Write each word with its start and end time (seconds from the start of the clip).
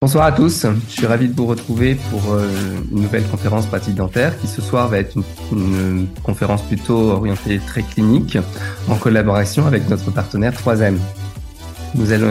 Bonsoir 0.00 0.26
à 0.26 0.30
tous, 0.30 0.64
je 0.88 0.92
suis 0.92 1.06
ravi 1.06 1.28
de 1.28 1.34
vous 1.34 1.46
retrouver 1.46 1.96
pour 1.96 2.32
euh, 2.32 2.48
une 2.92 3.02
nouvelle 3.02 3.26
conférence 3.26 3.66
pratique 3.66 3.96
dentaire 3.96 4.38
qui 4.38 4.46
ce 4.46 4.62
soir 4.62 4.86
va 4.86 4.98
être 5.00 5.16
une, 5.50 6.06
conférence 6.22 6.62
plutôt 6.62 7.10
orientée 7.10 7.58
très 7.58 7.82
clinique 7.82 8.38
en 8.88 8.94
collaboration 8.94 9.66
avec 9.66 9.88
notre 9.88 10.12
partenaire 10.12 10.52
3M. 10.52 10.98
Nous 11.94 12.12
allons 12.12 12.30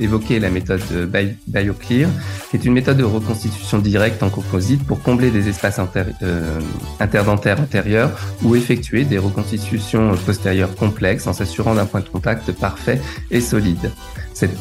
évoquer, 0.00 0.38
la 0.38 0.50
méthode 0.50 0.82
BioClear, 1.46 2.08
qui 2.50 2.56
est 2.56 2.64
une 2.64 2.72
méthode 2.72 2.96
de 2.96 3.04
reconstitution 3.04 3.78
directe 3.78 4.22
en 4.22 4.30
composite 4.30 4.84
pour 4.84 5.02
combler 5.02 5.30
des 5.30 5.48
espaces 5.48 5.80
euh, 6.22 6.60
interdentaires 7.00 7.60
antérieurs 7.60 8.10
ou 8.42 8.54
effectuer 8.54 9.04
des 9.04 9.18
reconstitutions 9.18 10.14
postérieures 10.24 10.74
complexes 10.76 11.26
en 11.26 11.32
s'assurant 11.32 11.74
d'un 11.74 11.86
point 11.86 12.00
de 12.00 12.08
contact 12.08 12.52
parfait 12.52 13.00
et 13.30 13.40
solide. 13.40 13.90
Cette 14.32 14.56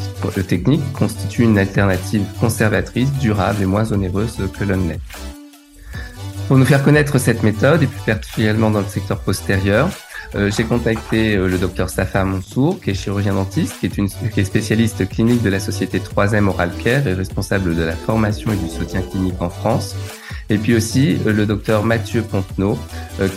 technique 0.48 0.84
constitue 0.94 1.44
une 1.44 1.58
alternative 1.58 2.24
conservatrice, 2.40 3.12
durable 3.14 3.64
et 3.64 3.66
moins 3.66 3.92
onéreuse 3.92 4.38
que 4.58 4.64
l'onlet. 4.64 5.00
Pour 6.48 6.58
nous 6.58 6.66
faire 6.66 6.84
connaître 6.84 7.18
cette 7.20 7.42
méthode, 7.42 7.84
et 7.84 7.88
plus 7.88 8.02
particulièrement 8.06 8.70
dans 8.70 8.82
le 8.82 8.88
secteur 8.88 9.20
postérieur, 9.20 9.90
euh, 10.36 10.50
j'ai 10.50 10.64
contacté 10.64 11.36
euh, 11.36 11.48
le 11.48 11.58
docteur 11.58 11.90
Safa 11.90 12.24
Monsour, 12.24 12.82
qui 12.82 12.90
est 12.90 12.94
chirurgien 12.94 13.34
dentiste, 13.34 13.80
qui 13.80 13.86
est, 13.86 13.98
une, 13.98 14.10
qui 14.10 14.40
est 14.40 14.44
spécialiste 14.44 15.08
clinique 15.08 15.44
de 15.44 15.50
la 15.50 15.60
société 15.60 16.00
3M 16.00 16.48
Oral 16.48 16.72
Care 16.84 17.08
et 17.08 17.14
responsable 17.14 17.76
de 17.76 17.84
la 17.84 17.94
formation 17.96 18.52
et 18.52 18.56
du 18.56 18.68
soutien 18.68 19.02
clinique 19.02 19.40
en 19.42 19.50
France. 19.50 19.96
Et 20.50 20.58
puis 20.58 20.76
aussi 20.76 21.20
euh, 21.26 21.34
le 21.34 21.46
docteur 21.46 21.84
Mathieu 21.84 22.24
Pontenot, 22.24 22.78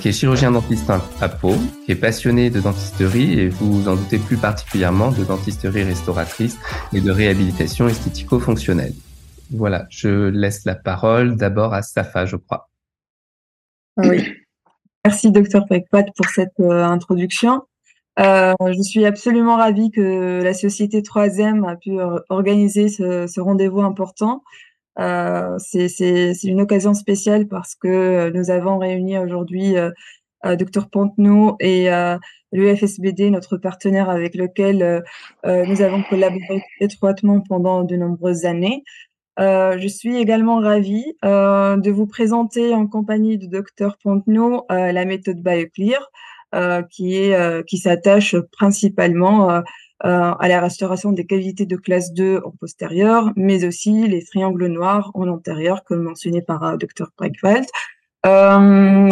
qui 0.01 0.09
est 0.09 0.13
chirurgien 0.13 0.53
dentiste 0.53 0.91
à 1.21 1.29
Pau, 1.29 1.55
qui 1.85 1.93
est 1.93 1.97
passionné 1.97 2.49
de 2.49 2.61
dentisterie 2.61 3.41
et 3.41 3.49
vous 3.49 3.83
vous 3.83 3.89
en 3.89 3.97
doutez 3.97 4.19
plus 4.19 4.39
particulièrement 4.39 5.11
de 5.11 5.23
dentisterie 5.23 5.83
restauratrice 5.83 6.57
et 6.95 7.03
de 7.03 7.11
réhabilitation 7.11 7.89
esthético-fonctionnelle. 7.89 8.95
Voilà, 9.51 9.87
je 9.91 10.29
laisse 10.29 10.65
la 10.65 10.75
parole 10.75 11.37
d'abord 11.37 11.75
à 11.75 11.83
Safa, 11.83 12.25
je 12.25 12.37
crois. 12.37 12.71
Oui. 13.99 14.46
Merci, 15.07 15.31
docteur 15.31 15.67
Pekpat, 15.67 16.07
pour 16.17 16.27
cette 16.27 16.59
euh, 16.59 16.85
introduction. 16.85 17.63
Euh, 18.19 18.55
je 18.61 18.83
suis 18.83 19.07
absolument 19.07 19.57
ravie 19.57 19.93
que 19.93 20.43
la 20.43 20.53
société 20.53 21.01
3M 21.01 21.65
a 21.65 21.77
pu 21.77 21.97
organiser 22.29 22.89
ce, 22.89 23.41
rendez-vous 23.41 23.83
important. 23.83 24.43
Euh, 24.99 25.57
c'est 25.61 26.43
une 26.43 26.61
occasion 26.61 26.93
spéciale 26.93 27.47
parce 27.47 27.77
que 27.77 28.33
nous 28.35 28.51
avons 28.51 28.79
réuni 28.79 29.17
aujourd'hui 29.17 29.77
docteur 30.43 30.91
Pontenot 30.91 31.55
et 31.61 31.89
l'UFSBD, 32.51 33.31
notre 33.31 33.59
partenaire 33.59 34.11
avec 34.11 34.35
lequel 34.35 35.05
nous 35.45 35.83
avons 35.83 36.03
collaboré 36.03 36.65
étroitement 36.81 37.43
pendant 37.49 37.85
de 37.85 37.95
nombreuses 37.95 38.45
années. 38.45 38.83
Euh, 39.39 39.77
je 39.79 39.89
suis 39.89 40.17
également 40.17 40.61
ravie 40.61 41.15
euh, 41.25 41.77
de 41.77 41.91
vous 41.91 42.07
présenter 42.07 42.75
en 42.75 42.87
compagnie 42.87 43.37
du 43.37 43.49
docteur 43.49 43.99
Pontenot 44.03 44.65
euh, 44.71 44.93
la 44.93 45.05
méthode 45.05 45.43
BioClear, 45.43 46.11
qui 46.91 47.17
est 47.17 47.67
qui 47.67 47.77
s'attache 47.77 48.35
principalement 48.51 49.63
à 50.01 50.49
la 50.49 50.61
restauration 50.61 51.13
des 51.13 51.27
cavités 51.27 51.67
de 51.67 51.77
classe 51.77 52.15
2 52.15 52.41
en 52.45 52.51
postérieur, 52.53 53.31
mais 53.37 53.67
aussi 53.67 54.09
les 54.09 54.25
triangles 54.25 54.69
noirs 54.69 55.11
en 55.13 55.29
antérieur, 55.29 55.85
comme 55.85 56.03
mentionné 56.03 56.41
par 56.41 56.79
docteur 56.79 57.11
Bregwald. 57.19 57.67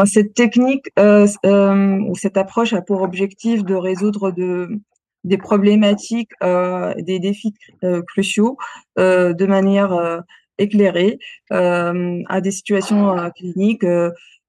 cette 0.07 0.33
technique 0.33 0.87
ou 0.97 2.15
cette 2.15 2.39
approche 2.39 2.73
a 2.73 2.81
pour 2.81 3.03
objectif 3.03 3.63
de 3.63 3.75
résoudre 3.75 4.31
de, 4.31 4.81
des 5.25 5.39
problématiques, 5.39 6.33
euh, 6.43 6.95
des 6.99 7.19
défis 7.19 7.55
euh, 7.83 8.03
cruciaux 8.03 8.57
euh, 8.99 9.33
de 9.33 9.47
manière 9.47 10.23
éclairée 10.59 11.19
à 11.51 12.41
des 12.41 12.51
situations 12.53 13.17
cliniques, 13.37 13.85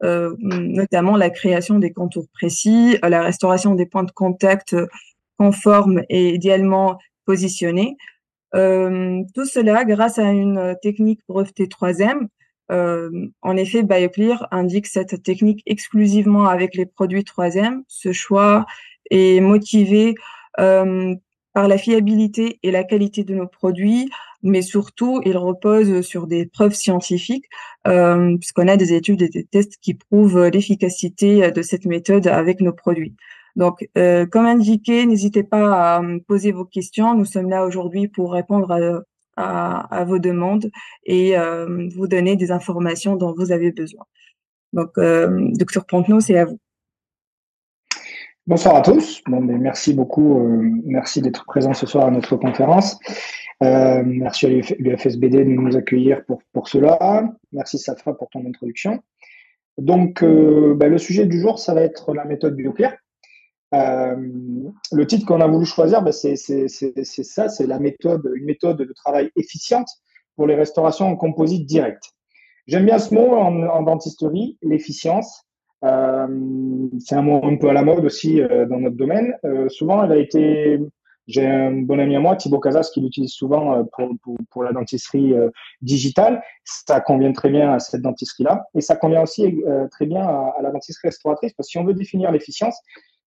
notamment 0.02 1.18
la 1.18 1.30
création 1.32 1.80
des 1.80 1.92
contours 1.92 2.28
précis, 2.32 2.98
la 3.02 3.24
restauration 3.24 3.74
des 3.74 3.88
points 3.88 4.04
de 4.04 4.12
contact 4.12 4.76
conformes 5.40 6.04
et 6.10 6.36
idéalement 6.36 7.00
positionnés. 7.26 7.98
tout 8.54 9.46
cela 9.46 9.84
grâce 9.84 10.20
à 10.20 10.30
une 10.32 10.76
technique 10.84 11.22
brevetée 11.28 11.66
3M. 11.66 12.28
en 13.42 13.58
effet, 13.58 13.82
BioClear 13.82 14.48
indique 14.52 14.86
cette 14.86 15.24
technique 15.24 15.64
exclusivement 15.66 16.46
avec 16.46 16.76
les 16.76 16.86
produits 16.86 17.24
3M. 17.24 17.82
Ce 17.88 18.12
choix 18.12 18.68
est 19.10 19.40
motivé 19.40 20.10
euh, 20.10 20.35
par 20.58 21.70
la 21.70 21.78
fiabilité 21.78 22.60
et 22.64 22.72
la 22.72 22.84
qualité 22.84 23.24
de 23.24 23.34
nos 23.34 23.48
produits, 23.48 24.10
mais 24.44 24.62
surtout, 24.62 25.22
il 25.26 25.38
repose 25.38 26.02
sur 26.02 26.28
des 26.28 26.46
preuves 26.46 26.74
scientifiques, 26.74 27.46
euh, 27.88 28.38
puisqu'on 28.38 28.68
a 28.68 28.76
des 28.76 28.94
études 28.94 29.22
et 29.22 29.30
des 29.30 29.46
tests 29.46 29.78
qui 29.82 29.94
prouvent 29.94 30.48
l'efficacité 30.48 31.52
de 31.52 31.62
cette 31.62 31.86
méthode 31.86 32.28
avec 32.28 32.60
nos 32.60 32.74
produits. 32.74 33.16
Donc, 33.56 33.88
euh, 33.98 34.26
comme 34.26 34.46
indiqué, 34.46 35.06
n'hésitez 35.06 35.44
pas 35.44 35.96
à 35.96 36.02
poser 36.28 36.52
vos 36.52 36.66
questions. 36.66 37.16
Nous 37.16 37.26
sommes 37.26 37.50
là 37.50 37.66
aujourd'hui 37.66 38.10
pour 38.10 38.34
répondre 38.34 39.04
à, 39.38 40.04
vos 40.06 40.20
demandes 40.20 40.70
et 41.06 41.36
vous 41.96 42.08
donner 42.08 42.36
des 42.36 42.52
informations 42.52 43.16
dont 43.16 43.34
vous 43.36 43.52
avez 43.54 43.72
besoin. 43.72 44.04
Donc, 44.74 44.92
docteur 45.58 45.86
Pontenot, 45.86 46.20
c'est 46.20 46.38
à 46.38 46.46
vous. 46.46 46.60
Bonsoir 48.48 48.76
à 48.76 48.82
tous. 48.82 49.24
Bon, 49.26 49.42
mais 49.42 49.58
merci 49.58 49.96
beaucoup. 49.96 50.40
Euh, 50.40 50.70
merci 50.86 51.20
d'être 51.20 51.46
présent 51.46 51.74
ce 51.74 51.88
soir 51.88 52.06
à 52.06 52.12
notre 52.12 52.36
conférence. 52.36 53.00
Euh, 53.64 54.04
merci 54.06 54.46
à 54.46 54.50
l'UFSBD 54.50 55.38
de 55.38 55.50
nous 55.50 55.76
accueillir 55.76 56.24
pour, 56.26 56.44
pour 56.54 56.68
cela. 56.68 57.28
Merci 57.52 57.80
Safa 57.80 58.14
pour 58.14 58.30
ton 58.30 58.46
introduction. 58.46 59.02
Donc, 59.80 60.22
euh, 60.22 60.76
bah, 60.76 60.90
le 60.90 61.00
sujet 61.00 61.26
du 61.26 61.42
jour, 61.42 61.58
ça 61.58 61.74
va 61.74 61.82
être 61.82 62.14
la 62.14 62.24
méthode 62.26 62.56
BioClear. 62.56 62.94
le 63.72 65.08
titre 65.08 65.26
qu'on 65.26 65.42
a 65.42 65.48
voulu 65.48 65.66
choisir, 65.66 66.04
bah, 66.04 66.12
c'est 66.12 66.36
ça, 66.36 67.50
c'est 67.50 67.66
la 67.66 67.80
méthode, 67.80 68.32
une 68.36 68.46
méthode 68.46 68.78
de 68.78 68.94
travail 68.94 69.32
efficiente 69.36 69.88
pour 70.36 70.46
les 70.46 70.54
restaurations 70.54 71.08
en 71.08 71.16
composite 71.16 71.66
direct. 71.66 72.04
J'aime 72.68 72.86
bien 72.86 73.00
ce 73.00 73.12
mot 73.12 73.38
en 73.38 73.82
dentisterie, 73.82 74.60
l'efficience. 74.62 75.45
Euh, 75.86 76.88
c'est 77.00 77.16
un 77.16 77.22
mot 77.22 77.42
un 77.44 77.58
peu 77.58 77.70
à 77.70 77.74
la 77.74 77.84
mode 77.84 78.06
aussi 78.06 78.42
euh, 78.42 78.66
dans 78.66 78.80
notre 78.80 78.96
domaine. 78.96 79.34
Euh, 79.46 79.70
souvent, 79.70 80.04
elle 80.04 80.12
a 80.12 80.18
été 80.18 80.80
j'ai 81.28 81.46
un 81.48 81.72
bon 81.72 82.00
ami 82.00 82.16
à 82.16 82.20
moi, 82.20 82.36
Thibaut 82.36 82.60
Casas, 82.60 82.92
qui 82.94 83.02
l'utilise 83.02 83.32
souvent 83.32 83.84
pour, 84.52 84.64
la 84.64 84.74
dentisterie 84.74 85.34
digitale. 85.82 86.44
Ça 86.64 87.02
convient 87.02 87.32
très 87.32 87.50
bien 87.50 87.74
à 87.74 87.80
cette 87.80 88.04
dentisterie-là. 88.04 88.68
Et 88.76 88.82
ça 88.82 88.96
convient 88.96 89.24
aussi 89.24 89.56
très 89.90 90.06
bien 90.06 90.22
à, 90.22 90.54
la 90.62 90.70
dentisterie 90.70 91.08
restauratrice, 91.08 91.54
parce 91.54 91.68
que 91.68 91.72
si 91.72 91.78
on 91.80 91.84
veut 91.84 91.96
définir 91.96 92.32
l'efficience, 92.32 92.80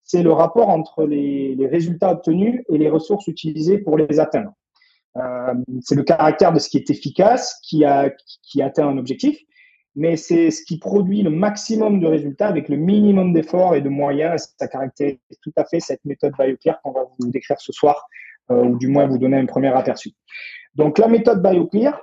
c'est 0.05 0.23
le 0.23 0.31
rapport 0.31 0.69
entre 0.69 1.07
les, 1.07 1.57
résultats 1.69 2.13
obtenus 2.13 2.63
et 2.69 2.79
les 2.79 2.89
ressources 2.89 3.27
utilisées 3.27 3.79
pour 3.79 3.99
les 3.99 4.21
atteindre. 4.21 4.53
C'est 5.81 5.97
le 5.97 6.05
caractère 6.05 6.53
de 6.53 6.61
ce 6.61 6.69
qui 6.69 6.77
est 6.77 6.91
efficace 6.91 7.59
qui 7.65 7.85
atteint 7.85 8.87
un 8.87 8.97
objectif 8.97 9.41
mais 9.99 10.17
c'est 10.17 10.53
ce 10.53 10.63
qui 10.63 10.79
produit 10.79 11.23
le 11.23 11.31
maximum 11.31 11.99
de 11.99 12.07
résultats 12.07 12.47
avec 12.47 12.69
le 12.69 12.77
minimum 12.77 13.33
d'efforts 13.33 13.75
et 13.75 13.81
de 13.81 13.89
moyens. 13.89 14.55
Ça 14.57 14.69
caractérise 14.69 15.19
tout 15.43 15.51
à 15.57 15.65
fait 15.65 15.81
cette 15.81 16.05
méthode 16.05 16.35
BioClear 16.39 16.81
qu'on 16.83 16.93
va 16.93 17.03
vous 17.19 17.31
décrire 17.31 17.61
ce 17.61 17.73
soir, 17.73 18.07
euh, 18.53 18.63
ou 18.63 18.79
du 18.79 18.87
moins 18.87 19.09
vous 19.09 19.19
donner 19.19 19.39
un 19.39 19.47
premier 19.47 19.75
aperçu. 19.77 20.13
Donc 20.77 20.99
la 20.99 21.09
méthode 21.09 21.43
BioClear, 21.43 22.01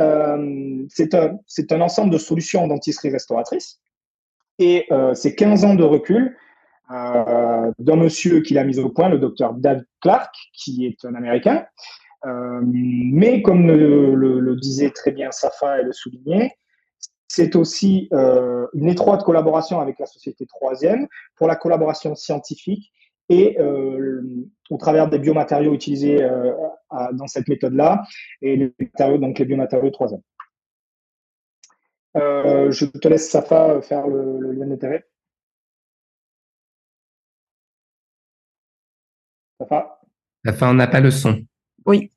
euh, 0.00 0.84
c'est 0.88 1.14
un, 1.14 1.80
ensemble 1.80 2.10
de 2.10 2.18
solutions 2.18 2.64
en 2.64 2.66
dentisterie 2.66 3.10
restauratrice, 3.10 3.78
et 4.58 4.84
euh, 4.90 5.14
c'est 5.14 5.36
15 5.36 5.64
ans 5.64 5.74
de 5.74 5.84
recul 5.84 6.36
d'un 6.88 7.96
monsieur 7.96 8.42
qui 8.42 8.54
l'a 8.54 8.64
mis 8.64 8.78
au 8.78 8.88
point, 8.88 9.08
le 9.08 9.18
docteur 9.18 9.54
David 9.54 9.86
Clark, 10.00 10.32
qui 10.52 10.86
est 10.86 11.04
un 11.04 11.14
Américain. 11.16 11.66
Mais 12.24 13.42
comme 13.42 13.66
le, 13.66 14.56
disait 14.56 14.90
très 14.90 15.10
bien 15.10 15.32
Safa 15.32 15.80
et 15.80 15.82
le 15.82 15.92
soulignait, 15.92 16.52
c'est 17.28 17.56
aussi 17.56 18.08
euh, 18.12 18.66
une 18.74 18.88
étroite 18.88 19.24
collaboration 19.24 19.80
avec 19.80 19.98
la 19.98 20.06
société 20.06 20.46
troisième 20.46 21.08
pour 21.34 21.48
la 21.48 21.56
collaboration 21.56 22.14
scientifique 22.14 22.92
et 23.28 23.58
euh, 23.58 24.22
au 24.70 24.76
travers 24.76 25.08
des 25.08 25.18
biomatériaux 25.18 25.74
utilisés 25.74 26.22
euh, 26.22 26.52
dans 27.12 27.26
cette 27.26 27.48
méthode-là 27.48 28.04
et 28.40 28.56
les 28.56 28.74
matériaux, 28.78 29.18
donc 29.18 29.38
les 29.38 29.44
biomatériaux 29.44 29.90
troisième. 29.90 30.22
je 32.14 32.84
te 32.86 33.08
laisse 33.08 33.28
Safa 33.28 33.80
faire 33.82 34.06
le, 34.06 34.52
lien 34.52 34.66
d'intérêt. 34.66 35.04
Safa? 39.58 40.00
Safa, 40.44 40.70
on 40.70 40.74
n'a 40.74 40.86
pas 40.86 41.00
le 41.00 41.10
son. 41.10 41.42
Oui. 41.86 42.12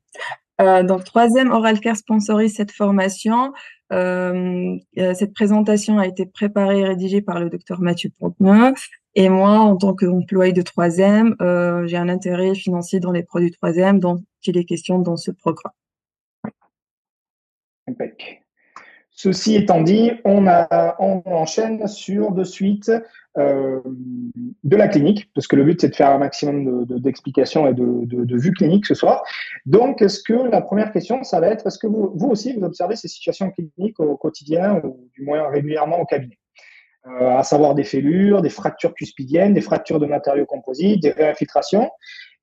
donc, 0.60 1.04
troisième 1.04 1.52
Oral 1.52 1.80
Care 1.80 1.96
sponsorise 1.96 2.56
cette 2.56 2.72
formation. 2.72 3.54
Euh, 3.92 4.78
euh, 4.98 5.14
cette 5.14 5.34
présentation 5.34 5.98
a 5.98 6.08
été 6.08 6.26
préparée 6.26 6.80
et 6.80 6.86
rédigée 6.86 7.22
par 7.22 7.40
le 7.40 7.50
docteur 7.50 7.80
Mathieu 7.82 8.12
Ponteneux. 8.20 8.74
Et 9.16 9.30
moi, 9.30 9.60
en 9.60 9.76
tant 9.78 9.96
qu'employé 9.96 10.54
de 10.54 10.62
3M, 10.62 11.36
euh, 11.42 11.88
j'ai 11.88 11.98
un 11.98 12.10
intérêt 12.10 12.54
financier 12.54 13.00
dans 13.00 13.12
les 13.12 13.24
produits 13.24 13.52
3M, 13.52 14.00
dont 14.00 14.24
il 14.44 14.58
est 14.58 14.66
question 14.66 15.00
dans 15.00 15.18
ce 15.18 15.32
programme. 15.32 15.74
Ceci 19.22 19.58
étant 19.58 19.82
dit, 19.82 20.12
on, 20.24 20.48
enchaîne 21.26 21.86
sur 21.90 22.32
de 22.32 22.46
suite 22.46 22.90
euh, 23.38 23.82
de 24.64 24.78
la 24.78 24.88
clinique, 24.88 25.30
parce 25.36 25.46
que 25.46 25.58
le 25.58 25.66
but 25.66 25.82
c'est 25.82 25.90
de 25.90 25.96
faire 25.96 26.12
un 26.12 26.20
maximum 26.20 26.86
d'explications 26.86 27.68
et 27.68 27.74
de, 27.74 28.38
vues 28.38 28.54
cliniques 28.54 28.86
ce 28.86 28.94
soir. 28.94 29.22
Donc, 29.66 30.02
est-ce 30.02 30.24
que 30.24 30.32
la 30.50 30.62
première 30.62 30.94
question, 30.94 31.22
ça 31.26 31.42
va 31.42 31.48
être, 31.48 31.68
est-ce 31.68 31.78
que 31.78 31.88
vous, 31.88 32.30
aussi, 32.30 32.54
vous 32.54 32.64
observez 32.64 32.96
ces 32.96 33.10
situations 33.10 33.52
cliniques 33.52 34.00
au 34.00 34.16
quotidien 34.16 34.80
ou 34.86 35.10
du 35.14 35.26
moins 35.26 35.50
régulièrement 35.50 36.00
au 36.00 36.06
cabinet? 36.06 36.40
Euh, 37.08 37.40
à 37.40 37.44
savoir 37.44 37.76
des 37.76 37.84
fêlures, 37.84 38.42
des 38.42 38.50
fractures 38.50 38.94
cuspidiennes, 38.94 39.54
des 39.54 39.60
fractures 39.60 40.00
de 40.00 40.06
matériaux 40.06 40.46
composites, 40.46 41.02
des 41.02 41.12
réinfiltrations. 41.12 41.92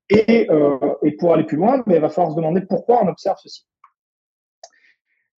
Et, 0.09 0.47
euh, 0.51 0.77
pour 1.17 1.33
aller 1.33 1.43
plus 1.43 1.57
loin, 1.57 1.81
mais 1.87 1.95
il 1.95 2.01
va 2.01 2.09
falloir 2.09 2.33
se 2.33 2.37
demander 2.37 2.61
pourquoi 2.61 3.03
on 3.03 3.07
observe 3.07 3.37
ceci. 3.41 3.65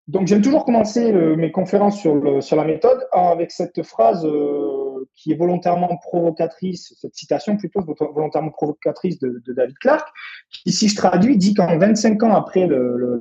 Donc, 0.07 0.27
j'aime 0.27 0.41
toujours 0.41 0.63
commencer 0.63 1.11
mes 1.11 1.51
conférences 1.51 1.99
sur, 1.99 2.41
sur 2.41 2.55
la 2.55 2.63
méthode 2.63 3.05
avec 3.11 3.51
cette 3.51 3.83
phrase 3.83 4.25
euh, 4.25 4.87
qui 5.15 5.31
est 5.31 5.35
volontairement 5.35 5.97
provocatrice, 5.97 6.93
cette 6.99 7.15
citation 7.15 7.57
plutôt 7.57 7.81
volontairement 8.13 8.51
provocatrice 8.51 9.19
de, 9.19 9.41
David 9.47 9.77
Clark, 9.79 10.07
qui, 10.51 10.71
si 10.71 10.87
je 10.87 10.95
traduis, 10.95 11.37
dit 11.37 11.53
qu'en 11.53 11.77
25 11.77 12.21
ans 12.23 12.35
après 12.35 12.69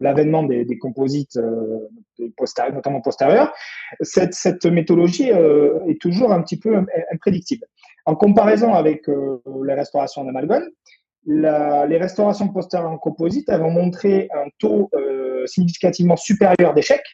l'avènement 0.01 0.43
des, 0.43 0.65
des, 0.65 0.79
composites, 0.79 1.37
euh, 1.37 1.89
notamment 2.73 3.01
postérieurs, 3.01 3.53
cette, 4.01 4.35
cette 4.35 4.67
méthodologie 4.67 5.33
euh, 5.33 5.81
est 5.89 6.01
toujours 6.01 6.33
un 6.33 6.43
petit 6.43 6.59
peu 6.59 6.77
imprédictible. 7.13 7.67
En 8.05 8.15
comparaison 8.15 8.75
avec 8.75 9.09
euh, 9.09 9.43
les 9.67 9.75
restaurations 9.75 10.23
les 11.27 11.99
restaurations 11.99 12.49
postérieures 12.49 12.91
en 12.91 12.99
composite 12.99 13.49
elles 13.49 13.61
vont 13.61 13.71
montrer 13.71 14.29
un 14.33 14.49
taux 14.59 14.89
euh, 14.95 15.47
significativement 15.47 16.17
supérieur 16.17 16.75
d'échecs. 16.75 17.07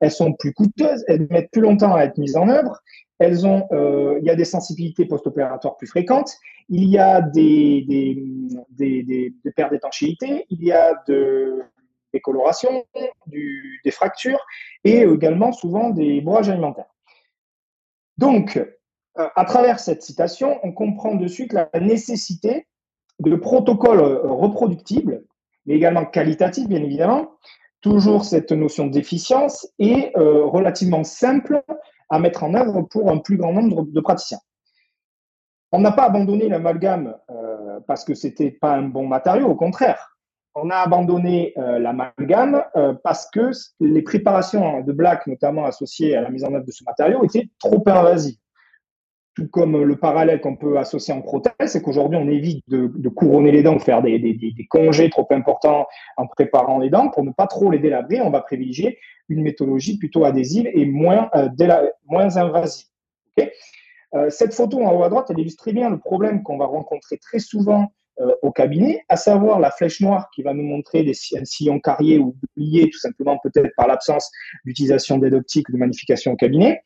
Elles 0.00 0.12
sont 0.12 0.34
plus 0.34 0.52
coûteuses, 0.52 1.04
elles 1.08 1.26
mettent 1.30 1.50
plus 1.50 1.62
longtemps 1.62 1.94
à 1.94 2.04
être 2.04 2.18
mises 2.18 2.36
en 2.36 2.48
œuvre. 2.48 2.80
Elles 3.18 3.46
ont, 3.46 3.66
euh, 3.72 4.18
il 4.20 4.26
y 4.26 4.30
a 4.30 4.34
des 4.34 4.44
sensibilités 4.44 5.06
post-opératoires 5.06 5.76
plus 5.76 5.86
fréquentes. 5.86 6.32
Il 6.68 6.84
y 6.84 6.98
a 6.98 7.22
des, 7.22 7.84
des, 7.88 9.32
pertes 9.56 9.72
d'étanchéité. 9.72 10.44
Il 10.50 10.62
y 10.62 10.70
a 10.70 11.02
de, 11.08 11.62
des 12.12 12.20
colorations, 12.20 12.84
des 13.26 13.90
fractures 13.90 14.44
et 14.84 15.00
également 15.00 15.52
souvent 15.52 15.90
des 15.90 16.20
bourrages 16.20 16.50
alimentaires. 16.50 16.92
Donc, 18.18 18.58
euh, 19.18 19.28
à 19.34 19.44
travers 19.44 19.80
cette 19.80 20.02
citation, 20.02 20.58
on 20.62 20.72
comprend 20.72 21.14
de 21.14 21.26
suite 21.26 21.52
la 21.52 21.70
nécessité 21.80 22.66
de 23.20 23.36
protocoles 23.36 24.00
euh, 24.00 24.20
reproductibles, 24.22 25.24
mais 25.66 25.74
également 25.74 26.04
qualitatifs, 26.04 26.68
bien 26.68 26.82
évidemment. 26.82 27.32
Toujours 27.80 28.24
cette 28.24 28.52
notion 28.52 28.86
d'efficience 28.86 29.68
et 29.78 30.12
euh, 30.16 30.44
relativement 30.44 31.04
simple 31.04 31.62
à 32.10 32.18
mettre 32.18 32.44
en 32.44 32.54
œuvre 32.54 32.82
pour 32.82 33.10
un 33.10 33.18
plus 33.18 33.36
grand 33.36 33.52
nombre 33.52 33.86
de 33.86 34.00
praticiens. 34.00 34.38
On 35.72 35.80
n'a 35.80 35.92
pas 35.92 36.04
abandonné 36.04 36.48
l'amalgame 36.48 37.16
euh, 37.30 37.80
parce 37.86 38.04
que 38.04 38.14
c'était 38.14 38.50
pas 38.50 38.72
un 38.72 38.82
bon 38.82 39.06
matériau, 39.06 39.48
au 39.48 39.56
contraire. 39.56 40.16
On 40.54 40.70
a 40.70 40.76
abandonné 40.76 41.52
l'amalgame 41.56 42.64
parce 43.04 43.28
que 43.30 43.50
les 43.78 44.00
préparations 44.00 44.80
de 44.80 44.90
black, 44.90 45.26
notamment 45.26 45.66
associées 45.66 46.16
à 46.16 46.22
la 46.22 46.30
mise 46.30 46.44
en 46.44 46.54
œuvre 46.54 46.64
de 46.64 46.70
ce 46.70 46.82
matériau, 46.82 47.22
étaient 47.24 47.50
trop 47.58 47.82
invasives 47.86 48.38
tout 49.36 49.48
comme 49.48 49.82
le 49.82 49.96
parallèle 49.96 50.40
qu'on 50.40 50.56
peut 50.56 50.78
associer 50.78 51.12
en 51.12 51.20
prothèse, 51.20 51.52
c'est 51.66 51.82
qu'aujourd'hui, 51.82 52.18
on 52.18 52.26
évite 52.26 52.64
de, 52.68 53.08
couronner 53.10 53.52
les 53.52 53.62
dents, 53.62 53.76
de 53.76 53.82
faire 53.82 54.02
des, 54.02 54.56
congés 54.70 55.10
trop 55.10 55.26
importants 55.30 55.86
en 56.16 56.26
préparant 56.26 56.78
les 56.78 56.88
dents 56.88 57.10
pour 57.10 57.22
ne 57.22 57.30
pas 57.30 57.46
trop 57.46 57.70
les 57.70 57.78
délabrer. 57.78 58.22
On 58.22 58.30
va 58.30 58.40
privilégier 58.40 58.98
une 59.28 59.42
méthodologie 59.42 59.98
plutôt 59.98 60.24
adhésive 60.24 60.68
et 60.72 60.86
moins, 60.86 61.28
euh, 61.34 61.48
moins 62.06 62.36
invasive. 62.38 62.86
Euh, 64.14 64.30
cette 64.30 64.54
photo 64.54 64.82
en 64.82 64.96
haut 64.96 65.04
à 65.04 65.10
droite, 65.10 65.26
elle 65.28 65.38
illustre 65.38 65.62
très 65.62 65.72
bien 65.72 65.90
le 65.90 65.98
problème 65.98 66.42
qu'on 66.42 66.56
va 66.56 66.64
rencontrer 66.64 67.18
très 67.18 67.38
souvent 67.38 67.92
euh, 68.20 68.34
au 68.40 68.50
cabinet, 68.50 69.04
à 69.10 69.16
savoir 69.16 69.60
la 69.60 69.70
flèche 69.70 70.00
noire 70.00 70.30
qui 70.34 70.42
va 70.42 70.54
nous 70.54 70.62
montrer 70.62 71.02
des 71.02 71.12
sillons 71.12 71.80
carriés 71.80 72.18
ou 72.18 72.34
oubliés, 72.56 72.88
tout 72.88 72.98
simplement 72.98 73.38
peut-être 73.42 73.74
par 73.76 73.86
l'absence 73.86 74.30
d'utilisation 74.64 75.18
d'aide 75.18 75.34
optique 75.34 75.68
ou 75.68 75.72
de 75.72 75.76
magnification 75.76 76.32
au 76.32 76.36
cabinet. 76.36 76.80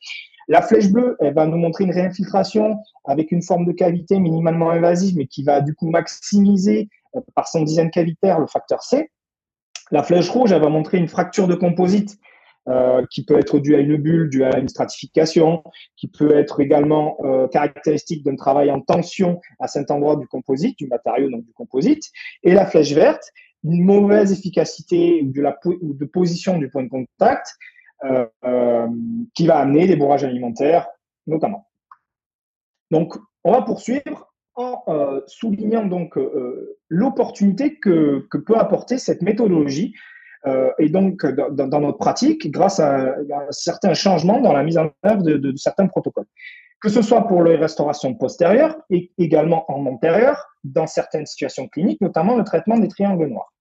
La 0.51 0.61
flèche 0.61 0.91
bleue, 0.91 1.15
elle 1.21 1.33
va 1.33 1.45
nous 1.47 1.55
montrer 1.55 1.85
une 1.85 1.93
réinfiltration 1.93 2.83
avec 3.05 3.31
une 3.31 3.41
forme 3.41 3.65
de 3.65 3.71
cavité 3.71 4.19
minimalement 4.19 4.69
invasive, 4.69 5.15
mais 5.15 5.25
qui 5.25 5.43
va 5.43 5.61
du 5.61 5.73
coup 5.73 5.89
maximiser 5.89 6.89
euh, 7.15 7.21
par 7.35 7.47
son 7.47 7.63
design 7.63 7.89
cavitaire 7.89 8.37
le 8.37 8.47
facteur 8.47 8.83
C. 8.83 9.09
La 9.91 10.03
flèche 10.03 10.29
rouge, 10.29 10.51
elle 10.51 10.59
va 10.61 10.67
montrer 10.67 10.97
une 10.97 11.07
fracture 11.07 11.47
de 11.47 11.55
composite 11.55 12.17
euh, 12.67 13.01
qui 13.11 13.23
peut 13.23 13.39
être 13.39 13.59
due 13.59 13.75
à 13.75 13.79
une 13.79 13.95
bulle, 13.95 14.29
due 14.29 14.43
à 14.43 14.57
une 14.57 14.67
stratification, 14.67 15.63
qui 15.95 16.09
peut 16.09 16.37
être 16.37 16.59
également 16.59 17.15
euh, 17.23 17.47
caractéristique 17.47 18.25
d'un 18.25 18.35
travail 18.35 18.71
en 18.71 18.81
tension 18.81 19.39
à 19.61 19.69
cet 19.69 19.89
endroit 19.89 20.17
du 20.17 20.27
composite, 20.27 20.77
du 20.77 20.87
matériau, 20.87 21.29
donc 21.29 21.45
du 21.45 21.53
composite. 21.53 22.03
Et 22.43 22.53
la 22.53 22.65
flèche 22.65 22.91
verte, 22.91 23.23
une 23.63 23.85
mauvaise 23.85 24.33
efficacité 24.33 25.23
ou 25.23 25.93
de, 25.93 26.05
position 26.05 26.57
du 26.57 26.69
point 26.69 26.83
de 26.83 26.89
contact, 26.89 27.55
qui 29.33 29.47
va 29.47 29.57
amener 29.57 29.87
des 29.87 29.95
bourrages 29.95 30.23
alimentaires 30.23 30.87
notamment. 31.27 31.67
Donc, 32.89 33.15
on 33.43 33.51
va 33.51 33.61
poursuivre 33.61 34.33
en 34.55 34.83
euh, 34.87 35.21
soulignant 35.27 35.85
donc 35.85 36.17
l'opportunité 36.89 37.75
que, 37.75 38.27
que, 38.29 38.37
peut 38.37 38.57
apporter 38.57 38.97
cette 38.97 39.21
méthodologie 39.21 39.95
et 40.79 40.89
donc 40.89 41.23
dans, 41.25 41.79
notre 41.79 41.99
pratique 41.99 42.49
grâce 42.49 42.79
à, 42.79 43.15
certains 43.51 43.93
changements 43.93 44.41
dans 44.41 44.53
la 44.53 44.63
mise 44.63 44.79
en 44.79 44.89
œuvre 45.05 45.21
de, 45.21 45.37
de, 45.37 45.55
certains 45.55 45.87
protocoles. 45.87 46.25
Que 46.81 46.89
ce 46.89 47.03
soit 47.03 47.27
pour 47.27 47.43
les 47.43 47.55
restaurations 47.55 48.15
postérieures 48.15 48.75
et 48.89 49.11
également 49.19 49.71
en 49.71 49.85
antérieure, 49.85 50.51
dans 50.63 50.87
certaines 50.87 51.27
situations 51.27 51.67
cliniques, 51.67 52.01
notamment 52.01 52.35
le 52.35 52.43
traitement 52.43 52.79
des 52.79 52.87
triangles 52.87 53.27
noirs. 53.27 53.53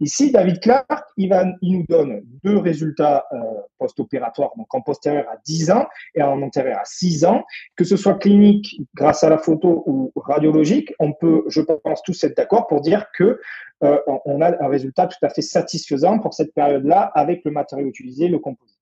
Ici, 0.00 0.30
David 0.30 0.60
Clark, 0.60 0.88
il, 1.16 1.28
nous 1.62 1.84
donne 1.88 2.22
deux 2.44 2.58
résultats 2.58 3.26
euh, 3.32 3.36
post-opératoires, 3.78 4.52
donc 4.56 4.72
en 4.72 4.80
postérieur 4.80 5.28
à 5.28 5.36
10 5.44 5.72
ans 5.72 5.86
et 6.14 6.22
en 6.22 6.40
antérieur 6.40 6.78
à 6.78 6.84
6 6.84 7.24
ans. 7.24 7.44
Que 7.74 7.84
ce 7.84 7.96
soit 7.96 8.14
clinique 8.14 8.80
grâce 8.94 9.24
à 9.24 9.28
la 9.28 9.38
photo 9.38 9.82
ou 9.86 10.12
radiologique, 10.14 10.94
on 11.00 11.12
peut, 11.12 11.42
je 11.48 11.60
pense, 11.62 12.02
tous 12.02 12.22
être 12.22 12.36
d'accord 12.36 12.68
pour 12.68 12.80
dire 12.80 13.06
que 13.12 13.40
euh, 13.82 13.98
on 14.24 14.40
a 14.40 14.62
un 14.62 14.68
résultat 14.68 15.08
tout 15.08 15.24
à 15.24 15.30
fait 15.30 15.42
satisfaisant 15.42 16.20
pour 16.20 16.32
cette 16.32 16.54
période-là 16.54 17.10
avec 17.14 17.44
le 17.44 17.50
matériau 17.50 17.86
utilisé, 17.86 18.28
le 18.28 18.38
composite. 18.38 18.78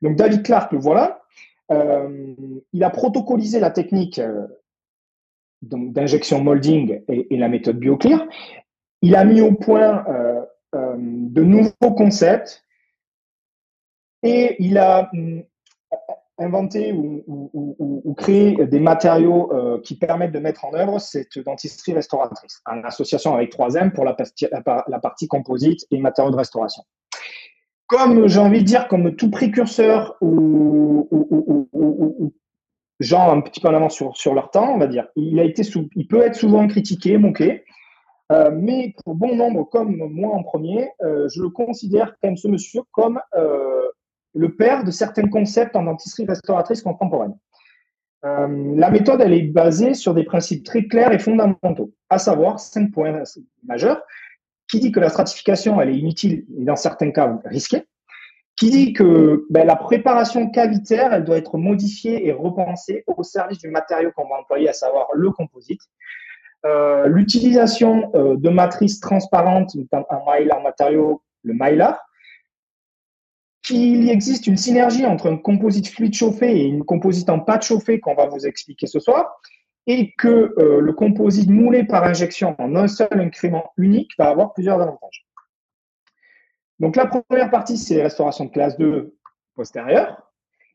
Donc 0.00 0.16
David 0.16 0.42
Clark, 0.42 0.72
le 0.72 0.78
voilà. 0.78 1.22
Euh, 1.70 2.34
il 2.72 2.84
a 2.84 2.90
protocolisé 2.90 3.60
la 3.60 3.70
technique 3.70 4.20
d'injection 5.62 6.42
molding 6.42 7.02
et, 7.08 7.36
la 7.36 7.48
méthode 7.48 7.78
BioClear. 7.78 8.26
Il 9.02 9.14
a 9.14 9.24
mis 9.24 9.40
au 9.40 9.52
point 9.52 10.04
euh, 10.08 10.44
euh, 10.74 10.94
de 10.98 11.42
nouveaux 11.42 11.94
concepts 11.94 12.62
et 14.22 14.56
il 14.58 14.78
a 14.78 15.08
mm, 15.12 15.42
inventé 16.38 16.92
ou, 16.92 18.14
créé 18.16 18.66
des 18.66 18.80
matériaux 18.80 19.52
euh, 19.52 19.80
qui 19.82 19.98
permettent 19.98 20.32
de 20.32 20.38
mettre 20.38 20.64
en 20.64 20.74
œuvre 20.74 20.98
cette 20.98 21.38
dentisterie 21.38 21.92
restauratrice, 21.92 22.62
en 22.64 22.82
association 22.84 23.34
avec 23.34 23.54
3M 23.54 23.92
pour 23.92 24.04
la 24.04 24.14
partie, 24.14 24.46
la 24.50 24.98
partie 25.00 25.28
composite 25.28 25.86
et 25.90 25.98
matériaux 25.98 26.30
de 26.30 26.36
restauration. 26.36 26.82
Comme 27.86 28.26
j'ai 28.26 28.40
envie 28.40 28.60
de 28.60 28.64
dire, 28.64 28.88
comme 28.88 29.14
tout 29.14 29.30
précurseur 29.30 30.16
ou, 30.20 31.08
gens 32.98 33.30
un 33.30 33.40
petit 33.42 33.60
peu 33.60 33.68
en 33.68 33.74
avance 33.74 33.94
sur, 33.94 34.16
sur 34.16 34.34
leur 34.34 34.50
temps, 34.50 34.74
on 34.74 34.78
va 34.78 34.86
dire, 34.86 35.06
il, 35.16 35.38
a 35.38 35.44
été 35.44 35.62
il 35.94 36.08
peut 36.08 36.22
être 36.22 36.34
souvent 36.34 36.66
critiqué, 36.66 37.18
moqué, 37.18 37.64
euh, 38.32 38.50
mais 38.52 38.94
pour 39.04 39.14
bon 39.14 39.36
nombre 39.36 39.64
comme 39.64 39.96
moi 39.96 40.34
en 40.34 40.42
premier, 40.42 40.90
euh, 41.02 41.28
je 41.32 41.40
le 41.42 41.48
considère 41.48 42.16
quand 42.20 42.28
même 42.28 42.36
ce 42.36 42.48
monsieur 42.48 42.82
comme 42.90 43.20
euh, 43.36 43.88
le 44.34 44.54
père 44.54 44.82
de 44.82 44.90
certains 44.90 45.28
concepts 45.28 45.76
en 45.76 45.84
dentisterie 45.84 46.26
restauratrice 46.26 46.82
contemporaine. 46.82 47.36
la 48.22 48.90
méthode, 48.90 49.20
elle 49.20 49.32
est 49.32 49.42
basée 49.42 49.94
sur 49.94 50.12
des 50.12 50.24
principes 50.24 50.64
très 50.64 50.86
clairs 50.86 51.12
et 51.12 51.18
fondamentaux, 51.20 51.92
à 52.10 52.18
savoir 52.18 52.58
cinq 52.58 52.90
points 52.90 53.22
majeurs, 53.64 54.02
qui 54.68 54.80
dit 54.80 54.90
que 54.90 54.98
la 54.98 55.08
stratification, 55.08 55.80
elle 55.80 55.90
est 55.90 55.98
inutile 55.98 56.44
et 56.58 56.64
dans 56.64 56.76
certains 56.76 57.12
cas 57.12 57.40
risquée, 57.44 57.84
qui 58.56 58.70
dit 58.70 58.92
que 58.92 59.46
ben, 59.48 59.66
la 59.66 59.76
préparation 59.76 60.50
cavitaire, 60.50 61.12
elle 61.12 61.24
doit 61.24 61.36
être 61.36 61.56
modifiée 61.56 62.26
et 62.26 62.32
repensée 62.32 63.04
au 63.06 63.22
service 63.22 63.58
du 63.58 63.68
matériau 63.68 64.10
qu'on 64.16 64.28
va 64.28 64.40
employer, 64.40 64.68
à 64.68 64.72
savoir 64.72 65.06
le 65.14 65.30
composite, 65.30 65.82
euh, 66.66 67.06
l'utilisation 67.06 68.10
euh, 68.14 68.36
de 68.36 68.48
matrices 68.48 69.00
transparentes, 69.00 69.76
un 69.92 70.04
mylar 70.26 70.60
matériau, 70.62 71.22
le 71.42 71.54
mylar, 71.54 72.00
qu'il 73.62 74.08
existe 74.10 74.46
une 74.46 74.56
synergie 74.56 75.06
entre 75.06 75.30
un 75.30 75.36
composite 75.36 75.88
fluide 75.88 76.14
chauffé 76.14 76.56
et 76.56 76.64
une 76.64 76.84
composite 76.84 77.30
en 77.30 77.40
pâte 77.40 77.62
chauffée 77.62 78.00
qu'on 78.00 78.14
va 78.14 78.26
vous 78.26 78.46
expliquer 78.46 78.86
ce 78.86 79.00
soir, 79.00 79.40
et 79.86 80.12
que 80.18 80.54
euh, 80.58 80.80
le 80.80 80.92
composite 80.92 81.48
moulé 81.48 81.84
par 81.84 82.04
injection 82.04 82.56
en 82.58 82.74
un 82.74 82.88
seul 82.88 83.08
incrément 83.12 83.72
unique 83.76 84.10
va 84.18 84.28
avoir 84.28 84.52
plusieurs 84.52 84.80
avantages. 84.80 85.26
Donc 86.80 86.96
la 86.96 87.06
première 87.06 87.50
partie, 87.50 87.78
c'est 87.78 87.94
les 87.94 88.02
restaurations 88.02 88.46
de 88.46 88.50
classe 88.50 88.76
2 88.76 89.14
postérieures. 89.54 90.30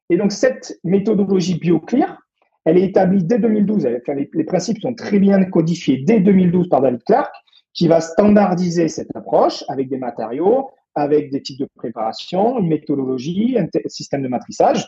Et 0.09 0.17
donc 0.17 0.31
cette 0.31 0.79
méthodologie 0.83 1.59
BioClear, 1.59 2.17
elle 2.65 2.77
est 2.77 2.83
établie 2.83 3.23
dès 3.23 3.39
2012. 3.39 3.87
les, 4.33 4.43
principes 4.43 4.79
sont 4.81 4.93
très 4.93 5.19
bien 5.19 5.43
codifiés 5.45 6.03
dès 6.05 6.19
2012 6.19 6.69
par 6.69 6.81
David 6.81 7.03
Clark, 7.03 7.33
qui 7.73 7.87
va 7.87 8.01
standardiser 8.01 8.87
cette 8.87 9.15
approche 9.15 9.63
avec 9.69 9.89
des 9.89 9.97
matériaux, 9.97 10.69
avec 10.93 11.31
des 11.31 11.41
types 11.41 11.59
de 11.59 11.67
préparation, 11.75 12.59
une 12.59 12.67
méthodologie, 12.67 13.57
un 13.57 13.67
système 13.87 14.21
de 14.21 14.27
matrissage. 14.27 14.87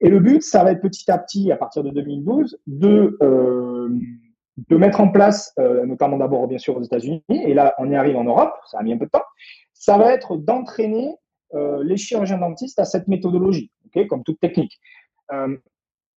Et 0.00 0.08
le 0.08 0.20
but, 0.20 0.42
ça 0.42 0.64
va 0.64 0.72
être 0.72 0.80
petit 0.80 1.10
à 1.10 1.18
petit, 1.18 1.50
à 1.52 1.56
partir 1.56 1.82
de 1.82 1.90
2012, 1.90 2.58
de, 2.66 3.18
euh, 3.22 3.88
de 4.68 4.76
mettre 4.76 5.00
en 5.00 5.08
place, 5.08 5.52
euh, 5.58 5.84
notamment 5.86 6.18
d'abord 6.18 6.46
bien 6.48 6.58
sûr 6.58 6.76
aux 6.76 6.82
États-Unis, 6.82 7.22
et 7.28 7.54
là 7.54 7.74
on 7.78 7.90
y 7.90 7.94
arrive 7.94 8.16
en 8.16 8.24
Europe, 8.24 8.52
ça 8.70 8.78
a 8.78 8.82
mis 8.82 8.92
un 8.92 8.98
peu 8.98 9.06
de 9.06 9.10
temps, 9.10 9.22
ça 9.72 9.98
va 9.98 10.12
être 10.12 10.36
d'entraîner 10.36 11.16
euh, 11.54 11.82
les 11.84 11.96
chirurgiens 11.96 12.38
dentistes 12.38 12.78
à 12.78 12.84
cette 12.84 13.08
méthodologie, 13.08 13.70
okay, 13.86 14.06
comme 14.06 14.22
toute 14.24 14.40
technique. 14.40 14.78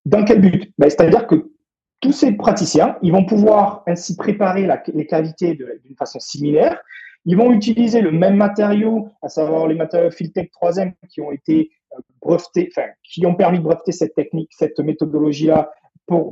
Dans 0.05 0.24
quel 0.24 0.41
but? 0.41 0.71
Ben, 0.77 0.89
C'est-à-dire 0.89 1.27
que 1.27 1.51
tous 2.00 2.12
ces 2.12 2.33
praticiens, 2.33 2.97
ils 3.01 3.12
vont 3.12 3.25
pouvoir 3.25 3.83
ainsi 3.88 4.15
préparer 4.15 4.67
les 4.93 5.07
cavités 5.07 5.55
d'une 5.55 5.95
façon 5.97 6.19
similaire. 6.19 6.79
Ils 7.25 7.35
vont 7.35 7.51
utiliser 7.51 8.01
le 8.01 8.12
même 8.12 8.35
matériau, 8.35 9.09
à 9.24 9.29
savoir 9.29 9.67
les 9.67 9.74
matériaux 9.74 10.12
Filtech 10.12 10.51
3M 10.62 10.93
qui 11.09 11.21
ont 11.21 11.31
été 11.31 11.71
euh, 11.93 12.00
brevetés, 12.21 12.69
enfin, 12.71 12.88
qui 13.03 13.25
ont 13.25 13.33
permis 13.33 13.57
de 13.57 13.63
breveter 13.63 13.91
cette 13.91 14.13
technique, 14.13 14.51
cette 14.53 14.77
méthodologie-là, 14.79 15.71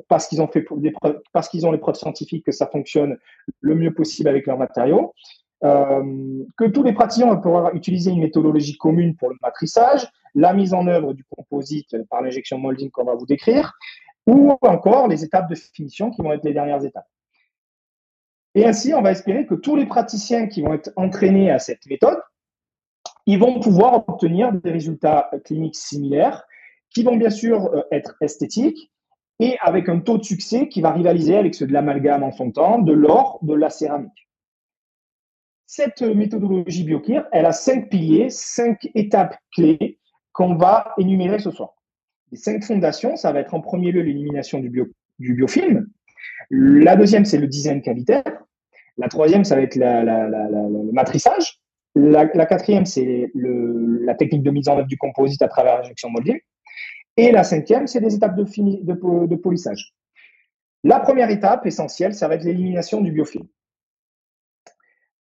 parce 0.08 0.28
qu'ils 0.28 0.40
ont 0.42 0.48
fait 0.48 0.64
des 0.78 0.94
parce 1.32 1.50
qu'ils 1.50 1.66
ont 1.66 1.72
les 1.72 1.80
preuves 1.80 1.96
scientifiques 1.96 2.46
que 2.46 2.52
ça 2.52 2.68
fonctionne 2.68 3.18
le 3.62 3.74
mieux 3.74 3.92
possible 3.92 4.30
avec 4.30 4.46
leurs 4.46 4.60
matériaux. 4.60 5.16
Euh, 5.64 6.44
que 6.58 6.66
tous 6.66 6.84
les 6.84 6.94
praticiens 6.94 7.28
vont 7.28 7.40
pouvoir 7.40 7.74
utiliser 7.74 8.12
une 8.12 8.20
méthodologie 8.20 8.78
commune 8.78 9.16
pour 9.16 9.30
le 9.30 9.36
matrissage, 9.42 10.08
la 10.36 10.54
mise 10.54 10.74
en 10.74 10.88
œuvre 10.88 11.14
du 11.14 11.24
composite 11.24 11.96
par 12.10 12.22
l'injection 12.22 12.58
molding 12.58 12.90
qu'on 12.90 13.06
va 13.06 13.16
vous 13.16 13.26
décrire, 13.26 13.74
ou 14.28 14.52
encore 14.62 15.08
les 15.08 15.24
étapes 15.24 15.50
de 15.50 15.56
finition 15.56 16.12
qui 16.12 16.22
vont 16.22 16.34
être 16.34 16.44
les 16.44 16.54
dernières 16.54 16.84
étapes. 16.84 17.08
Et 18.56 18.66
ainsi, 18.66 18.94
on 18.94 19.02
va 19.02 19.12
espérer 19.12 19.46
que 19.46 19.56
tous 19.56 19.76
les 19.76 19.86
praticiens 19.86 20.48
qui 20.48 20.62
vont 20.62 20.74
être 20.74 20.92
entraînés 20.96 21.50
à 21.50 21.60
cette 21.60 21.86
méthode, 21.88 22.20
ils 23.26 23.40
vont 23.40 23.60
pouvoir 23.60 24.08
obtenir 24.08 24.52
des 24.52 24.72
résultats 24.72 25.32
cliniques 25.46 25.76
similaires, 25.76 26.44
qui 26.94 27.04
vont 27.04 27.16
bien 27.16 27.30
sûr 27.30 27.66
euh, 27.74 27.82
être 27.92 28.16
esthétiques 28.22 28.92
et 29.40 29.58
avec 29.62 29.90
un 29.90 30.00
taux 30.00 30.18
de 30.18 30.24
succès 30.24 30.68
qui 30.68 30.82
va 30.82 30.92
rivaliser 30.92 31.38
avec 31.38 31.56
ceux 31.56 31.66
de 31.66 31.74
l'amalgame 31.74 32.24
en 32.24 32.32
son 32.32 32.52
temps, 32.52 32.80
de 32.80 32.94
l'or, 32.94 33.40
de 33.42 33.56
la 33.56 33.70
céramique. 33.70 34.30
Cette 35.76 36.04
méthodologie 36.04 36.84
BioClear, 36.84 37.26
elle 37.32 37.48
a 37.48 37.52
cinq 37.52 37.90
piliers, 37.90 38.30
cinq 38.30 38.88
étapes 38.94 39.36
clés 39.56 39.98
qu'on 40.32 40.54
va 40.54 40.94
énumérer 41.00 41.40
ce 41.40 41.50
soir. 41.50 41.74
Les 42.32 42.38
cinq 42.38 42.64
fondations, 42.64 43.16
ça 43.16 43.32
va 43.32 43.40
être 43.40 43.56
en 43.56 43.60
premier 43.60 43.92
lieu 43.92 44.04
l'élimination 44.04 44.60
du, 44.60 44.70
biofilm. 45.18 45.88
La 46.52 46.96
deuxième, 46.96 47.26
c'est 47.26 47.40
le 47.40 47.48
design 47.48 47.82
cavitaire. 47.82 48.24
La 48.98 49.08
troisième, 49.08 49.44
ça 49.44 49.56
va 49.56 49.64
être 49.64 49.76
le 49.76 50.92
matrissage. 50.92 51.60
La, 51.96 52.28
quatrième, 52.46 52.86
c'est 52.86 53.32
la 53.34 54.14
technique 54.14 54.44
de 54.44 54.52
mise 54.52 54.70
en 54.70 54.78
œuvre 54.78 54.88
du 54.88 54.98
composite 54.98 55.42
à 55.42 55.48
travers 55.48 55.78
l'injection 55.78 56.12
molding. 56.12 56.40
Et 57.18 57.32
la 57.32 57.44
cinquième, 57.44 57.88
c'est 57.88 58.00
des 58.00 58.14
étapes 58.14 58.36
de, 58.36 58.44
de, 58.44 59.36
polissage. 59.36 59.96
La 60.84 61.00
première 61.00 61.32
étape 61.32 61.66
essentielle, 61.66 62.14
ça 62.14 62.28
va 62.28 62.36
être 62.36 62.44
l'élimination 62.44 63.02
du 63.02 63.12
biofilm. 63.12 63.48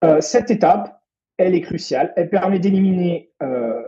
Euh, 0.03 0.19
cette 0.19 0.51
étape, 0.51 1.01
elle 1.37 1.55
est 1.55 1.61
cruciale. 1.61 2.13
Elle 2.15 2.29
permet 2.29 2.59
d'éliminer 2.59 3.31
euh, 3.41 3.81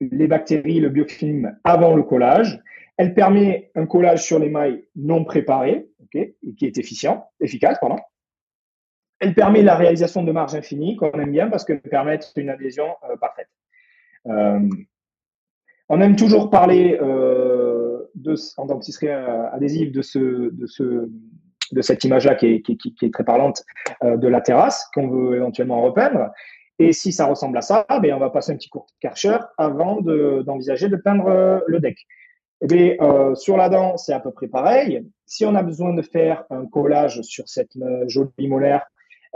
les 0.00 0.28
bactéries, 0.28 0.80
le 0.80 0.88
biofilm 0.88 1.58
avant 1.64 1.94
le 1.94 2.02
collage. 2.02 2.60
Elle 2.96 3.14
permet 3.14 3.70
un 3.74 3.86
collage 3.86 4.24
sur 4.24 4.38
les 4.38 4.48
mailles 4.48 4.86
non 4.94 5.24
préparées, 5.24 5.88
qui 6.10 6.66
est 6.66 6.78
efficient, 6.78 7.28
efficace. 7.40 7.78
Pardon. 7.80 7.98
Elle 9.18 9.34
permet 9.34 9.62
la 9.62 9.74
réalisation 9.74 10.22
de 10.22 10.32
marges 10.32 10.54
infinies, 10.54 10.96
qu'on 10.96 11.10
aime 11.12 11.32
bien, 11.32 11.48
parce 11.48 11.64
qu'elle 11.64 11.80
permet 11.80 12.20
une 12.36 12.50
adhésion 12.50 12.86
euh, 13.10 13.16
parfaite. 13.16 13.48
On 15.88 16.00
aime 16.00 16.16
toujours 16.16 16.50
parler 16.50 16.98
de, 16.98 18.34
en 18.56 18.66
dentisterie 18.66 19.08
adhésive 19.52 19.92
de, 19.92 20.02
ce, 20.02 20.50
de, 20.50 20.66
ce, 20.66 21.08
de 21.72 21.82
cette 21.82 22.04
image-là 22.04 22.34
qui 22.34 22.62
est, 22.66 23.12
très 23.12 23.24
parlante 23.24 23.62
de 24.02 24.28
la 24.28 24.40
terrasse 24.40 24.86
qu'on 24.94 25.08
veut 25.08 25.36
éventuellement 25.36 25.82
repeindre. 25.82 26.30
Et 26.78 26.92
si 26.92 27.12
ça 27.12 27.26
ressemble 27.26 27.56
à 27.58 27.62
ça, 27.62 27.86
ben, 28.02 28.14
on 28.14 28.18
va 28.18 28.30
passer 28.30 28.52
un 28.52 28.56
petit 28.56 28.68
cours 28.68 28.86
de 29.02 29.38
avant 29.56 30.00
d'envisager 30.42 30.88
de, 30.88 30.96
peindre 30.96 31.28
euh, 31.28 31.60
le 31.66 31.80
deck. 31.80 31.98
Et 32.62 32.66
eh 32.70 33.02
euh, 33.02 33.34
sur 33.34 33.56
la 33.56 33.68
dent, 33.68 33.96
c'est 33.96 34.14
à 34.14 34.20
peu 34.20 34.30
près 34.30 34.48
pareil. 34.48 35.06
Si 35.26 35.44
on 35.44 35.54
a 35.54 35.62
besoin 35.62 35.92
de 35.92 36.02
faire 36.02 36.44
un 36.50 36.66
collage 36.66 37.20
sur 37.22 37.48
cette 37.48 37.76
euh, 37.76 38.04
jolie 38.08 38.48
molaire 38.48 38.86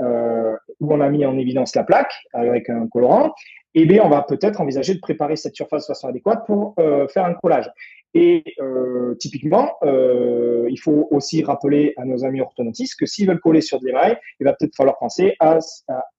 euh, 0.00 0.56
où 0.80 0.92
on 0.94 1.00
a 1.00 1.08
mis 1.10 1.26
en 1.26 1.36
évidence 1.36 1.74
la 1.74 1.84
plaque 1.84 2.12
avec 2.32 2.70
un 2.70 2.88
colorant, 2.88 3.34
eh 3.74 3.84
bien, 3.84 4.02
on 4.04 4.08
va 4.08 4.22
peut-être 4.22 4.60
envisager 4.60 4.94
de 4.94 5.00
préparer 5.00 5.36
cette 5.36 5.54
surface 5.54 5.82
de 5.82 5.86
façon 5.86 6.08
adéquate 6.08 6.44
pour 6.46 6.74
euh, 6.78 7.06
faire 7.08 7.24
un 7.24 7.34
collage. 7.34 7.70
Et 8.14 8.42
euh, 8.60 9.14
typiquement, 9.16 9.74
euh, 9.84 10.66
il 10.68 10.78
faut 10.78 11.06
aussi 11.10 11.44
rappeler 11.44 11.94
à 11.96 12.04
nos 12.04 12.24
amis 12.24 12.40
orthodontistes 12.40 12.98
que 12.98 13.06
s'ils 13.06 13.28
veulent 13.28 13.40
coller 13.40 13.60
sur 13.60 13.78
de 13.78 13.86
l'émail, 13.86 14.18
il 14.40 14.44
va 14.44 14.52
peut-être 14.52 14.74
falloir 14.74 14.98
penser 14.98 15.36
à, 15.38 15.58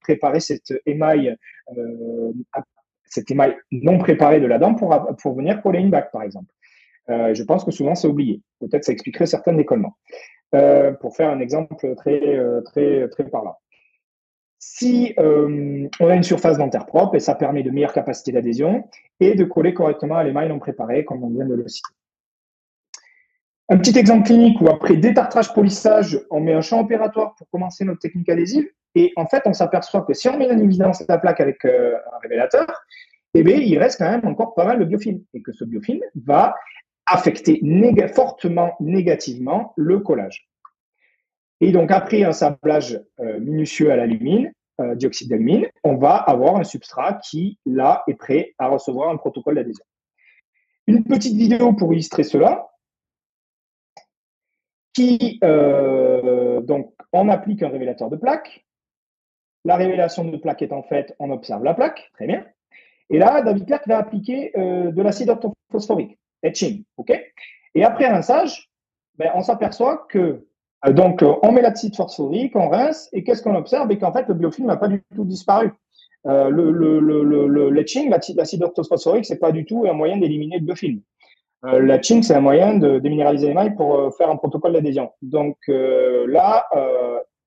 préparer 0.00 0.40
cette 0.40 0.72
émail, 0.86 1.36
euh, 1.76 2.32
cette 3.04 3.30
émail 3.30 3.56
non 3.70 3.98
préparé 3.98 4.40
de 4.40 4.46
la 4.46 4.58
dent 4.58 4.74
pour, 4.74 4.96
pour 5.20 5.34
venir 5.34 5.60
coller 5.62 5.80
une 5.80 5.90
bague, 5.90 6.10
par 6.10 6.22
exemple. 6.22 6.50
Euh, 7.10 7.34
je 7.34 7.42
pense 7.42 7.64
que 7.64 7.70
souvent 7.70 7.94
c'est 7.94 8.08
oublié. 8.08 8.40
Peut-être 8.60 8.84
ça 8.84 8.92
expliquerait 8.92 9.26
certains 9.26 9.52
décollements. 9.52 9.96
Euh, 10.54 10.92
pour 10.92 11.16
faire 11.16 11.30
un 11.30 11.40
exemple 11.40 11.74
très, 11.96 12.20
très, 12.64 13.08
très 13.08 13.24
parlant. 13.24 13.56
Si 14.64 15.12
on 15.18 16.08
a 16.08 16.14
une 16.14 16.22
surface 16.22 16.56
dentaire 16.56 16.86
propre, 16.86 17.16
et 17.16 17.20
ça 17.20 17.34
permet 17.34 17.64
de 17.64 17.70
meilleures 17.72 17.92
capacités 17.92 18.30
d'adhésion 18.30 18.88
et 19.18 19.34
de 19.34 19.42
coller 19.42 19.74
correctement 19.74 20.14
à 20.14 20.22
l'émail 20.22 20.48
non 20.48 20.60
préparé, 20.60 21.04
comme 21.04 21.24
on 21.24 21.30
vient 21.30 21.44
de 21.44 21.54
le 21.54 21.66
citer. 21.66 21.90
Un 23.68 23.78
petit 23.78 23.98
exemple 23.98 24.24
clinique 24.24 24.60
où 24.60 24.68
après 24.68 24.96
détartrage 24.96 25.52
polissage, 25.52 26.20
on 26.30 26.38
met 26.38 26.52
un 26.52 26.60
champ 26.60 26.78
opératoire 26.78 27.34
pour 27.34 27.50
commencer 27.50 27.84
notre 27.84 27.98
technique 27.98 28.28
adhésive. 28.28 28.68
Et 28.94 29.12
en 29.16 29.26
fait, 29.26 29.42
on 29.46 29.52
s'aperçoit 29.52 30.02
que 30.02 30.14
si 30.14 30.28
on 30.28 30.38
met 30.38 30.48
en 30.48 30.58
évidence 30.58 31.02
la 31.08 31.18
plaque 31.18 31.40
avec 31.40 31.64
euh, 31.64 31.96
un 32.14 32.18
révélateur, 32.22 32.84
eh 33.34 33.42
bien, 33.42 33.56
il 33.56 33.76
reste 33.80 33.98
quand 33.98 34.10
même 34.10 34.24
encore 34.28 34.54
pas 34.54 34.64
mal 34.64 34.78
de 34.78 34.84
biofilm. 34.84 35.24
Et 35.34 35.42
que 35.42 35.50
ce 35.50 35.64
biofilm 35.64 36.02
va 36.24 36.54
affecter 37.06 37.60
fortement 38.14 38.76
négativement 38.78 39.72
le 39.76 39.98
collage. 39.98 40.51
Et 41.62 41.70
donc, 41.70 41.92
après 41.92 42.24
un 42.24 42.32
sablage 42.32 43.00
euh, 43.20 43.38
minutieux 43.38 43.92
à 43.92 43.96
l'alumine, 43.96 44.52
euh, 44.80 44.96
dioxyde 44.96 45.30
d'alumine, 45.30 45.68
on 45.84 45.94
va 45.94 46.16
avoir 46.16 46.56
un 46.56 46.64
substrat 46.64 47.20
qui, 47.22 47.56
là, 47.64 48.02
est 48.08 48.14
prêt 48.14 48.52
à 48.58 48.66
recevoir 48.66 49.10
un 49.10 49.16
protocole 49.16 49.54
d'adhésion. 49.54 49.84
Une 50.88 51.04
petite 51.04 51.36
vidéo 51.36 51.72
pour 51.72 51.92
illustrer 51.92 52.24
cela. 52.24 52.68
Qui, 54.92 55.38
euh, 55.44 56.60
donc, 56.62 56.92
on 57.12 57.28
applique 57.28 57.62
un 57.62 57.68
révélateur 57.68 58.10
de 58.10 58.16
plaque. 58.16 58.66
La 59.64 59.76
révélation 59.76 60.24
de 60.24 60.36
plaque 60.36 60.62
étant 60.62 60.82
faite, 60.82 61.14
on 61.20 61.30
observe 61.30 61.62
la 61.62 61.74
plaque, 61.74 62.10
très 62.14 62.26
bien. 62.26 62.44
Et 63.08 63.18
là, 63.18 63.40
David 63.40 63.66
Clark 63.66 63.86
va 63.86 63.98
appliquer 63.98 64.50
de 64.56 65.02
l'acide 65.02 65.28
orthophosphorique, 65.28 66.18
etching, 66.42 66.82
Et 67.76 67.84
après 67.84 68.08
rinçage, 68.08 68.68
ben, 69.16 69.30
on 69.36 69.42
s'aperçoit 69.42 70.06
que 70.08 70.44
donc, 70.90 71.22
euh, 71.22 71.34
on 71.42 71.52
met 71.52 71.62
l'acide 71.62 71.94
phosphorique, 71.94 72.56
on 72.56 72.68
rince, 72.68 73.08
et 73.12 73.22
qu'est-ce 73.22 73.42
qu'on 73.42 73.54
observe? 73.54 73.90
Et 73.92 73.98
qu'en 73.98 74.12
fait, 74.12 74.26
le 74.26 74.34
biofilm 74.34 74.66
n'a 74.66 74.76
pas 74.76 74.88
du 74.88 75.04
tout 75.14 75.24
disparu. 75.24 75.72
Euh, 76.26 76.50
le, 76.50 76.70
le, 76.70 77.00
le, 77.00 77.46
le, 77.48 77.70
letching, 77.70 78.08
l'acide 78.08 78.40
c'est 79.22 79.40
pas 79.40 79.52
du 79.52 79.64
tout 79.64 79.86
un 79.88 79.92
moyen 79.92 80.18
d'éliminer 80.18 80.58
le 80.58 80.64
biofilm. 80.64 81.00
Euh, 81.64 81.80
letching, 81.80 82.22
c'est 82.22 82.34
un 82.34 82.40
moyen 82.40 82.78
de 82.78 82.98
déminéraliser 82.98 83.48
l'émail 83.48 83.74
pour 83.74 83.96
euh, 83.96 84.10
faire 84.10 84.30
un 84.30 84.36
protocole 84.36 84.72
d'adhésion. 84.72 85.10
Donc 85.20 85.56
là, 85.68 86.66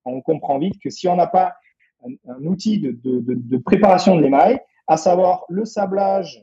on 0.04 0.20
comprend 0.20 0.58
vite 0.58 0.80
que 0.82 0.90
si 0.90 1.08
on 1.08 1.16
n'a 1.16 1.26
pas 1.26 1.54
un, 2.04 2.44
outil 2.44 2.78
de, 2.78 3.58
préparation 3.58 4.16
de 4.16 4.22
l'émail, 4.22 4.60
à 4.86 4.96
savoir 4.96 5.44
le 5.48 5.64
sablage 5.64 6.42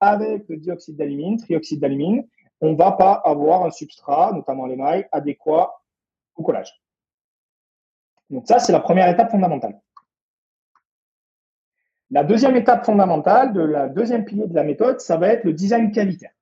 avec 0.00 0.48
le 0.48 0.56
dioxyde 0.56 0.96
d'alumine, 0.96 1.38
d'alumine, 1.72 2.26
on 2.60 2.74
va 2.74 2.92
pas 2.92 3.12
avoir 3.24 3.64
un 3.64 3.70
substrat, 3.70 4.32
notamment 4.32 4.66
l'émail, 4.66 5.06
adéquat 5.12 5.72
au 6.36 6.42
collage. 6.42 6.72
Donc 8.30 8.46
ça, 8.46 8.58
c'est 8.58 8.72
la 8.72 8.80
première 8.80 9.08
étape 9.08 9.30
fondamentale. 9.30 9.80
La 12.10 12.24
deuxième 12.24 12.56
étape 12.56 12.84
fondamentale 12.84 13.52
de 13.52 13.60
la 13.60 13.88
deuxième 13.88 14.24
pilier 14.24 14.46
de 14.46 14.54
la 14.54 14.64
méthode, 14.64 15.00
ça 15.00 15.16
va 15.16 15.28
être 15.28 15.44
le 15.44 15.52
design 15.52 15.92
cavitaire. 15.92 16.32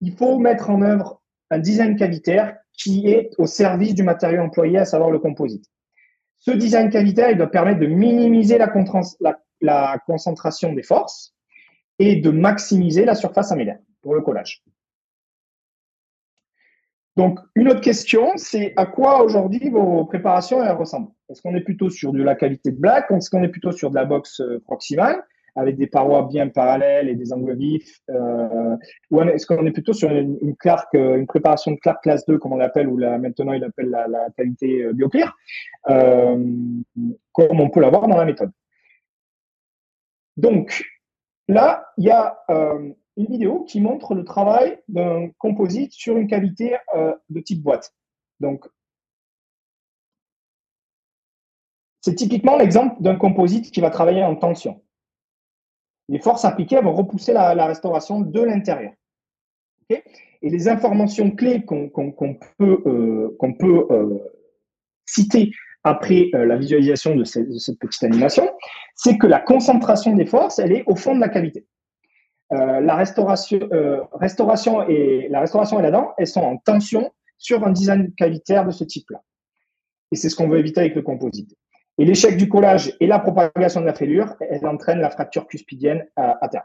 Il 0.00 0.14
faut 0.14 0.38
mettre 0.38 0.70
en 0.70 0.80
œuvre 0.82 1.22
un 1.50 1.58
design 1.58 1.96
cavitaire 1.96 2.56
qui 2.72 3.08
est 3.08 3.30
au 3.38 3.46
service 3.46 3.94
du 3.94 4.02
matériau 4.02 4.42
employé, 4.42 4.78
à 4.78 4.84
savoir 4.84 5.10
le 5.10 5.18
composite. 5.18 5.66
Ce 6.38 6.50
design 6.50 6.90
cavitaire, 6.90 7.30
il 7.30 7.36
doit 7.36 7.50
permettre 7.50 7.80
de 7.80 7.86
minimiser 7.86 8.58
la, 8.58 8.72
la 9.60 9.98
concentration 10.06 10.72
des 10.72 10.82
forces 10.82 11.34
et 11.98 12.16
de 12.16 12.30
maximiser 12.30 13.04
la 13.04 13.14
surface 13.14 13.52
amélière 13.52 13.78
pour 14.00 14.14
le 14.14 14.22
collage. 14.22 14.64
Donc, 17.16 17.40
une 17.54 17.68
autre 17.68 17.82
question, 17.82 18.32
c'est 18.36 18.72
à 18.76 18.86
quoi 18.86 19.22
aujourd'hui 19.22 19.68
vos 19.68 20.04
préparations 20.06 20.58
ressemblent? 20.76 21.10
Est-ce 21.28 21.42
qu'on 21.42 21.54
est 21.54 21.60
plutôt 21.60 21.90
sur 21.90 22.12
de 22.12 22.22
la 22.22 22.34
qualité 22.34 22.70
de 22.70 22.78
black 22.78 23.10
Est-ce 23.10 23.28
qu'on 23.28 23.42
est 23.42 23.48
plutôt 23.48 23.72
sur 23.72 23.90
de 23.90 23.96
la 23.96 24.06
boxe 24.06 24.40
euh, 24.40 24.60
proximale 24.64 25.22
avec 25.54 25.76
des 25.76 25.86
parois 25.86 26.26
bien 26.28 26.48
parallèles 26.48 27.10
et 27.10 27.14
des 27.14 27.30
angles 27.34 27.54
vifs 27.54 28.00
euh, 28.08 28.74
Ou 29.10 29.20
est-ce 29.20 29.44
qu'on 29.44 29.66
est 29.66 29.72
plutôt 29.72 29.92
sur 29.92 30.10
une, 30.10 30.38
euh, 30.40 31.16
une 31.18 31.26
préparation 31.26 31.72
de 31.72 31.76
Clark 31.76 32.02
classe 32.02 32.24
2, 32.24 32.38
comme 32.38 32.54
on 32.54 32.56
l'appelle, 32.56 32.88
ou 32.88 32.96
la, 32.96 33.18
maintenant 33.18 33.52
il 33.52 33.62
appelle 33.62 33.90
la, 33.90 34.28
qualité 34.34 34.90
BioClear, 34.94 35.36
comme 35.84 37.60
on 37.60 37.68
peut 37.68 37.80
l'avoir 37.80 38.08
dans 38.08 38.16
la 38.16 38.24
méthode. 38.24 38.50
Donc, 40.38 40.82
là, 41.48 41.84
il 41.98 42.04
y 42.06 42.10
a 42.10 42.38
une 43.16 43.26
vidéo 43.26 43.64
qui 43.64 43.80
montre 43.80 44.14
le 44.14 44.24
travail 44.24 44.78
d'un 44.88 45.28
composite 45.38 45.92
sur 45.92 46.16
une 46.16 46.26
cavité 46.26 46.76
euh, 46.94 47.14
de 47.28 47.40
type 47.40 47.62
boîte. 47.62 47.94
Donc, 48.40 48.66
c'est 52.00 52.14
typiquement 52.14 52.56
l'exemple 52.56 53.00
d'un 53.00 53.16
composite 53.16 53.70
qui 53.70 53.80
va 53.80 53.90
travailler 53.90 54.24
en 54.24 54.34
tension. 54.34 54.82
Les 56.08 56.18
forces 56.18 56.44
appliquées 56.44 56.80
vont 56.80 56.94
repousser 56.94 57.32
la, 57.32 57.66
restauration 57.66 58.20
de 58.20 58.40
l'intérieur. 58.40 58.92
Et 59.88 60.50
les 60.50 60.68
informations 60.68 61.30
clés 61.30 61.64
qu'on 61.64 61.90
peut, 62.58 62.82
euh, 62.86 63.36
peut 63.58 63.86
euh, 63.90 64.18
citer 65.06 65.52
après 65.84 66.30
la 66.32 66.56
visualisation 66.56 67.14
de 67.16 67.24
cette 67.24 67.78
petite 67.78 68.04
animation, 68.04 68.48
c'est 68.94 69.18
que 69.18 69.26
la 69.26 69.40
concentration 69.40 70.14
des 70.14 70.26
forces, 70.26 70.58
elle 70.58 70.72
est 70.72 70.84
au 70.86 70.94
fond 70.94 71.14
de 71.14 71.20
la 71.20 71.28
cavité. 71.28 71.66
Euh, 72.52 72.80
la 72.80 72.96
restauration, 72.96 73.60
euh, 73.72 74.02
restauration 74.12 74.86
et 74.86 75.28
la 75.30 75.40
restauration 75.40 75.78
et 75.78 75.82
la 75.82 75.90
dent, 75.90 76.12
elles 76.18 76.26
sont 76.26 76.42
en 76.42 76.58
tension 76.58 77.12
sur 77.38 77.66
un 77.66 77.70
design 77.70 78.12
cavitaire 78.14 78.66
de 78.66 78.70
ce 78.70 78.84
type-là. 78.84 79.22
Et 80.10 80.16
c'est 80.16 80.28
ce 80.28 80.36
qu'on 80.36 80.48
veut 80.48 80.58
éviter 80.58 80.80
avec 80.80 80.94
le 80.94 81.02
composite. 81.02 81.56
Et 81.98 82.04
l'échec 82.04 82.36
du 82.36 82.48
collage 82.48 82.94
et 83.00 83.06
la 83.06 83.18
propagation 83.18 83.80
de 83.80 83.86
la 83.86 83.94
fêlure, 83.94 84.36
elles 84.40 84.66
entraînent 84.66 85.00
la 85.00 85.10
fracture 85.10 85.46
cuspidienne 85.46 86.06
à, 86.16 86.48
terme. 86.48 86.64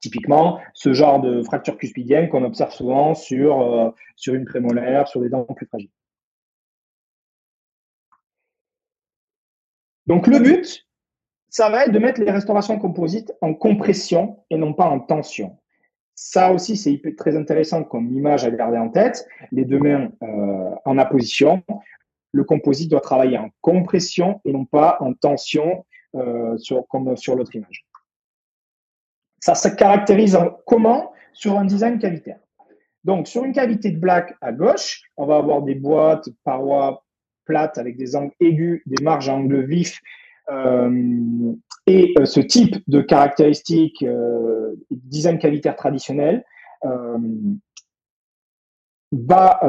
Typiquement, 0.00 0.60
ce 0.74 0.92
genre 0.92 1.20
de 1.20 1.42
fracture 1.42 1.78
cuspidienne 1.78 2.28
qu'on 2.28 2.44
observe 2.44 2.72
souvent 2.72 3.14
sur, 3.14 3.62
euh, 3.62 3.90
sur 4.16 4.34
une 4.34 4.44
prémolaire, 4.44 5.08
sur 5.08 5.22
des 5.22 5.30
dents 5.30 5.44
plus 5.44 5.66
fragiles. 5.66 5.90
Donc 10.06 10.26
le 10.26 10.38
but, 10.38 10.83
ça 11.54 11.70
va 11.70 11.84
être 11.84 11.92
de 11.92 12.00
mettre 12.00 12.20
les 12.20 12.32
restaurations 12.32 12.80
composites 12.80 13.32
en 13.40 13.54
compression 13.54 14.40
et 14.50 14.56
non 14.56 14.72
pas 14.74 14.86
en 14.86 14.98
tension. 14.98 15.56
Ça 16.16 16.52
aussi, 16.52 16.76
c'est 16.76 17.00
très 17.16 17.36
intéressant 17.36 17.84
comme 17.84 18.12
image 18.12 18.44
à 18.44 18.50
garder 18.50 18.76
en 18.76 18.88
tête. 18.88 19.24
Les 19.52 19.64
deux 19.64 19.78
mains 19.78 20.10
euh, 20.24 20.74
en 20.84 20.98
apposition. 20.98 21.62
Le 22.32 22.42
composite 22.42 22.90
doit 22.90 23.00
travailler 23.00 23.38
en 23.38 23.50
compression 23.60 24.40
et 24.44 24.52
non 24.52 24.64
pas 24.64 24.96
en 24.98 25.14
tension 25.14 25.86
euh, 26.16 26.58
sur, 26.58 26.88
comme 26.88 27.16
sur 27.16 27.36
l'autre 27.36 27.54
image. 27.54 27.86
Ça 29.38 29.54
se 29.54 29.68
caractérise 29.68 30.36
comment? 30.66 31.12
Sur 31.34 31.56
un 31.56 31.66
design 31.66 32.00
cavitaire. 32.00 32.40
Donc, 33.04 33.28
sur 33.28 33.44
une 33.44 33.52
cavité 33.52 33.92
de 33.92 33.98
black 34.00 34.34
à 34.40 34.50
gauche, 34.50 35.02
on 35.16 35.26
va 35.26 35.36
avoir 35.36 35.62
des 35.62 35.76
boîtes, 35.76 36.28
parois 36.42 37.04
plates 37.44 37.78
avec 37.78 37.96
des 37.96 38.16
angles 38.16 38.34
aigus, 38.40 38.82
des 38.86 39.04
marges 39.04 39.28
à 39.28 39.34
angles 39.34 39.64
vifs 39.66 40.00
et 40.50 42.14
euh, 42.18 42.24
ce 42.24 42.40
type 42.40 42.76
de 42.86 43.00
caractéristiques 43.00 44.02
euh, 44.02 44.74
design 44.90 45.38
cavitaire 45.38 45.76
traditionnel 45.76 46.44
va 49.12 49.60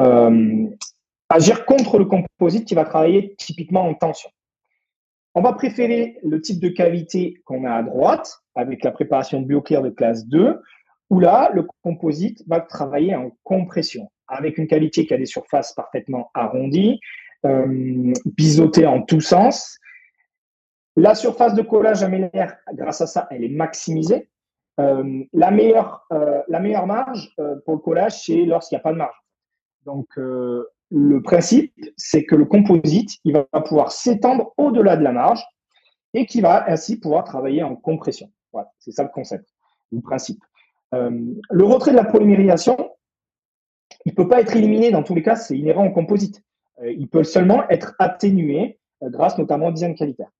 agir 1.30 1.66
contre 1.66 1.98
le 1.98 2.06
composite 2.06 2.66
qui 2.66 2.76
va 2.76 2.84
travailler 2.84 3.36
typiquement 3.38 3.88
en 3.88 3.94
tension. 3.94 4.30
On 5.34 5.42
va 5.42 5.54
préférer 5.54 6.18
le 6.24 6.42
type 6.42 6.62
de 6.62 6.70
cavité 6.70 7.36
qu'on 7.44 7.66
a 7.66 7.74
à 7.74 7.84
droite, 7.84 8.40
avec 8.56 8.84
la 8.84 8.92
préparation 8.92 9.42
de 9.42 9.46
BioClear 9.46 9.84
de 9.84 9.90
classe 9.90 10.26
2, 10.28 10.62
où 11.10 11.20
là, 11.20 11.52
le 11.54 11.68
composite 11.84 12.42
va 12.48 12.62
travailler 12.62 13.16
en 13.16 13.32
compression, 13.44 14.10
avec 14.28 14.58
une 14.58 14.68
cavité 14.68 15.06
qui 15.06 15.14
a 15.14 15.18
des 15.18 15.26
surfaces 15.26 15.74
parfaitement 15.74 16.32
arrondies, 16.34 17.00
euh, 17.46 18.14
bisotées 18.26 18.88
en 18.88 19.02
tous 19.02 19.20
sens, 19.20 19.78
la 20.96 21.16
surface 21.16 21.54
de 21.54 21.62
collage 21.62 22.04
amélière, 22.04 22.58
grâce 22.74 23.02
à 23.02 23.08
ça, 23.08 23.28
elle 23.30 23.44
est 23.44 23.50
maximisée. 23.50 24.30
Euh, 24.80 25.24
la, 25.34 25.52
meilleure, 25.52 26.06
euh, 26.12 26.42
la 26.48 26.60
meilleure 26.60 26.88
marge 26.88 27.34
euh, 27.40 27.56
pour 27.66 27.76
le 27.76 27.80
collage, 27.80 28.24
c'est 28.24 28.44
lorsqu'il 28.44 28.76
n'y 28.76 28.80
a 28.80 28.84
pas 28.84 28.92
de 28.92 28.98
marge. 28.98 29.16
Donc, 29.86 30.08
le 30.18 31.22
principe, 31.22 31.72
c'est 31.96 32.26
que 32.26 32.36
le 32.36 32.46
composite, 32.46 33.20
il 33.24 33.34
va 33.34 33.44
pouvoir 33.62 33.92
s'étendre 33.92 34.52
au-delà 34.58 34.98
de 34.98 35.04
la 35.04 35.12
marge 35.12 35.46
et 36.16 36.26
qui 36.26 36.42
va 36.42 36.68
ainsi 36.68 37.00
pouvoir 37.00 37.24
travailler 37.24 37.62
en 37.62 37.76
compression. 37.76 38.32
Voilà, 38.52 38.72
c'est 38.80 38.90
ça 38.90 39.04
le 39.04 39.10
concept, 39.10 39.48
le 39.92 40.02
principe. 40.02 40.44
le 40.92 41.64
retrait 41.64 41.92
de 41.92 41.98
la 41.98 42.04
polymérisation, 42.04 42.78
il 44.06 44.14
ne 44.14 44.16
peut 44.16 44.28
pas 44.28 44.42
être 44.42 44.56
éliminé 44.56 44.90
dans 44.90 45.04
tous 45.04 45.14
les 45.14 45.22
cas, 45.22 45.36
c'est 45.36 45.56
inhérent 45.56 45.86
au 45.86 45.92
composite. 45.92 46.42
il 46.84 47.08
peut 47.08 47.24
seulement 47.24 47.70
être 47.70 47.94
atténué 48.00 48.80
grâce 49.04 49.38
notamment 49.38 49.68
au 49.68 49.72
design 49.72 49.94
qualitaire. 49.94 50.32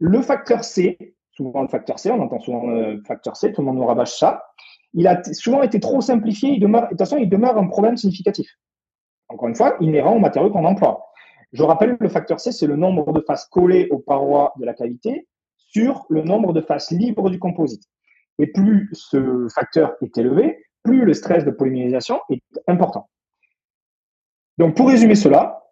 Le 0.00 0.20
facteur 0.22 0.64
C, 0.64 1.14
souvent 1.30 1.62
le 1.62 1.68
facteur 1.68 1.98
C, 1.98 2.10
on 2.10 2.20
entend 2.20 2.40
souvent 2.40 2.66
le 2.66 3.02
facteur 3.02 3.36
C, 3.36 3.52
tout 3.52 3.60
le 3.60 3.66
monde 3.66 3.76
nous 3.76 3.86
rabâche 3.86 4.16
ça. 4.16 4.44
Il 4.92 5.06
a 5.06 5.22
souvent 5.32 5.62
été 5.62 5.80
trop 5.80 6.00
simplifié, 6.00 6.50
il 6.50 6.60
demeure, 6.60 6.84
de 6.84 6.88
toute 6.90 6.98
façon, 6.98 7.16
il 7.16 7.28
demeure 7.28 7.56
un 7.58 7.66
problème 7.66 7.96
significatif. 7.96 8.48
Encore 9.28 9.48
une 9.48 9.54
fois, 9.54 9.76
inhérent 9.80 10.14
au 10.14 10.20
matériau 10.20 10.50
qu'on 10.50 10.64
emploie. 10.64 11.04
Je 11.52 11.62
rappelle, 11.62 11.96
le 11.98 12.08
facteur 12.08 12.40
C, 12.40 12.52
c'est 12.52 12.66
le 12.66 12.76
nombre 12.76 13.12
de 13.12 13.20
faces 13.20 13.46
collées 13.46 13.88
aux 13.90 13.98
parois 13.98 14.52
de 14.58 14.64
la 14.64 14.74
cavité 14.74 15.26
sur 15.56 16.04
le 16.08 16.22
nombre 16.22 16.52
de 16.52 16.60
faces 16.60 16.90
libres 16.90 17.30
du 17.30 17.38
composite. 17.38 17.82
Et 18.38 18.48
plus 18.48 18.88
ce 18.92 19.46
facteur 19.54 19.94
est 20.02 20.18
élevé, 20.18 20.64
plus 20.82 21.04
le 21.04 21.14
stress 21.14 21.44
de 21.44 21.50
polymérisation 21.50 22.20
est 22.30 22.42
important. 22.66 23.08
Donc, 24.58 24.76
pour 24.76 24.88
résumer 24.88 25.14
cela, 25.14 25.64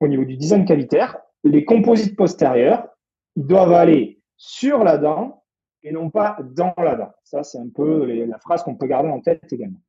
au 0.00 0.08
niveau 0.08 0.24
du 0.24 0.36
design 0.36 0.64
cavitaire, 0.64 1.18
les 1.44 1.64
composites 1.64 2.16
postérieurs 2.16 2.86
ils 3.36 3.46
doivent 3.46 3.72
aller 3.72 4.20
sur 4.36 4.84
la 4.84 4.98
dent 4.98 5.44
et 5.82 5.92
non 5.92 6.10
pas 6.10 6.38
dans 6.54 6.74
la 6.76 6.96
dent. 6.96 7.12
Ça, 7.24 7.42
c'est 7.42 7.58
un 7.58 7.68
peu 7.74 8.06
la 8.24 8.38
phrase 8.38 8.62
qu'on 8.62 8.76
peut 8.76 8.86
garder 8.86 9.08
en 9.08 9.20
tête 9.20 9.52
également. 9.52 9.80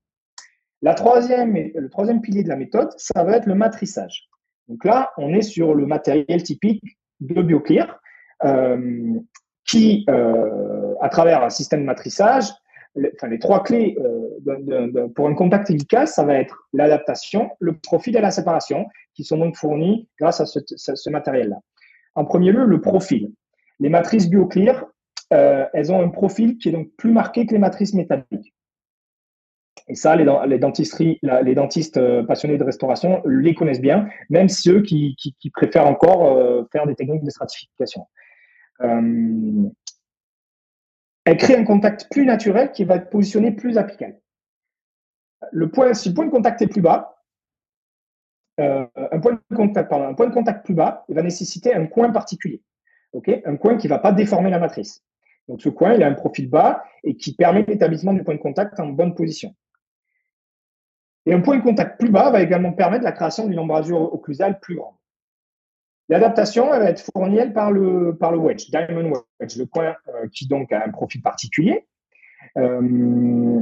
La 0.81 0.93
troisième, 0.93 1.53
le 1.53 1.89
troisième 1.89 2.21
pilier 2.21 2.43
de 2.43 2.49
la 2.49 2.55
méthode, 2.55 2.89
ça 2.97 3.23
va 3.23 3.37
être 3.37 3.45
le 3.45 3.55
matrissage. 3.55 4.29
Donc 4.67 4.83
là, 4.85 5.11
on 5.17 5.33
est 5.33 5.41
sur 5.41 5.75
le 5.75 5.85
matériel 5.85 6.43
typique 6.43 6.97
de 7.19 7.41
BioClear, 7.41 7.99
euh, 8.45 9.19
qui, 9.67 10.05
euh, 10.09 10.93
à 11.01 11.09
travers 11.09 11.43
un 11.43 11.49
système 11.49 11.81
de 11.81 11.85
matrissage, 11.85 12.45
enfin, 13.15 13.27
les 13.27 13.39
trois 13.39 13.63
clés 13.63 13.95
euh, 13.99 15.07
pour 15.15 15.27
un 15.27 15.35
contact 15.35 15.69
efficace, 15.69 16.15
ça 16.15 16.23
va 16.23 16.35
être 16.35 16.67
l'adaptation, 16.73 17.51
le 17.59 17.77
profil 17.77 18.17
et 18.17 18.21
la 18.21 18.31
séparation, 18.31 18.87
qui 19.13 19.23
sont 19.23 19.37
donc 19.37 19.55
fournis 19.55 20.09
grâce 20.19 20.41
à 20.41 20.45
ce 20.45 21.09
matériel-là. 21.09 21.59
En 22.15 22.25
premier 22.25 22.51
lieu, 22.51 22.65
le 22.65 22.81
profil. 22.81 23.31
Les 23.79 23.89
matrices 23.89 24.29
BioClear, 24.29 24.85
euh, 25.33 25.65
elles 25.73 25.91
ont 25.91 26.01
un 26.01 26.09
profil 26.09 26.57
qui 26.57 26.69
est 26.69 26.71
donc 26.71 26.89
plus 26.97 27.11
marqué 27.11 27.45
que 27.45 27.53
les 27.53 27.59
matrices 27.59 27.93
métalliques. 27.93 28.53
Et 29.87 29.95
ça, 29.95 30.15
les, 30.15 30.25
les, 30.47 30.59
les 31.43 31.55
dentistes 31.55 31.97
euh, 31.97 32.23
passionnés 32.23 32.57
de 32.57 32.63
restauration 32.63 33.21
les 33.25 33.55
connaissent 33.55 33.81
bien, 33.81 34.07
même 34.29 34.49
ceux 34.49 34.81
qui, 34.81 35.15
préfèrent 35.53 35.87
encore 35.87 36.37
euh, 36.37 36.63
faire 36.71 36.85
des 36.85 36.95
techniques 36.95 37.23
de 37.23 37.29
stratification. 37.29 38.05
Elle 38.79 39.71
crée 41.37 41.55
un 41.55 41.63
contact 41.63 42.07
plus 42.11 42.25
naturel 42.25 42.71
qui 42.71 42.83
va 42.83 42.95
être 42.95 43.09
positionné 43.09 43.51
plus 43.51 43.77
apical. 43.77 44.19
Si 45.41 45.47
le 45.53 45.69
point 45.69 46.25
de 46.25 46.31
contact 46.31 46.61
est 46.61 46.67
plus 46.67 46.81
bas, 46.81 47.20
euh, 48.61 48.85
un, 49.11 49.19
point 49.19 49.39
de 49.49 50.33
contact, 50.33 50.65
plus 50.65 50.73
bas, 50.73 51.05
va 51.09 51.21
nécessiter 51.21 51.73
un 51.73 51.87
coin 51.87 52.11
particulier. 52.11 52.61
un 53.13 53.57
coin 53.57 53.77
qui 53.77 53.87
ne 53.87 53.89
va 53.89 53.99
pas 53.99 54.11
déformer 54.11 54.49
la 54.49 54.59
matrice. 54.59 55.03
Donc 55.47 55.61
ce 55.61 55.69
coin, 55.69 55.93
il 55.93 56.03
a 56.03 56.07
un 56.07 56.13
profil 56.13 56.49
bas 56.49 56.83
et 57.03 57.15
qui 57.15 57.35
permet 57.35 57.63
l'établissement 57.63 58.13
du 58.13 58.23
point 58.23 58.35
de 58.35 58.39
contact 58.39 58.79
en 58.79 58.87
bonne 58.87 59.15
position. 59.15 59.53
Et 61.25 61.33
un 61.33 61.41
point 61.41 61.57
de 61.57 61.63
contact 61.63 61.99
plus 61.99 62.09
bas 62.09 62.31
va 62.31 62.41
également 62.41 62.73
permettre 62.73 63.03
la 63.03 63.11
création 63.11 63.47
d'une 63.47 63.59
embrasure 63.59 64.13
occlusale 64.13 64.59
plus 64.59 64.75
grande. 64.75 64.95
L'adaptation 66.09 66.69
va 66.69 66.89
être 66.89 67.03
fournie 67.13 67.49
par 67.53 67.71
le, 67.71 68.17
par 68.17 68.31
le 68.31 68.37
wedge, 68.37 68.69
diamond 68.69 69.13
wedge, 69.39 69.57
le 69.57 69.65
coin 69.65 69.95
euh, 70.09 70.27
qui 70.33 70.47
donc 70.47 70.71
a 70.73 70.83
un 70.85 70.89
profil 70.89 71.21
particulier. 71.21 71.87
Euh, 72.57 73.61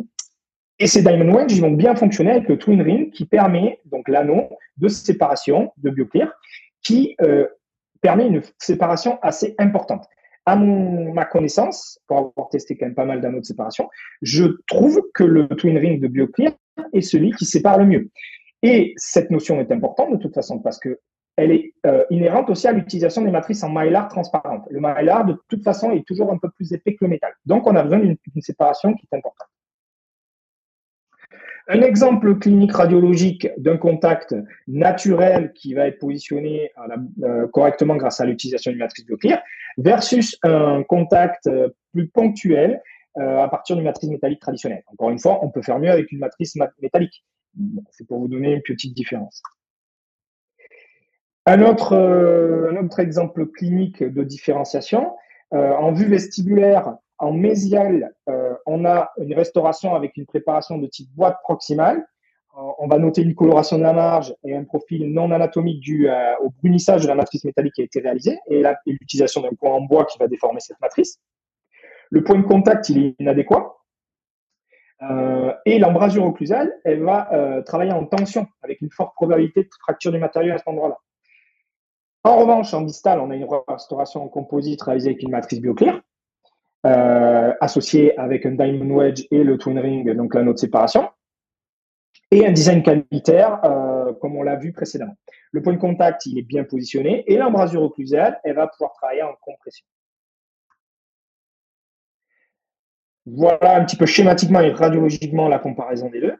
et 0.79 0.87
ces 0.87 1.01
diamond 1.01 1.35
wedge, 1.35 1.51
ils 1.53 1.61
vont 1.61 1.71
bien 1.71 1.93
fonctionner 1.95 2.31
avec 2.31 2.47
le 2.47 2.57
twin 2.57 2.81
ring 2.81 3.11
qui 3.11 3.25
permet, 3.25 3.79
donc 3.85 4.07
l'anneau 4.07 4.49
de 4.77 4.87
séparation 4.87 5.73
de 5.77 5.89
BioClear, 5.89 6.31
qui 6.81 7.15
euh, 7.21 7.47
permet 8.01 8.27
une 8.27 8.41
séparation 8.57 9.19
assez 9.21 9.55
importante. 9.57 10.05
à 10.45 10.55
mon, 10.55 11.13
ma 11.13 11.25
connaissance, 11.25 11.99
pour 12.07 12.17
avoir 12.17 12.49
testé 12.49 12.77
quand 12.77 12.85
même 12.85 12.95
pas 12.95 13.05
mal 13.05 13.19
d'anneaux 13.19 13.41
de 13.41 13.45
séparation, 13.45 13.89
je 14.21 14.45
trouve 14.67 15.01
que 15.13 15.23
le 15.23 15.47
twin 15.49 15.77
ring 15.77 16.01
de 16.01 16.07
BioClear 16.07 16.53
est 16.93 17.01
celui 17.01 17.31
qui 17.31 17.45
sépare 17.45 17.77
le 17.77 17.85
mieux. 17.85 18.09
Et 18.63 18.93
cette 18.95 19.31
notion 19.31 19.59
est 19.59 19.71
importante 19.71 20.11
de 20.11 20.17
toute 20.17 20.33
façon 20.33 20.59
parce 20.59 20.79
que 20.79 20.99
elle 21.35 21.51
est 21.51 21.73
euh, 21.85 22.03
inhérente 22.09 22.49
aussi 22.49 22.67
à 22.67 22.73
l'utilisation 22.73 23.21
des 23.21 23.31
matrices 23.31 23.63
en 23.63 23.69
mylar 23.69 24.09
transparente. 24.09 24.65
Le 24.69 24.79
mylar, 24.79 25.25
de 25.25 25.37
toute 25.47 25.63
façon, 25.63 25.91
est 25.91 26.05
toujours 26.05 26.31
un 26.33 26.37
peu 26.37 26.49
plus 26.49 26.73
épais 26.73 26.95
que 26.95 27.05
le 27.05 27.09
métal. 27.09 27.31
Donc, 27.45 27.65
on 27.65 27.75
a 27.75 27.83
besoin 27.83 27.99
d'une 27.99 28.17
séparation 28.41 28.93
qui 28.93 29.07
est 29.09 29.15
importante. 29.15 29.47
Un 31.69 31.82
exemple 31.82 32.38
clinique 32.39 32.73
radiologique 32.73 33.47
d'un 33.58 33.77
contact 33.77 34.36
naturel 34.67 35.53
qui 35.53 35.73
va 35.73 35.88
être 35.88 35.99
positionné 35.99 36.71
euh, 37.23 37.47
correctement 37.47 37.95
grâce 37.95 38.19
à 38.19 38.25
l'utilisation 38.25 38.71
d'une 38.71 38.79
matrice 38.79 39.05
BioClear 39.05 39.41
versus 39.77 40.38
un 40.43 40.84
contact 40.84 41.47
euh, 41.47 41.69
plus 41.93 42.08
ponctuel 42.08 42.82
à 43.15 43.49
partir 43.49 43.75
d'une 43.75 43.84
matrice 43.84 44.10
métallique 44.10 44.39
traditionnelle. 44.39 44.84
Encore 44.88 45.10
une 45.10 45.19
fois, 45.19 45.43
on 45.43 45.49
peut 45.49 45.62
faire 45.62 45.77
mieux 45.77 45.89
avec 45.89 46.10
une 46.13 46.19
matrice 46.19 46.55
métallique. 46.79 47.25
C'est 47.91 48.08
pour 48.08 48.19
vous 48.19 48.29
donner 48.29 48.53
une 48.53 48.62
petite 48.62 48.93
différence. 48.95 49.41
Un 51.45 51.63
autre, 51.63 51.93
euh, 51.93 52.88
exemple 52.99 53.47
clinique 53.47 54.03
de 54.03 54.23
différenciation, 54.23 55.15
euh, 55.53 55.71
en 55.71 55.91
vue 55.93 56.05
vestibulaire, 56.05 56.95
en 57.19 57.34
mésial, 57.34 58.13
euh, 58.29 58.55
on 58.65 58.86
a 58.86 59.12
une 59.17 59.34
restauration 59.34 59.93
avec 59.93 60.15
une 60.17 60.25
préparation 60.25 60.77
de 60.77 60.88
type 60.88 61.10
boîte 61.15 61.38
proximale. 61.43 62.05
on 62.55 62.88
va 62.88 62.97
noter 62.97 63.21
une 63.21 63.36
coloration 63.36 63.77
de 63.77 63.84
la 63.84 63.93
marge 63.93 64.36
et 64.43 64.55
un 64.55 64.63
profil 64.63 65.13
non 65.13 65.32
anatomique 65.32 65.79
dû 65.79 66.10
au 66.41 66.49
brunissage 66.49 67.03
de 67.03 67.08
la 67.08 67.15
matrice 67.15 67.45
métallique 67.45 67.73
qui 67.73 67.82
a 67.82 67.86
été 67.86 68.01
réalisé 68.01 68.38
et 68.47 68.63
l'utilisation 68.86 69.41
d'un 69.41 69.53
point 69.58 69.71
en 69.71 69.82
bois 69.82 70.05
qui 70.05 70.17
va 70.17 70.27
déformer 70.27 70.60
cette 70.60 70.79
matrice. 70.82 71.21
Le 72.10 72.23
point 72.23 72.38
de 72.38 72.43
contact, 72.43 72.89
il 72.89 72.97
est 73.05 73.15
inadéquat. 73.19 73.77
et 75.65 75.79
l'embrasure 75.79 76.25
occlusale, 76.25 76.73
elle 76.84 77.03
va 77.03 77.62
travailler 77.65 77.93
en 77.93 78.05
tension 78.05 78.47
avec 78.62 78.82
une 78.82 78.91
forte 78.91 79.13
probabilité 79.15 79.63
de 79.63 79.69
fracture 79.82 80.12
du 80.12 80.19
matériau 80.19 80.53
à 80.53 80.58
cet 80.58 80.67
endroit-là. 80.67 80.97
En 82.23 82.38
revanche, 82.39 82.73
en 82.73 82.82
distal, 82.82 83.19
on 83.21 83.29
a 83.29 83.36
une 83.36 83.47
restauration 83.67 84.23
en 84.23 84.27
composite 84.27 84.82
réalisée 84.82 85.12
avec 85.12 85.23
une 85.23 85.32
matrice 85.32 85.62
BioClear, 85.62 86.01
euh, 86.85 87.53
associée 87.59 88.17
avec 88.17 88.45
un 88.45 88.51
diamond 88.51 88.95
wedge 88.95 89.25
et 89.31 89.43
le 89.43 89.57
twin 89.57 89.77
ring, 89.79 90.09
donc 90.15 90.33
l'anneau 90.33 90.53
de 90.53 90.59
séparation, 90.59 91.09
et 92.31 92.45
un 92.45 92.51
design 92.51 92.83
cavitaire, 92.83 93.59
euh, 93.65 94.13
comme 94.13 94.37
on 94.37 94.43
l'a 94.43 94.55
vu 94.55 94.71
précédemment. 94.71 95.15
Le 95.51 95.61
point 95.61 95.73
de 95.73 95.79
contact, 95.79 96.25
il 96.25 96.37
est 96.37 96.43
bien 96.43 96.63
positionné, 96.63 97.23
et 97.31 97.37
l'embrasure 97.37 97.81
occlusale, 97.81 98.39
elle 98.43 98.55
va 98.55 98.67
pouvoir 98.67 98.93
travailler 98.93 99.23
en 99.23 99.33
compression. 99.41 99.85
Voilà 103.25 103.75
un 103.77 103.85
petit 103.85 103.97
peu 103.97 104.05
schématiquement 104.05 104.61
et 104.61 104.71
radiologiquement 104.71 105.47
la 105.47 105.59
comparaison 105.59 106.09
des 106.09 106.21
deux. 106.21 106.35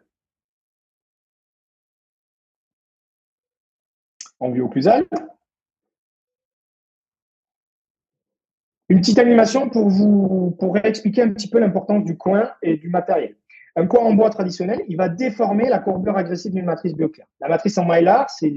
En 4.40 4.52
vue 4.52 4.62
occlusale. 4.62 5.06
Une 8.90 9.02
petite 9.02 9.20
animation 9.20 9.70
pour 9.70 9.88
vous 9.88 10.56
pour 10.60 10.76
expliquer 10.78 11.22
un 11.22 11.30
petit 11.30 11.48
peu 11.48 11.60
l'importance 11.60 12.04
du 12.04 12.18
coin 12.18 12.50
et 12.64 12.76
du 12.76 12.90
matériel. 12.90 13.36
Un 13.76 13.86
coin 13.86 14.02
en 14.02 14.14
bois 14.14 14.32
traditionnel, 14.32 14.82
il 14.88 14.98
va 14.98 15.10
déformer 15.10 15.70
la 15.70 15.78
courbure 15.78 16.18
agressive 16.18 16.54
d'une 16.54 16.66
matrice 16.66 16.96
bioclaire. 16.96 17.28
La 17.40 17.50
matrice 17.50 17.78
en 17.78 17.86
mylar, 17.86 18.28
c'est 18.32 18.52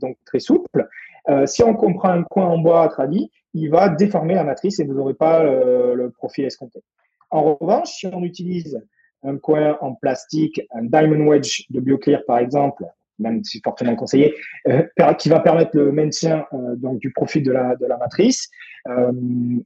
donc 0.00 0.16
très 0.24 0.40
souple. 0.40 0.88
Euh, 1.28 1.44
si 1.44 1.62
on 1.62 1.74
comprend 1.74 2.08
un 2.08 2.22
coin 2.22 2.46
en 2.46 2.58
bois 2.58 2.88
tradit, 2.88 3.30
il 3.52 3.68
va 3.68 3.90
déformer 3.90 4.34
la 4.34 4.44
matrice 4.44 4.80
et 4.80 4.84
vous 4.84 4.94
n'aurez 4.94 5.12
pas 5.14 5.44
euh, 5.44 5.94
le 5.94 6.10
profil 6.10 6.46
escompté. 6.46 6.80
En 7.30 7.56
revanche, 7.56 7.90
si 7.90 8.06
on 8.06 8.22
utilise 8.22 8.80
un 9.22 9.36
coin 9.36 9.76
en 9.82 9.94
plastique, 9.94 10.62
un 10.72 10.84
diamond 10.84 11.26
wedge 11.26 11.66
de 11.68 11.80
BioClear 11.80 12.22
par 12.26 12.38
exemple, 12.38 12.84
même 13.18 13.44
si 13.44 13.60
fortement 13.62 13.96
conseillé, 13.96 14.34
euh, 14.68 14.82
qui 15.18 15.28
va 15.28 15.40
permettre 15.40 15.76
le 15.76 15.92
maintien 15.92 16.46
donc 16.76 17.00
du 17.00 17.12
profil 17.12 17.42
de 17.42 17.52
la, 17.52 17.76
de 17.76 17.84
la 17.84 17.98
matrice. 17.98 18.48
Euh, 18.88 19.12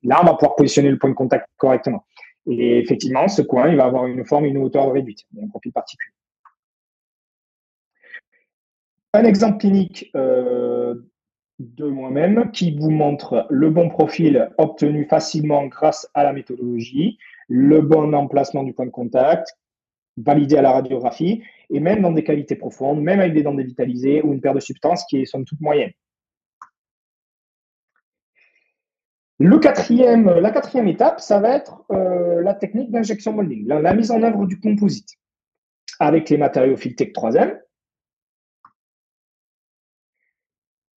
là, 0.02 0.20
on 0.22 0.26
va 0.26 0.35
pouvoir 0.35 0.56
positionner 0.56 0.90
le 0.90 0.98
point 0.98 1.11
de 1.11 1.14
contact 1.14 1.48
correctement. 1.56 2.04
Et 2.46 2.78
effectivement, 2.78 3.28
ce 3.28 3.42
coin, 3.42 3.68
il 3.68 3.76
va 3.76 3.85
avoir 3.85 4.06
une 4.06 4.24
forme 4.24 4.46
une 4.46 4.59
hauteur 4.59 4.92
réduite, 4.92 5.20
un 5.40 5.48
profil 5.48 5.72
particulier. 5.72 6.12
Un 9.12 9.24
exemple 9.24 9.59
clinique 9.59 10.11
de 11.61 11.85
moi-même 11.85 12.50
qui 12.52 12.74
vous 12.74 12.90
montre 12.90 13.46
le 13.50 13.68
bon 13.68 13.90
profil 13.90 14.50
obtenu 14.56 15.04
facilement 15.04 15.66
grâce 15.66 16.09
à 16.14 16.24
la 16.24 16.33
méthodologie, 16.33 17.18
le 17.48 17.83
bon 17.83 18.14
emplacement 18.14 18.62
du 18.62 18.72
point 18.72 18.87
de 18.87 18.90
contact, 18.90 19.59
validé 20.16 20.56
à 20.56 20.62
la 20.62 20.72
radiographie, 20.72 21.42
et 21.68 21.80
même 21.80 22.00
dans 22.00 22.12
des 22.12 22.24
qualités 22.24 22.56
profondes, 22.56 23.02
même 23.02 23.20
avec 23.20 23.35
des 23.35 23.42
dents 23.42 23.54
dévitalisées 23.54 24.22
ou 24.22 24.33
une 24.33 24.40
paire 24.40 24.54
de 24.54 24.61
substances 24.61 25.04
qui 25.04 25.20
est 25.20 25.26
somme 25.26 25.44
toute 25.44 25.61
La 29.40 29.59
quatrième 29.59 30.87
étape, 30.88 31.18
ça 31.18 31.40
va 31.40 31.57
être 31.57 31.83
euh, 31.90 32.42
la 32.42 32.53
technique 32.53 32.90
d'injection 32.90 33.33
molding, 33.33 33.66
la, 33.66 33.94
mise 33.94 34.11
en 34.11 34.22
œuvre 34.22 34.46
du 34.46 34.61
composite 34.61 35.09
avec 35.98 36.29
les 36.29 36.37
matériaux 36.37 36.76
Filtech 36.76 37.14
3M. 37.14 37.59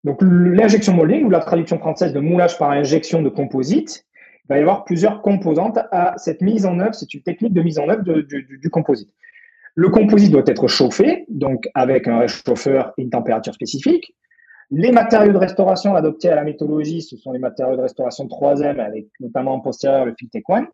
Donc 0.03 0.21
l'injection 0.21 0.93
molding 0.93 1.23
ou 1.23 1.29
la 1.29 1.39
traduction 1.39 1.79
française 1.79 2.11
de 2.11 2.19
moulage 2.19 2.57
par 2.57 2.71
injection 2.71 3.21
de 3.21 3.29
composite, 3.29 4.05
il 4.43 4.47
va 4.49 4.57
y 4.57 4.61
avoir 4.61 4.83
plusieurs 4.83 5.21
composantes 5.21 5.79
à 5.91 6.15
cette 6.17 6.41
mise 6.41 6.65
en 6.65 6.81
œuvre. 6.81 6.93
C'est 6.93 7.13
une 7.13 7.23
technique 7.23 7.53
de 7.53 7.61
mise 7.61 7.79
en 7.79 7.87
œuvre 7.87 8.03
du, 8.03 8.69
composite. 8.69 9.09
Le 9.75 9.87
composite 9.87 10.31
doit 10.31 10.43
être 10.45 10.67
chauffé, 10.67 11.23
donc 11.29 11.69
avec 11.75 12.09
un 12.09 12.19
réchauffeur 12.19 12.93
et 12.97 13.03
une 13.03 13.09
température 13.09 13.53
spécifique. 13.53 14.13
Les 14.71 14.91
matériaux 14.91 15.33
de 15.33 15.37
restauration 15.37 15.95
adoptés 15.95 16.29
à 16.29 16.35
la 16.35 16.43
méthodologie, 16.43 17.01
ce 17.01 17.17
sont 17.17 17.31
les 17.31 17.39
matériaux 17.39 17.75
de 17.75 17.81
restauration 17.81 18.25
3M, 18.25 18.79
avec 18.79 19.07
notamment 19.19 19.53
en 19.53 19.59
postérieur 19.59 20.05
le 20.05 20.15
Filtech 20.17 20.47
One. 20.49 20.67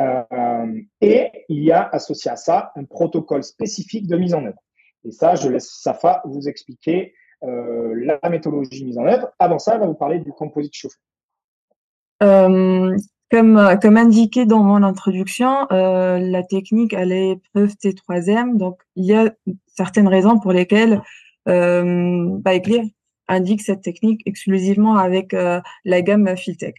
Euh, 0.00 0.80
et 1.00 1.30
il 1.48 1.62
y 1.62 1.70
a 1.70 1.88
associé 1.88 2.30
à 2.30 2.36
ça 2.36 2.72
un 2.74 2.84
protocole 2.84 3.44
spécifique 3.44 4.08
de 4.08 4.16
mise 4.16 4.34
en 4.34 4.44
œuvre. 4.44 4.62
Et 5.04 5.12
ça, 5.12 5.34
je 5.34 5.48
laisse 5.48 5.70
Safa 5.70 6.22
vous 6.24 6.48
expliquer 6.48 7.14
euh, 7.44 7.94
la 8.22 8.30
méthodologie 8.30 8.84
mise 8.84 8.98
en 8.98 9.06
œuvre. 9.06 9.30
Avant 9.38 9.58
ça, 9.58 9.74
elle 9.74 9.80
va 9.80 9.86
vous 9.86 9.94
parler 9.94 10.18
du 10.18 10.32
composite 10.32 10.74
chauffé. 10.74 10.96
Euh, 12.22 12.96
comme, 13.30 13.78
comme 13.82 13.96
indiqué 13.96 14.46
dans 14.46 14.62
mon 14.62 14.82
introduction, 14.82 15.66
euh, 15.72 16.18
la 16.18 16.42
technique 16.42 16.92
elle 16.92 17.12
est 17.12 17.34
l'épreuve 17.34 17.74
T3M, 17.82 18.56
donc 18.56 18.80
il 18.96 19.06
y 19.06 19.14
a 19.14 19.32
certaines 19.66 20.08
raisons 20.08 20.38
pour 20.38 20.52
lesquelles 20.52 21.02
euh, 21.48 22.26
Baeklir 22.38 22.84
indique 23.28 23.62
cette 23.62 23.82
technique 23.82 24.20
exclusivement 24.26 24.96
avec 24.96 25.34
euh, 25.34 25.60
la 25.84 26.02
gamme 26.02 26.36
Filtech. 26.36 26.76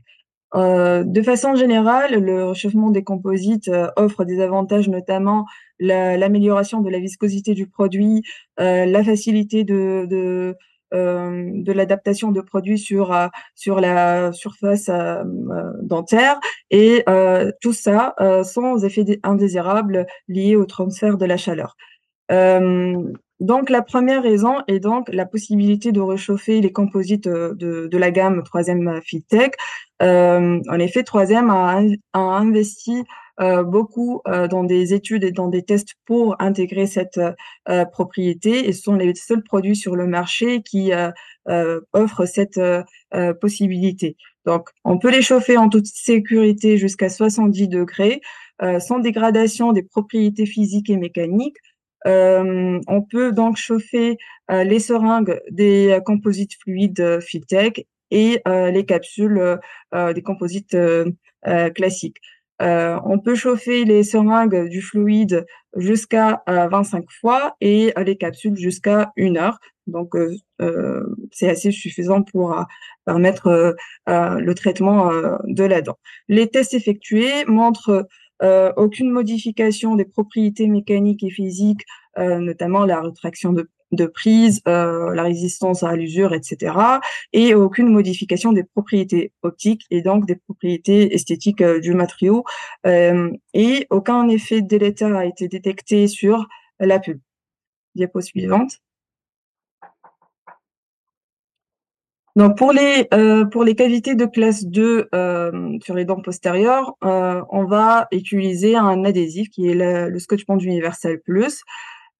Euh, 0.54 1.04
de 1.04 1.22
façon 1.22 1.56
générale, 1.56 2.20
le 2.24 2.46
réchauffement 2.46 2.92
des 2.92 3.04
composites 3.04 3.68
euh, 3.68 3.90
offre 3.98 4.24
des 4.24 4.42
avantages, 4.42 4.88
notamment 4.88 5.46
l'amélioration 5.80 6.82
de 6.82 6.90
la 6.90 7.00
viscosité 7.00 7.54
du 7.54 7.68
produit, 7.68 8.24
la 8.58 9.04
facilité 9.04 9.66
de, 9.66 10.06
de 10.10 10.56
euh, 10.94 11.50
de 11.52 11.72
l'adaptation 11.74 12.32
de 12.32 12.42
produits 12.42 12.78
sur 12.78 13.12
euh, 13.12 13.28
sur 13.56 13.82
la 13.82 14.32
surface 14.32 14.88
euh, 14.88 15.24
dentaire 15.82 16.40
et 16.70 17.04
tout 17.60 17.74
ça 17.74 18.16
sans 18.44 18.86
effet 18.86 19.20
indésirable 19.24 20.06
lié 20.28 20.56
au 20.56 20.66
transfert 20.66 21.18
de 21.18 21.26
la 21.26 21.38
chaleur. 21.38 21.76
Donc 23.40 23.70
la 23.70 23.82
première 23.82 24.24
raison 24.24 24.56
est 24.68 24.80
donc 24.80 25.10
la 25.12 25.26
possibilité 25.26 25.92
de 25.92 26.00
réchauffer 26.00 26.62
les 26.62 26.72
composites 26.72 27.28
de, 27.28 27.88
de 27.88 27.98
la 27.98 28.12
gamme 28.12 28.42
3M 28.42 29.02
FitTech. 29.02 29.56
en 30.00 30.80
effet, 30.80 31.02
3M 31.02 31.50
a, 31.52 31.82
a 32.14 32.20
investi 32.20 33.04
euh, 33.42 33.64
beaucoup 33.64 34.22
euh, 34.30 34.48
dans 34.48 34.64
des 34.64 34.94
études 34.94 35.26
et 35.26 35.32
dans 35.32 35.50
des 35.50 35.62
tests 35.62 35.96
pour 36.06 36.38
intégrer 36.40 36.88
cette 36.88 37.20
euh, 37.68 37.84
propriété 37.84 38.70
et 38.70 38.72
ce 38.72 38.84
sont 38.84 38.96
les 38.96 39.14
seuls 39.14 39.44
produits 39.44 39.76
sur 39.76 39.98
le 39.98 40.08
marché 40.08 40.62
qui 40.62 40.92
offrent 41.94 42.26
cette 42.26 42.60
possibilité. 43.42 44.16
Donc, 44.46 44.70
on 44.84 44.98
peut 45.00 45.12
les 45.12 45.22
chauffer 45.22 45.58
en 45.58 45.70
toute 45.70 45.88
sécurité 45.88 46.78
jusqu'à 46.78 47.10
70 47.10 47.68
degrés, 47.68 48.22
sans 48.80 49.00
dégradation 49.00 49.72
des 49.72 49.84
propriétés 49.84 50.46
physiques 50.46 50.90
et 50.90 50.98
mécaniques. 50.98 51.58
On 52.06 53.02
peut 53.10 53.32
donc 53.32 53.58
chauffer 53.58 54.18
les 54.50 54.80
seringues 54.80 55.42
des 55.50 56.00
composites 56.06 56.54
fluides 56.62 57.20
Fitech 57.20 57.86
et 58.12 58.42
les 58.46 58.86
capsules 58.86 59.60
des 59.94 60.22
composites 60.22 60.78
classiques. 61.76 62.18
on 62.60 63.20
peut 63.20 63.36
chauffer 63.36 63.86
les 63.86 64.04
seringues 64.04 64.70
du 64.70 64.82
fluide 64.82 65.46
jusqu'à 65.76 66.44
25 66.48 67.06
fois 67.20 67.56
et 67.62 67.94
les 67.98 68.18
capsules 68.18 68.56
jusqu'à 68.56 69.12
une 69.16 69.38
heure. 69.38 69.60
Donc, 69.88 70.16
c'est 71.32 71.50
assez 71.50 71.72
suffisant 71.72 72.24
pour 72.24 72.56
permettre 73.06 73.76
le 74.08 74.54
traitement 74.54 75.12
de 75.44 75.64
la 75.64 75.82
dent. 75.82 75.98
Les 76.28 76.48
tests 76.48 76.74
effectués 76.74 77.46
montrent 77.46 78.08
aucune 78.42 79.12
modification 79.12 79.96
des 79.96 80.06
propriétés 80.06 80.68
mécaniques 80.68 81.24
et 81.24 81.30
physiques, 81.30 81.86
notamment 82.18 82.86
la 82.86 83.02
rétraction 83.02 83.54
de 83.54 83.70
de 83.92 84.06
prise, 84.06 84.62
euh, 84.68 85.14
la 85.14 85.24
résistance 85.24 85.84
à 85.84 85.96
l'usure, 85.96 86.34
etc. 86.34 86.76
Et 87.34 87.56
aucune 87.56 87.90
modification 87.90 88.52
des 88.52 88.64
propriétés 88.64 89.32
optiques 89.42 89.86
et 89.90 90.02
donc 90.02 90.26
des 90.26 90.36
propriétés 90.36 91.14
esthétiques 91.14 91.62
euh, 91.62 91.80
du 91.80 91.94
matériau. 91.94 92.44
Euh, 92.86 93.32
et 93.54 93.88
aucun 93.90 94.28
effet 94.30 94.62
délétère 94.62 95.16
a 95.16 95.26
été 95.26 95.48
détecté 95.48 96.08
sur 96.08 96.48
la 96.80 97.00
pub. 97.00 97.20
Diapo 97.96 98.22
suivante. 98.22 98.80
Donc 102.36 102.58
pour 102.58 102.74
les 102.74 103.08
pour 103.52 103.64
les 103.64 103.76
cavités 103.76 104.16
de 104.16 104.26
classe 104.26 104.66
2 104.66 105.10
sur 105.82 105.96
les 105.96 106.06
dents 106.06 106.22
postérieures, 106.22 106.96
on 107.02 107.66
va 107.66 108.08
utiliser 108.12 108.76
un 108.76 109.06
adhésif 109.06 109.50
qui 109.50 109.70
est 109.70 109.76
le, 109.76 110.20
Scotch 110.20 110.46
Bond 110.46 110.60
Universal 110.60 111.20
Plus 111.22 111.64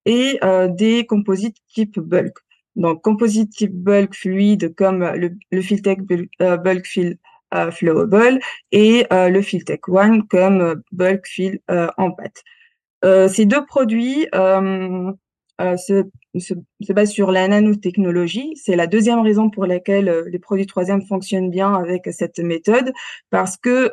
et 0.06 0.38
euh, 0.42 0.68
des 0.68 1.04
composites 1.04 1.58
type 1.74 1.98
bulk. 1.98 2.34
Donc, 2.76 3.02
composite 3.02 3.50
type 3.50 3.74
bulk 3.74 4.14
fluide 4.14 4.74
comme 4.74 5.00
le, 5.00 5.32
le 5.50 5.60
Filtech 5.60 5.98
euh, 6.40 6.56
Bulk 6.56 6.86
Fill 6.86 7.18
euh, 7.54 7.70
Flowable 7.70 8.38
et 8.72 9.06
le 9.10 9.40
Filtech 9.42 9.88
One 9.88 10.26
comme 10.28 10.82
bulk 10.92 11.26
fill 11.26 11.60
en 11.68 12.12
pâte. 12.12 12.42
ces 13.30 13.46
deux 13.46 13.64
produits 13.66 14.26
se, 15.60 16.04
se, 16.40 16.54
se, 16.80 16.92
basent 16.92 17.10
sur 17.10 17.30
la 17.30 17.48
nanotechnologie. 17.48 18.52
C'est 18.56 18.76
la 18.76 18.86
deuxième 18.86 19.20
raison 19.20 19.50
pour 19.50 19.66
laquelle 19.66 20.24
les 20.26 20.38
produits 20.38 20.66
troisième 20.66 21.02
fonctionnent 21.02 21.50
bien 21.50 21.74
avec 21.74 22.08
cette 22.10 22.38
méthode, 22.38 22.92
parce 23.30 23.56
que 23.56 23.90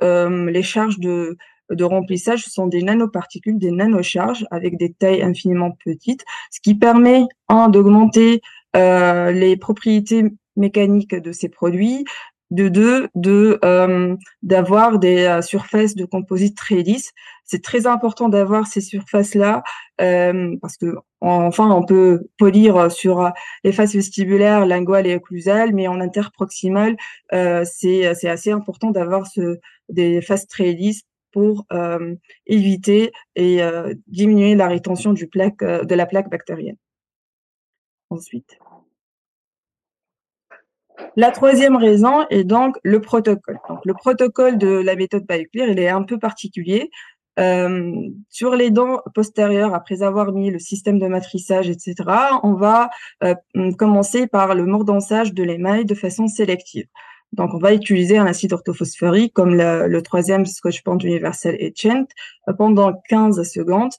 les 0.50 0.64
charges 0.64 1.00
de 1.00 1.38
de 1.70 1.84
remplissage 1.84 2.46
sont 2.46 2.68
des 2.68 2.84
nanoparticules, 2.84 3.58
des 3.58 3.72
nanocharges 3.72 4.46
avec 4.52 4.78
des 4.78 4.94
tailles 4.94 5.22
infiniment 5.22 5.72
petites, 5.84 6.24
ce 6.52 6.60
qui 6.62 6.76
permet 6.76 7.24
d'augmenter 7.70 8.42
euh, 8.76 9.32
les 9.32 9.56
propriétés 9.58 10.26
mécaniques 10.56 11.16
de 11.16 11.32
ces 11.32 11.50
produits, 11.50 12.06
de 12.54 12.70
deux, 12.70 13.10
de 13.16 13.60
euh, 13.66 14.16
d'avoir 14.42 15.00
des 15.00 15.26
euh, 15.26 15.42
surfaces 15.42 15.96
de 15.96 16.06
composite 16.06 16.56
très 16.56 16.82
lisses. 16.84 17.12
C'est 17.44 17.62
très 17.62 17.86
important 17.86 18.30
d'avoir 18.30 18.68
ces 18.68 18.80
surfaces-là 18.80 19.64
parce 19.98 20.78
que 20.78 20.96
enfin 21.20 21.70
on 21.70 21.86
peut 21.86 22.30
polir 22.38 22.92
sur 22.92 23.30
les 23.66 23.74
faces 23.74 23.94
vestibulaires, 23.94 24.66
linguales 24.66 25.08
et 25.08 25.16
occlusales, 25.16 25.74
mais 25.74 25.88
en 25.90 26.00
interproximale, 26.00 26.96
c'est 27.32 28.14
c'est 28.16 28.30
assez 28.30 28.52
important 28.52 28.92
d'avoir 28.92 29.28
ce, 29.28 29.60
des 29.90 30.22
faces 30.22 30.48
très 30.48 30.72
lisses 30.72 31.04
pour 31.34 31.66
euh, 31.74 32.16
éviter 32.46 33.12
et 33.36 33.62
euh, 33.62 33.94
diminuer 34.08 34.56
la 34.56 34.70
rétention 34.70 35.12
du 35.12 35.28
plaque, 35.28 35.62
euh, 35.64 35.84
de 35.84 35.96
la 35.96 36.06
plaque 36.06 36.30
bactérienne. 36.30 36.78
Ensuite. 38.10 38.58
La 41.16 41.32
troisième 41.32 41.76
raison 41.76 42.26
est 42.30 42.44
donc 42.44 42.78
le 42.84 43.02
protocole. 43.02 43.60
Donc, 43.70 43.80
le 43.86 43.94
protocole 43.94 44.58
de 44.58 44.68
la 44.68 44.96
méthode 44.96 45.26
BioClear, 45.28 45.70
il 45.70 45.80
est 45.80 45.90
un 45.90 46.04
peu 46.04 46.20
particulier. 46.20 46.90
sur 48.30 48.56
les 48.56 48.70
dents 48.70 49.02
postérieures, 49.16 49.74
après 49.74 50.04
avoir 50.04 50.32
mis 50.32 50.52
le 50.52 50.60
système 50.60 51.00
de 51.00 51.08
matrissage, 51.08 51.70
etc., 51.70 51.96
on 52.44 52.54
va 52.54 52.90
commencer 53.78 54.28
par 54.28 54.56
le 54.56 54.66
mordançage 54.66 55.34
de 55.34 55.44
l'émail 55.44 55.86
de 55.86 55.96
façon 55.96 56.28
sélective. 56.28 56.88
Donc, 57.34 57.56
on 57.56 57.58
va 57.58 57.74
utiliser 57.74 58.18
un 58.18 58.28
acide 58.28 58.54
orthophosphorique 58.54 59.34
comme 59.34 59.56
le, 59.56 60.02
troisième 60.02 60.46
Scotch 60.46 60.84
Bond 60.84 61.00
universel 61.00 61.56
Etchant 61.60 62.06
euh, 62.48 62.54
pendant 62.54 62.94
15 63.10 63.42
secondes. 63.44 63.92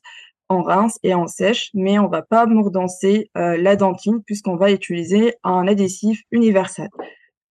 En 0.48 0.62
rince 0.62 0.98
et 1.02 1.14
en 1.14 1.26
sèche, 1.26 1.70
mais 1.74 1.98
on 1.98 2.08
va 2.08 2.22
pas 2.22 2.46
mordancer 2.46 3.30
euh, 3.36 3.56
la 3.56 3.76
dentine 3.76 4.22
puisqu'on 4.24 4.56
va 4.56 4.70
utiliser 4.70 5.34
un 5.42 5.66
adhésif 5.66 6.22
universel. 6.30 6.88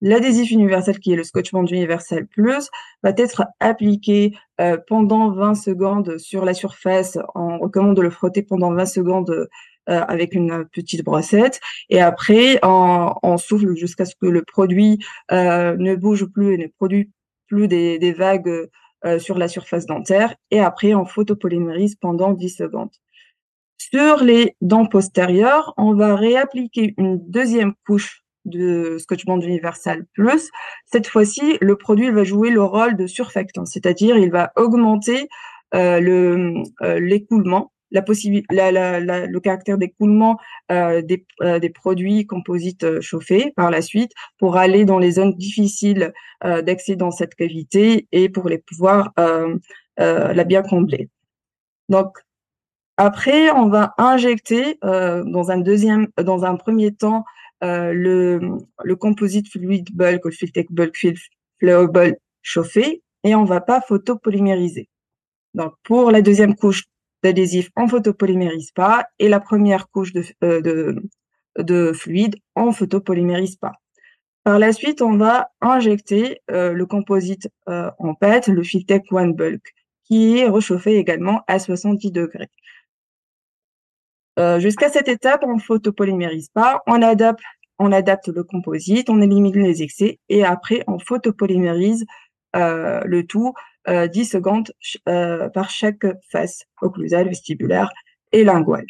L'adhésif 0.06 0.51
universel, 0.51 0.99
qui 0.99 1.13
est 1.13 1.15
le 1.15 1.23
Scotch 1.23 1.53
Bond 1.53 1.65
Universal 1.65 2.27
Plus, 2.27 2.69
va 3.03 3.13
être 3.15 3.45
appliqué 3.62 4.34
euh, 4.60 4.77
pendant 4.86 5.32
20 5.32 5.56
secondes 5.56 6.17
sur 6.17 6.43
la 6.43 6.53
surface. 6.53 7.17
On 7.36 7.58
recommande 7.58 7.95
de 7.95 8.01
le 8.01 8.10
frotter 8.10 8.43
pendant 8.43 8.73
20 8.73 8.86
secondes 8.86 9.47
euh, 9.89 10.01
avec 10.08 10.36
une 10.36 10.65
petite 10.73 11.06
brossette. 11.06 11.62
Et 11.89 12.01
après, 12.01 12.60
on, 12.63 13.38
souffle 13.38 13.75
jusqu'à 13.75 14.03
ce 14.03 14.15
que 14.15 14.25
le 14.25 14.43
produit 14.43 14.99
euh, 15.32 15.77
ne 15.77 15.95
bouge 15.95 16.25
plus 16.25 16.53
et 16.53 16.58
ne 16.58 16.67
produit 16.67 17.10
plus 17.47 17.69
des, 17.69 17.97
des 17.97 18.12
vagues 18.12 18.69
euh, 19.05 19.19
sur 19.19 19.37
la 19.37 19.47
surface 19.47 19.85
dentaire. 19.85 20.35
Et 20.49 20.59
après, 20.59 20.93
on 20.93 21.05
photopolymérise 21.05 21.95
pendant 21.95 22.31
10 22.31 22.49
secondes. 22.49 22.91
Sur 23.77 24.23
les 24.23 24.55
dents 24.61 24.85
postérieures, 24.85 25.73
on 25.77 25.93
va 25.93 26.15
réappliquer 26.15 26.93
une 26.97 27.19
deuxième 27.29 27.73
couche 27.85 28.23
de 28.45 28.97
Scotch 28.99 29.25
Bond 29.25 29.41
Universal 29.41 30.05
Plus. 30.13 30.49
Cette 30.85 31.07
fois-ci, 31.07 31.57
le 31.59 31.75
produit 31.75 32.11
va 32.11 32.23
jouer 32.23 32.49
le 32.49 32.63
rôle 32.63 32.95
de 32.95 33.07
surfactant, 33.07 33.65
c'est-à-dire 33.65 34.17
il 34.17 34.31
va 34.31 34.51
augmenter 34.55 35.27
euh, 35.75 35.99
le 35.99 36.63
l'écoulement 36.99 37.72
la 37.93 38.71
la, 38.71 39.27
le 39.27 39.39
caractère 39.39 39.77
d'écoulement 39.77 40.38
euh, 40.71 41.01
des, 41.01 41.25
euh, 41.41 41.60
des, 41.60 41.69
produits 41.69 42.25
composites 42.25 42.84
euh, 42.84 43.01
chauffés 43.01 43.53
par 43.56 43.71
la 43.71 43.82
suite 43.82 44.12
pour 44.39 44.58
aller 44.58 44.84
dans 44.84 44.99
les 44.99 45.12
zones 45.12 45.36
difficiles 45.36 46.12
euh, 46.43 46.62
d'accès 46.62 46.95
dans 46.95 47.12
cette 47.12 47.36
cavité 47.36 48.08
et 48.12 48.29
pour 48.29 48.49
les 48.49 48.58
pouvoir 48.58 49.13
la 49.97 50.43
bien 50.43 50.63
combler. 50.63 51.10
Donc 51.88 52.17
après, 52.97 53.51
on 53.51 53.69
va 53.69 53.93
injecter 53.97 54.77
dans 54.82 55.51
un 55.51 55.58
deuxième, 55.58 56.08
dans 56.17 56.43
un 56.45 56.56
premier 56.56 56.91
temps, 56.93 57.25
le, 57.62 58.39
le 58.84 58.95
composite 58.95 59.47
fluide 59.49 59.89
bulk, 59.93 60.25
le 60.25 60.32
Filtech 60.32 60.71
bulk 60.71 60.97
flowable 61.60 62.17
chauffé, 62.41 63.03
et 63.23 63.36
on 63.36 63.45
va 63.45 63.62
pas 63.62 63.82
photopolymériser. 63.82 64.89
Donc 65.53 65.73
pour 65.84 66.12
la 66.12 66.21
deuxième 66.21 66.56
couche 66.56 66.86
d'adhésif, 67.23 67.69
on 67.75 67.88
photopolymérise 67.88 68.71
pas 68.71 69.05
et 69.17 69.29
la 69.29 69.39
première 69.39 69.89
couche 69.89 70.13
de, 70.13 70.23
euh, 70.43 70.62
de, 70.62 71.01
de 71.57 71.93
fluide, 71.93 72.36
on 72.55 72.71
photopolymérise 72.71 73.55
pas. 73.55 73.73
Par 74.43 74.59
la 74.59 74.73
suite, 74.73 75.01
on 75.01 75.15
va 75.15 75.49
injecter 75.62 76.41
euh, 76.51 76.73
le 76.73 76.86
composite 76.86 77.47
euh, 77.69 77.89
en 77.97 78.13
pâte, 78.13 78.47
le 78.47 78.62
Filtech 78.62 79.03
One 79.12 79.33
Bulk, 79.33 79.73
qui 80.03 80.38
est 80.38 80.49
réchauffé 80.49 80.97
également 80.97 81.41
à 81.47 81.59
70 81.59 82.12
degrés. 82.12 82.49
Jusqu'à 84.57 84.89
cette 84.89 85.07
étape, 85.07 85.43
on 85.45 85.59
photopolymérise 85.59 86.49
pas, 86.49 86.81
on 86.88 87.03
adapte, 87.03 87.43
on 87.77 87.91
adapte 87.91 88.29
le 88.29 88.43
composite, 88.43 89.12
on 89.12 89.21
élimine 89.21 89.62
les 89.62 89.83
excès 89.83 90.19
et 90.27 90.43
après 90.43 90.83
on 90.88 90.97
photopolymérise 90.97 92.03
le 92.55 93.21
tout 93.21 93.53
10 93.88 93.91
euh, 93.91 94.24
secondes 94.24 94.72
euh, 95.08 95.50
par 95.50 95.69
chaque 95.69 96.06
face 96.30 96.63
occlusale, 96.82 97.28
vestibulaire 97.28 97.89
et 98.32 98.43
linguale. 98.43 98.86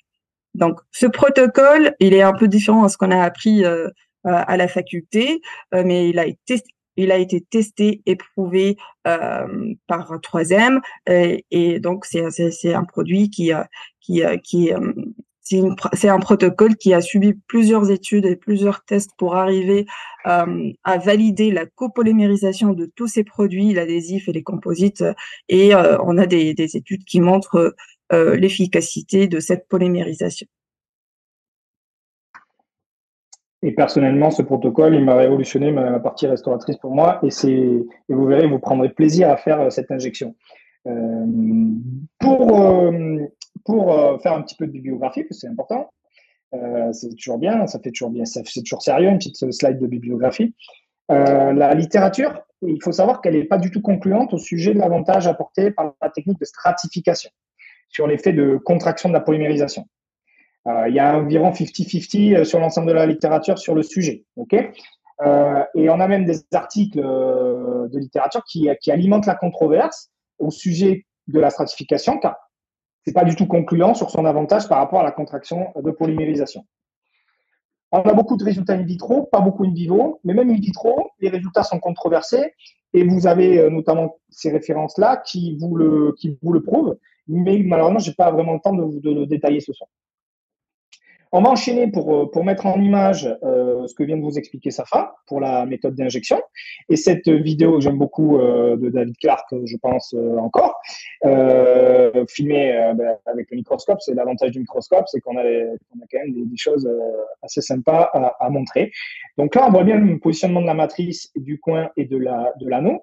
Donc, 0.54 0.80
ce 0.92 1.08
protocole, 1.08 1.96
il 2.00 2.14
est 2.14 2.22
un 2.22 2.34
peu 2.34 2.48
différent 2.48 2.84
de 2.84 2.88
ce 2.88 2.98
qu'on 2.98 3.12
a 3.12 3.22
appris 3.22 3.66
euh, 3.66 3.90
à 4.24 4.56
la 4.56 4.68
faculté, 4.68 5.42
mais 5.74 6.10
il 6.10 6.18
a 6.20 6.26
été 6.26 6.62
il 6.96 7.12
a 7.12 7.18
été 7.18 7.42
testé 7.42 8.04
et 8.06 8.16
prouvé 8.16 8.78
euh, 9.08 9.74
par 9.88 10.14
troisième 10.22 10.80
et, 11.10 11.44
et 11.50 11.80
donc 11.80 12.06
c'est 12.06 12.74
un 12.74 12.84
produit 12.84 13.32
qui 13.32 13.52
qui 14.00 14.22
qui 14.44 14.72
c'est 15.44 16.10
un 16.10 16.20
protocole 16.20 16.78
qui 16.78 16.94
a 16.94 17.02
subi 17.02 17.34
plusieurs 17.34 17.92
études 17.92 18.26
et 18.26 18.38
plusieurs 18.38 18.86
tests 18.86 19.12
pour 19.18 19.36
arriver 19.36 19.86
euh, 20.26 20.72
à 20.84 20.98
valider 20.98 21.52
la 21.52 21.66
copolymérisation 21.66 22.74
de 22.74 22.90
tous 22.96 23.08
ces 23.08 23.26
produits, 23.26 23.74
l'adhésif 23.74 24.30
et 24.30 24.32
les 24.32 24.44
composites. 24.44 25.04
Et 25.50 25.76
euh, 25.76 25.98
on 26.04 26.18
a 26.18 26.26
des, 26.26 26.54
études 26.58 27.04
qui 27.04 27.20
montrent 27.20 27.76
euh, 28.14 28.36
l'efficacité 28.38 29.28
de 29.28 29.40
cette 29.42 29.68
polymérisation. 29.68 30.48
Et 33.64 33.72
personnellement, 33.72 34.32
ce 34.32 34.42
protocole, 34.42 34.96
il 34.96 35.04
m'a 35.04 35.16
révolutionné 35.16 35.72
ma 35.72 36.00
partie 36.00 36.28
restauratrice 36.28 36.78
pour 36.78 36.94
moi. 36.94 37.22
Et, 37.24 37.48
et 37.48 38.14
vous 38.14 38.26
verrez, 38.26 38.48
vous 38.48 38.60
prendrez 38.60 38.90
plaisir 38.90 39.30
à 39.30 39.38
faire 39.38 39.72
cette 39.72 39.92
injection. 39.92 40.36
pour 42.20 42.92
pour 43.66 43.98
euh, 43.98 44.18
faire 44.20 44.34
un 44.34 44.42
petit 44.42 44.56
peu 44.56 44.68
de 44.68 44.72
bibliographie, 44.72 45.24
parce 45.24 45.38
que 45.38 45.42
c'est 45.42 45.48
important. 45.48 45.90
Euh, 46.54 46.92
c'est 46.94 47.16
toujours 47.16 47.40
bien, 47.40 47.66
ça 47.68 47.80
fait 47.80 47.92
toujours 47.92 48.12
bien, 48.12 48.24
fait 48.26 48.62
toujours 48.62 48.82
sérieux, 48.82 49.10
une 49.10 49.18
petite 49.18 49.52
slide 49.52 49.80
de 49.80 49.88
bibliographie. 49.88 50.54
Euh, 51.12 51.52
la 51.54 51.74
littérature 51.74 52.44
il 52.68 52.82
faut 52.82 52.92
savoir 52.92 53.22
qu'elle 53.22 53.36
n'est 53.36 53.46
pas 53.46 53.58
du 53.58 53.72
tout 53.72 53.82
concluante 53.82 54.34
au 54.34 54.38
sujet 54.38 54.74
de 54.74 54.80
l'avantage 54.80 55.28
apporté 55.28 55.72
par 55.72 55.94
la 56.02 56.10
technique 56.10 56.40
de 56.40 56.46
stratification 56.46 57.30
sur 57.90 58.08
l'effet 58.08 58.34
de 58.34 58.58
contraction 58.58 59.10
de 59.10 59.14
la 59.14 59.20
polymérisation. 59.20 59.86
Euh, 60.68 60.88
il 60.88 60.96
y 60.96 61.00
a 61.00 61.18
environ 61.18 61.52
50-50 61.52 62.36
euh, 62.36 62.44
sur 62.46 62.60
l'ensemble 62.60 62.88
de 62.88 62.94
la 62.94 63.06
littérature 63.06 63.60
sur 63.60 63.76
le 63.76 63.84
sujet. 63.84 64.24
ok? 64.38 64.56
Euh, 65.22 65.64
et 65.76 65.90
on 65.90 66.00
a 66.00 66.08
même 66.08 66.26
des 66.26 66.40
articles 66.54 67.00
de 67.00 68.00
littérature 68.00 68.44
qui, 68.46 68.68
qui 68.82 68.92
alimentent 68.92 69.28
la 69.28 69.36
controverse 69.36 70.10
au 70.40 70.50
sujet 70.50 71.06
de 71.28 71.40
la 71.40 71.50
stratification, 71.50 72.18
car 72.18 72.36
c'est 73.06 73.14
pas 73.14 73.24
du 73.24 73.36
tout 73.36 73.48
concluant 73.48 73.94
sur 73.94 74.10
son 74.10 74.26
avantage 74.26 74.68
par 74.68 74.78
rapport 74.78 75.02
à 75.02 75.04
la 75.04 75.12
contraction 75.12 75.68
de 75.76 75.92
polymérisation. 75.92 76.66
On 77.92 78.02
a 78.02 78.14
beaucoup 78.14 78.38
de 78.38 78.44
résultats 78.44 78.74
in 78.74 78.84
vitro, 78.84 79.24
pas 79.24 79.40
beaucoup 79.40 79.66
in 79.66 79.74
vivo, 79.74 80.20
mais 80.24 80.34
même 80.34 80.50
in 80.50 80.60
vitro, 80.60 81.12
les 81.20 81.30
résultats 81.30 81.64
sont 81.64 81.80
controversés 81.80 82.54
et 82.94 83.04
vous 83.04 83.28
avez 83.28 83.70
notamment 83.70 84.18
ces 84.30 84.52
références-là 84.52 85.18
qui 85.18 85.58
vous 85.60 85.76
le, 85.76 86.16
qui 86.18 86.38
vous 86.42 86.54
le 86.54 86.64
prouvent, 86.64 86.98
mais 87.28 87.62
malheureusement, 87.64 88.00
je 88.00 88.10
n'ai 88.10 88.16
pas 88.16 88.32
vraiment 88.32 88.54
le 88.54 88.60
temps 88.60 88.74
de, 88.74 89.00
de 89.00 89.26
détailler 89.26 89.60
ce 89.60 89.74
soir. 89.74 89.90
On 91.36 91.42
va 91.42 91.50
enchaîner 91.50 91.88
pour, 91.88 92.16
euh, 92.16 92.30
pour 92.30 92.46
mettre 92.46 92.68
en 92.68 92.80
image 92.80 93.28
euh, 93.42 93.88
ce 93.88 93.96
que 93.96 94.04
vient 94.04 94.18
de 94.18 94.22
vous 94.22 94.38
expliquer 94.38 94.70
Safa 94.70 95.16
pour 95.26 95.42
la 95.42 95.66
méthode 95.66 95.96
d'injection. 95.96 96.40
Et 96.90 96.96
cette 96.96 97.28
vidéo, 97.28 97.82
j'aime 97.82 97.98
beaucoup, 97.98 98.38
euh, 98.38 98.78
de 98.78 98.90
David 98.90 99.18
Clark, 99.18 99.48
je 99.66 99.76
pense 99.78 100.14
encore, 100.38 100.80
filmée 102.30 102.94
ben, 102.96 103.18
avec 103.26 103.50
le 103.50 103.58
microscope. 103.58 104.00
C'est 104.02 104.14
l'avantage 104.14 104.52
du 104.52 104.60
microscope, 104.60 105.06
c'est 105.08 105.22
qu'on 105.22 105.36
a, 105.38 105.42
a, 105.42 106.06
quand 106.12 106.20
même 106.20 106.34
des, 106.34 106.58
choses 106.58 106.88
assez 107.42 107.62
sympas 107.62 108.12
à, 108.14 108.36
à, 108.40 108.50
montrer. 108.52 108.92
Donc 109.40 109.56
là, 109.56 109.66
on 109.68 109.72
voit 109.72 109.84
bien 109.84 109.98
le 109.98 110.20
positionnement 110.20 110.62
de 110.62 110.68
la 110.68 110.76
matrice, 110.76 111.32
du 111.36 111.60
coin 111.60 111.90
et 111.98 112.06
de 112.06 112.18
l'anneau. 112.18 112.92
La, 112.92 112.92
de 112.92 113.00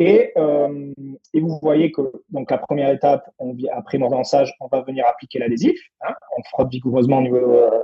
et, 0.00 0.32
euh, 0.38 0.92
et, 1.34 1.40
vous 1.40 1.58
voyez 1.60 1.92
que 1.92 2.00
donc 2.30 2.50
la 2.50 2.58
première 2.58 2.90
étape, 2.90 3.30
on, 3.38 3.54
après 3.72 3.98
mordançage, 3.98 4.52
on 4.58 4.66
va 4.66 4.80
venir 4.80 5.06
appliquer 5.06 5.38
l'adhésif. 5.38 5.78
Hein, 6.00 6.14
on 6.36 6.42
frotte 6.44 6.70
vigoureusement 6.72 7.18
au 7.18 7.22
niveau 7.22 7.36
euh, 7.36 7.82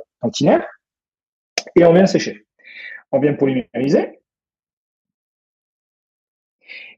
et 1.76 1.84
on 1.84 1.92
vient 1.92 2.06
sécher. 2.06 2.46
On 3.12 3.20
vient 3.20 3.34
polymériser. 3.34 4.18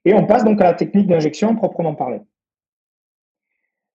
Et 0.05 0.15
on 0.15 0.25
passe 0.25 0.45
donc 0.45 0.61
à 0.61 0.65
la 0.65 0.75
technique 0.75 1.09
d'injection 1.09 1.57
proprement 1.57 1.97
parlée. 1.97 2.21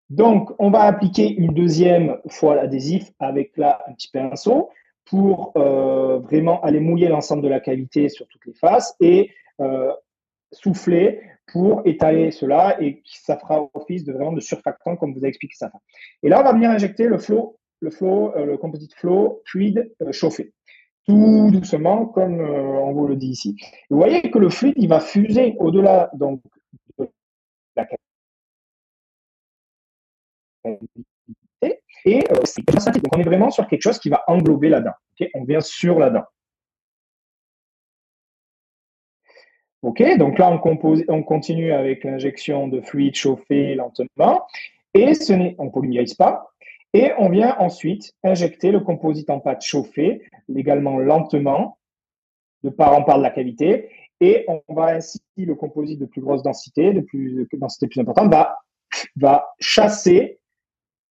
Donc, 0.09 0.51
on 0.59 0.71
va 0.71 0.83
appliquer 0.85 1.31
une 1.31 1.53
deuxième 1.53 2.19
fois 2.29 2.57
l'adhésif 2.57 3.13
avec 3.21 3.57
là 3.57 3.85
un 3.87 3.93
petit 3.93 4.09
pinceau 4.11 4.71
pour 5.05 5.53
euh, 5.57 6.19
vraiment 6.19 6.61
aller 6.63 6.81
mouiller 6.81 7.09
l'ensemble 7.09 7.43
de 7.43 7.49
la 7.49 7.61
cavité 7.61 8.09
sur 8.09 8.27
toutes 8.27 8.47
les 8.47 8.55
faces 8.55 8.97
et 9.01 9.31
euh, 9.61 9.93
souffler 10.53 11.23
pour 11.53 11.83
étaler 11.85 12.31
cela 12.31 12.81
et 12.81 13.03
ça 13.05 13.37
fera 13.39 13.69
office 13.75 14.05
de 14.05 14.13
vraiment 14.13 14.39
surfactant 14.41 14.97
comme 14.97 15.15
vous 15.15 15.25
a 15.25 15.29
expliqué 15.29 15.55
ça. 15.57 15.71
Et 16.23 16.29
là, 16.29 16.41
on 16.41 16.45
va 16.45 16.53
venir 16.53 16.71
injecter 16.71 17.07
le 17.07 17.19
flow, 17.19 17.59
le 17.81 17.91
flow, 17.91 18.35
euh, 18.37 18.47
le 18.47 18.57
composite 18.57 18.95
flow 18.95 19.43
fluide 19.47 19.93
euh, 20.03 20.13
chauffé. 20.13 20.53
Tout 21.07 21.51
doucement, 21.51 22.07
comme 22.07 22.41
euh, 22.41 22.81
on 22.81 22.93
vous 22.93 23.07
le 23.09 23.17
dit 23.17 23.29
ici. 23.31 23.57
Vous 23.89 23.97
voyez 23.97 24.23
que 24.31 24.39
le 24.39 24.51
fluide, 24.51 24.87
va 24.89 25.01
fuser 25.01 25.57
au-delà 25.59 26.11
donc 26.15 26.41
de 26.99 27.09
la 27.77 27.87
et 32.05 32.25
c'est 32.45 32.65
Donc 32.65 33.15
on 33.15 33.21
est 33.21 33.25
vraiment 33.25 33.51
sur 33.51 33.67
quelque 33.67 33.83
chose 33.83 33.99
qui 33.99 34.09
va 34.09 34.23
englober 34.27 34.69
la 34.69 34.81
dent. 34.81 34.93
on 35.35 35.45
vient 35.45 35.61
sur 35.61 35.99
la 35.99 36.11
dent. 36.11 36.25
OK, 39.83 40.03
donc 40.19 40.39
là, 40.39 40.51
on, 40.51 40.59
compose, 40.59 41.03
on 41.09 41.23
continue 41.23 41.73
avec 41.73 42.05
l'injection 42.05 42.69
de 42.69 42.81
fluide 42.83 43.15
chauffé 43.15 43.75
lentement. 43.75 44.47
Et 44.93 45.15
ce 45.15 45.33
n'est, 45.33 45.55
on 45.59 45.71
polymérise 45.71 46.15
pas. 46.15 46.51
Et 46.93 47.13
on 47.19 47.31
vient 47.31 47.57
ensuite 47.59 48.13
injecter 48.23 48.73
le 48.73 48.81
composite 48.81 49.31
en 49.31 49.41
pâte 49.41 49.63
chauffé, 49.63 50.23
également 50.55 50.99
lentement, 50.99 51.79
de 52.63 52.71
part 52.71 52.93
en 52.93 53.05
part 53.05 53.19
de 53.19 53.23
la 53.23 53.31
cavité. 53.31 53.89
Et 54.21 54.45
on 54.49 54.75
va 54.75 54.95
ainsi, 54.97 55.21
le 55.37 55.55
composite 55.55 55.99
de 55.99 56.05
plus 56.05 56.21
grosse 56.21 56.43
densité, 56.43 56.93
de 56.93 57.01
plus 57.01 57.49
densité 57.53 57.87
plus 57.87 58.01
importante, 58.01 58.31
va, 58.31 58.59
va 59.17 59.49
chasser 59.61 60.41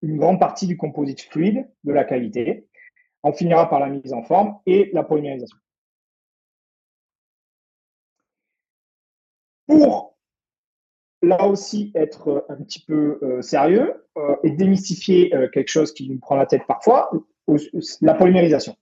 une 0.02 0.18
grande 0.18 0.40
partie 0.40 0.68
du 0.68 0.78
composite 0.78 1.22
fluide 1.22 1.68
de 1.84 1.92
la 1.92 2.04
cavité. 2.04 2.68
On 3.24 3.34
finira 3.34 3.70
par 3.70 3.80
la 3.80 3.88
mise 3.88 4.14
en 4.14 4.22
forme 4.22 4.60
et 4.66 4.92
la 4.94 5.04
polymérisation. 5.04 5.58
Pour 9.70 10.18
là 11.22 11.48
aussi 11.48 11.94
être 11.96 12.46
un 12.50 12.56
petit 12.56 12.84
peu 12.86 13.20
euh, 13.22 13.42
sérieux 13.42 14.06
euh, 14.18 14.36
et 14.44 14.52
démystifier 14.52 15.34
euh, 15.36 15.48
quelque 15.50 15.70
chose 15.70 15.94
qui 15.94 16.10
nous 16.10 16.18
prend 16.18 16.36
la 16.36 16.48
tête 16.48 16.64
parfois, 16.68 17.12
la 18.02 18.16
polymérisation. 18.16 18.76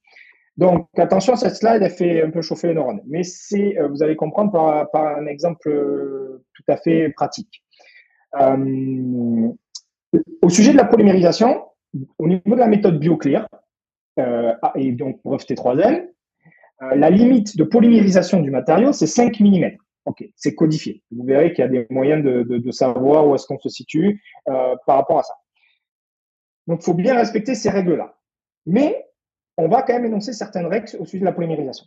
Donc 0.56 0.88
attention, 0.97 1.36
cette 1.36 1.56
slide 1.56 1.82
elle 1.82 1.91
fait 1.91 2.23
un 2.23 2.32
peu 2.32 2.41
chauffer 2.41 2.69
les 2.69 2.73
neurones, 2.73 3.02
mais 3.06 3.23
c'est 3.23 3.76
vous 3.89 4.02
allez 4.02 4.15
comprendre 4.15 4.52
par, 4.91 5.17
un 5.17 5.28
exemple 5.28 5.69
tout 6.54 6.63
à 6.67 6.78
fait 6.78 7.10
pratique. 7.10 7.63
au 8.34 9.54
sujet 10.50 10.71
de 10.71 10.78
la 10.78 10.86
polymérisation, 10.86 11.63
au 12.17 12.28
niveau 12.28 12.56
de 12.56 12.60
la 12.60 12.67
méthode 12.67 13.00
BioClear 13.00 13.47
ah, 14.17 14.73
et 14.73 14.93
donc 14.93 15.19
breveté 15.23 15.54
3N, 15.54 16.08
la 16.82 17.10
limite 17.12 17.56
de 17.56 17.63
polymérisation 17.63 18.41
du 18.41 18.50
matériau 18.50 18.93
c'est 18.93 19.06
5 19.06 19.39
mm. 19.39 19.78
Ok, 20.08 20.24
c'est 20.38 20.56
codifié. 20.56 21.04
Vous 21.12 21.26
verrez 21.26 21.52
qu'il 21.52 21.65
y 21.65 21.67
a 21.67 21.67
des 21.67 21.86
moyens 21.89 22.24
de, 22.24 22.72
savoir 22.72 23.28
où 23.28 23.36
est-ce 23.36 23.46
qu'on 23.46 23.60
se 23.60 23.67
situe 23.67 24.24
euh, 24.48 24.74
par 24.86 24.96
rapport 24.96 25.20
à 25.20 25.24
ça. 25.24 25.34
Donc, 26.65 26.80
il 26.82 26.86
faut 26.86 26.93
bien 26.93 27.13
respecter 27.13 27.56
ces 27.56 27.70
règles-là. 27.70 28.17
Mais 28.65 29.06
on 29.58 29.67
va 29.67 29.82
quand 29.82 29.91
même 29.91 30.06
énoncer 30.06 30.32
certaines 30.32 30.67
règles 30.67 30.88
au 30.98 31.04
sujet 31.04 31.20
de 31.20 31.26
la 31.26 31.34
polymérisation. 31.34 31.86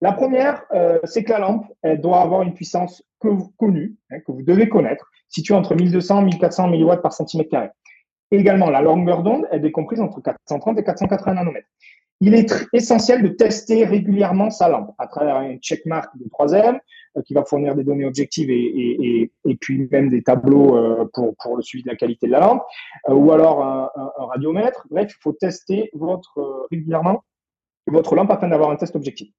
La 0.00 0.12
première, 0.12 0.62
euh, 0.74 1.00
c'est 1.02 1.24
que 1.24 1.32
la 1.32 1.40
lampe, 1.40 1.66
elle 1.82 2.00
doit 2.00 2.20
avoir 2.20 2.42
une 2.42 2.54
puissance 2.54 3.02
que 3.20 3.26
vous 3.26 3.52
connue, 3.56 3.96
hein, 4.10 4.20
que 4.20 4.30
vous 4.30 4.42
devez 4.42 4.68
connaître, 4.68 5.10
située 5.28 5.54
entre 5.54 5.74
1200 5.74 6.20
et 6.20 6.24
1400 6.26 6.68
mW 6.68 7.00
par 7.02 7.12
centimètre 7.12 7.50
carré. 7.50 7.70
Également, 8.30 8.70
la 8.70 8.80
longueur 8.80 9.24
d'onde, 9.24 9.48
est 9.50 9.72
comprise 9.72 10.00
entre 10.00 10.20
430 10.20 10.78
et 10.78 10.84
480 10.84 11.34
nanomètres. 11.34 11.66
Il 12.20 12.34
est 12.34 12.52
essentiel 12.72 13.22
de 13.22 13.28
tester 13.28 13.84
régulièrement 13.84 14.50
sa 14.50 14.68
lampe 14.68 14.94
à 14.98 15.06
travers 15.06 15.36
un 15.36 15.56
checkmark 15.58 16.16
de 16.16 16.24
3M, 16.28 16.74
euh, 16.74 16.78
qui 17.24 17.34
va 17.34 17.44
fournir 17.44 17.74
des 17.74 17.84
données 17.84 18.04
objectives 18.04 18.50
et, 18.50 19.30
puis 19.60 19.88
même 19.90 20.10
des 20.10 20.22
tableaux 20.22 20.76
euh, 20.76 21.08
pour, 21.12 21.56
le 21.56 21.62
suivi 21.62 21.84
de 21.84 21.88
la 21.88 21.96
qualité 21.96 22.26
de 22.26 22.32
la 22.32 22.40
lampe, 22.40 22.62
euh, 23.08 23.14
ou 23.14 23.32
alors 23.32 23.62
un, 23.62 23.90
radiomètre. 24.18 24.86
Bref, 24.90 25.12
il 25.16 25.22
faut 25.22 25.32
tester 25.32 25.90
votre, 25.94 26.66
régulièrement 26.70 27.22
votre 27.86 28.16
lampe 28.16 28.30
afin 28.30 28.48
d'avoir 28.48 28.70
un 28.70 28.76
test 28.76 28.96
objectif. 28.96 29.32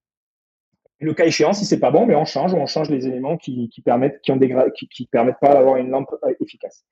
Le 0.99 1.13
cas 1.13 1.25
échéant, 1.25 1.53
si 1.53 1.65
c'est 1.65 1.79
pas 1.79 1.91
bon, 1.91 2.05
mais 2.05 2.15
on 2.15 2.25
change 2.25 2.53
ou 2.53 2.57
on 2.57 2.65
change 2.65 2.89
les 2.89 3.07
éléments 3.07 3.37
qui, 3.37 3.69
permettent, 3.85 4.19
qui, 4.21 4.31
ont 4.31 4.39
qui, 4.39 5.05
permettent 5.07 5.39
pas 5.39 5.53
d'avoir 5.53 5.77
une 5.77 5.89
lampe 5.89 6.09
efficace. 6.39 6.85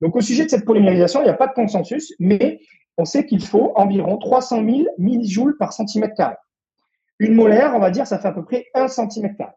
Donc, 0.00 0.16
au 0.16 0.20
sujet 0.20 0.44
de 0.44 0.50
cette 0.50 0.64
polymérisation, 0.64 1.20
il 1.20 1.24
n'y 1.24 1.30
a 1.30 1.34
pas 1.34 1.46
de 1.46 1.52
consensus, 1.52 2.12
mais 2.18 2.60
on 2.98 3.04
sait 3.04 3.24
qu'il 3.24 3.44
faut 3.44 3.72
environ 3.76 4.18
300 4.18 4.64
000 4.64 4.86
millijoules 4.98 5.56
par 5.58 5.72
centimètre 5.72 6.14
carré. 6.14 6.36
Une 7.18 7.34
molaire, 7.34 7.72
on 7.74 7.78
va 7.78 7.90
dire, 7.90 8.06
ça 8.06 8.18
fait 8.18 8.28
à 8.28 8.32
peu 8.32 8.44
près 8.44 8.66
1 8.74 8.88
centimètre 8.88 9.36
carré. 9.36 9.52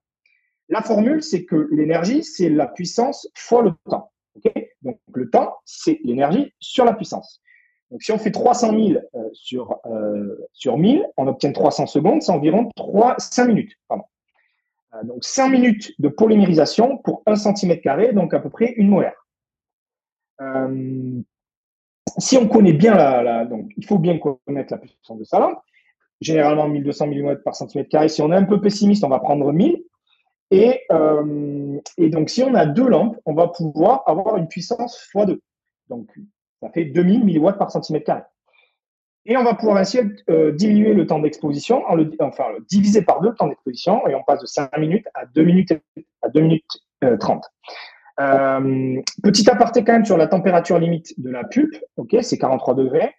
La 0.69 0.83
formule, 0.83 1.23
c'est 1.23 1.45
que 1.45 1.67
l'énergie, 1.71 2.23
c'est 2.23 2.49
la 2.49 2.67
puissance 2.67 3.27
fois 3.35 3.63
le 3.63 3.71
temps. 3.89 4.11
Donc, 4.83 4.99
le 5.13 5.29
temps, 5.29 5.55
c'est 5.65 5.99
l'énergie 6.03 6.53
sur 6.59 6.85
la 6.85 6.93
puissance. 6.93 7.41
Donc, 7.91 8.03
si 8.03 8.11
on 8.11 8.19
fait 8.19 8.31
300 8.31 8.69
000 8.69 9.01
euh, 9.15 9.29
sur, 9.33 9.79
euh, 9.87 10.47
sur 10.53 10.77
1000, 10.77 11.05
on 11.17 11.27
obtient 11.27 11.51
300 11.51 11.87
secondes, 11.87 12.21
c'est 12.21 12.31
environ 12.31 12.69
3, 12.75 13.15
5 13.17 13.47
minutes. 13.47 13.73
Euh, 13.91 15.03
donc, 15.03 15.23
5 15.23 15.49
minutes 15.49 15.93
de 15.99 16.07
polymérisation 16.07 16.97
pour 16.99 17.23
1 17.25 17.35
cm, 17.35 18.13
donc 18.13 18.33
à 18.33 18.39
peu 18.39 18.49
près 18.49 18.73
une 18.77 18.89
molaire. 18.89 19.25
si 22.19 22.37
on 22.37 22.47
connaît 22.47 22.73
bien 22.73 22.95
la, 22.95 23.45
donc 23.45 23.71
il 23.75 23.85
faut 23.85 23.97
bien 23.97 24.19
connaître 24.19 24.71
la 24.71 24.77
puissance 24.77 25.17
de 25.17 25.23
sa 25.23 25.39
lampe. 25.39 25.59
Généralement 26.21 26.67
1200 26.67 27.07
mm 27.07 27.37
par 27.43 27.55
cm. 27.55 28.07
Si 28.07 28.21
on 28.21 28.31
est 28.31 28.35
un 28.35 28.43
peu 28.43 28.61
pessimiste, 28.61 29.03
on 29.03 29.09
va 29.09 29.19
prendre 29.19 29.51
1000. 29.51 29.83
Et, 30.51 30.81
euh, 30.91 31.79
et, 31.97 32.09
donc, 32.09 32.29
si 32.29 32.43
on 32.43 32.53
a 32.55 32.65
deux 32.65 32.87
lampes, 32.87 33.17
on 33.25 33.33
va 33.33 33.47
pouvoir 33.47 34.03
avoir 34.07 34.37
une 34.37 34.47
puissance 34.47 34.99
x2. 35.13 35.39
Donc, 35.89 36.09
ça 36.61 36.69
fait 36.69 36.85
2000 36.85 37.25
mW 37.25 37.53
par 37.57 37.71
centimètre 37.71 38.05
carré. 38.05 38.21
Et 39.25 39.37
on 39.37 39.43
va 39.43 39.53
pouvoir 39.53 39.77
ainsi 39.77 39.99
euh, 40.29 40.51
diminuer 40.51 40.93
le 40.93 41.05
temps 41.05 41.19
d'exposition, 41.19 41.83
enfin 42.19 42.45
diviser 42.69 43.03
par 43.03 43.21
deux 43.21 43.29
le 43.29 43.35
temps 43.35 43.47
d'exposition, 43.47 44.07
et 44.07 44.15
on 44.15 44.23
passe 44.23 44.41
de 44.41 44.47
5 44.47 44.75
minutes 44.77 45.05
à 45.13 45.25
2 45.25 45.43
minutes, 45.43 45.73
à 46.23 46.29
2 46.29 46.41
minutes 46.41 46.65
30. 47.19 47.45
Euh, 48.21 49.01
petit 49.23 49.49
aparté 49.49 49.83
quand 49.83 49.93
même 49.93 50.05
sur 50.05 50.17
la 50.17 50.27
température 50.27 50.79
limite 50.79 51.13
de 51.21 51.29
la 51.29 51.43
pulpe, 51.43 51.75
c'est 52.21 52.37
43 52.37 52.73
degrés. 52.75 53.13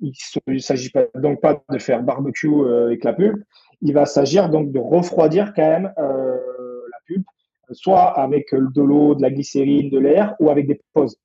Il 0.00 0.12
ne 0.46 0.58
s'agit 0.58 0.92
donc 1.16 1.40
pas 1.40 1.60
de 1.70 1.78
faire 1.78 2.02
barbecue 2.02 2.64
avec 2.84 3.02
la 3.02 3.14
pulpe. 3.14 3.42
Il 3.82 3.94
va 3.94 4.06
s'agir 4.06 4.48
donc 4.48 4.70
de 4.70 4.78
refroidir 4.78 5.52
quand 5.54 5.62
même 5.62 5.92
soit 7.72 8.18
avec 8.18 8.52
de 8.52 8.82
l'eau, 8.82 9.14
de 9.14 9.22
la 9.22 9.30
glycérine, 9.30 9.90
de 9.90 9.98
l'air, 9.98 10.34
ou 10.40 10.50
avec 10.50 10.66
des 10.66 10.80
pauses. 10.94 11.16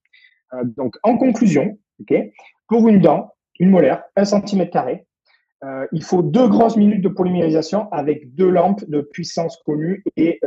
donc, 0.77 0.95
en 1.03 1.17
conclusion, 1.17 1.77
pour 2.67 2.87
une 2.87 2.99
dent, 2.99 3.33
une 3.59 3.69
molaire, 3.69 4.03
un 4.15 4.25
centimètre 4.25 4.71
carré, 4.71 5.05
il 5.91 6.03
faut 6.03 6.21
deux 6.21 6.47
grosses 6.47 6.75
minutes 6.75 7.01
de 7.01 7.09
polymérisation 7.09 7.91
avec 7.91 8.35
deux 8.35 8.49
lampes 8.49 8.83
de 8.87 9.01
puissance 9.01 9.57
connue 9.65 10.03
et, 10.17 10.39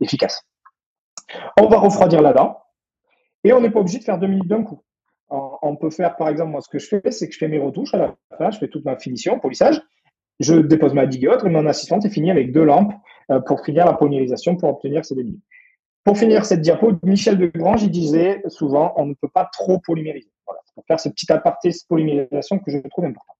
efficace. 0.00 0.42
On 1.60 1.68
va 1.68 1.78
refroidir 1.78 2.20
la 2.22 2.32
dent 2.32 2.58
et 3.44 3.52
on 3.52 3.60
n'est 3.60 3.70
pas 3.70 3.80
obligé 3.80 3.98
de 3.98 4.04
faire 4.04 4.18
deux 4.18 4.26
minutes 4.26 4.48
d'un 4.48 4.62
coup. 4.62 4.82
On 5.30 5.76
peut 5.76 5.90
faire, 5.90 6.16
par 6.16 6.28
exemple, 6.28 6.50
moi, 6.50 6.60
ce 6.60 6.68
que 6.68 6.78
je 6.78 6.88
fais, 6.88 7.10
c'est 7.10 7.26
que 7.26 7.32
je 7.32 7.38
fais 7.38 7.48
mes 7.48 7.58
retouches 7.58 7.94
à 7.94 7.98
la 7.98 8.14
fin, 8.36 8.50
je 8.50 8.58
fais 8.58 8.68
toute 8.68 8.84
ma 8.84 8.98
finition, 8.98 9.38
polissage, 9.38 9.80
je 10.42 10.54
dépose 10.54 10.94
ma 10.94 11.06
digueote 11.06 11.44
et 11.44 11.48
mon 11.48 11.66
assistante 11.66 12.04
est 12.04 12.10
finie 12.10 12.30
avec 12.30 12.52
deux 12.52 12.64
lampes 12.64 12.92
euh, 13.30 13.40
pour 13.40 13.64
finir 13.64 13.86
la 13.86 13.94
polymérisation 13.94 14.56
pour 14.56 14.68
obtenir 14.68 15.04
ces 15.04 15.14
minutes. 15.14 15.42
Pour 16.04 16.18
finir 16.18 16.44
cette 16.44 16.60
diapo, 16.60 16.92
Michel 17.04 17.38
Degrange, 17.38 17.84
il 17.84 17.90
disait 17.90 18.42
souvent, 18.48 18.92
on 18.96 19.06
ne 19.06 19.14
peut 19.14 19.28
pas 19.28 19.48
trop 19.52 19.78
polymériser. 19.78 20.32
Voilà, 20.46 20.60
pour 20.74 20.84
faire 20.86 20.98
ce 20.98 21.08
petit 21.08 21.30
aparté 21.32 21.70
polymérisation 21.88 22.58
que 22.58 22.72
je 22.72 22.78
trouve 22.88 23.04
important. 23.04 23.34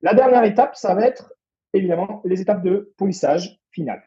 La 0.00 0.14
dernière 0.14 0.44
étape, 0.44 0.76
ça 0.76 0.94
va 0.94 1.06
être 1.06 1.34
évidemment 1.74 2.22
les 2.24 2.40
étapes 2.40 2.62
de 2.62 2.94
polissage 2.96 3.60
final. 3.70 4.02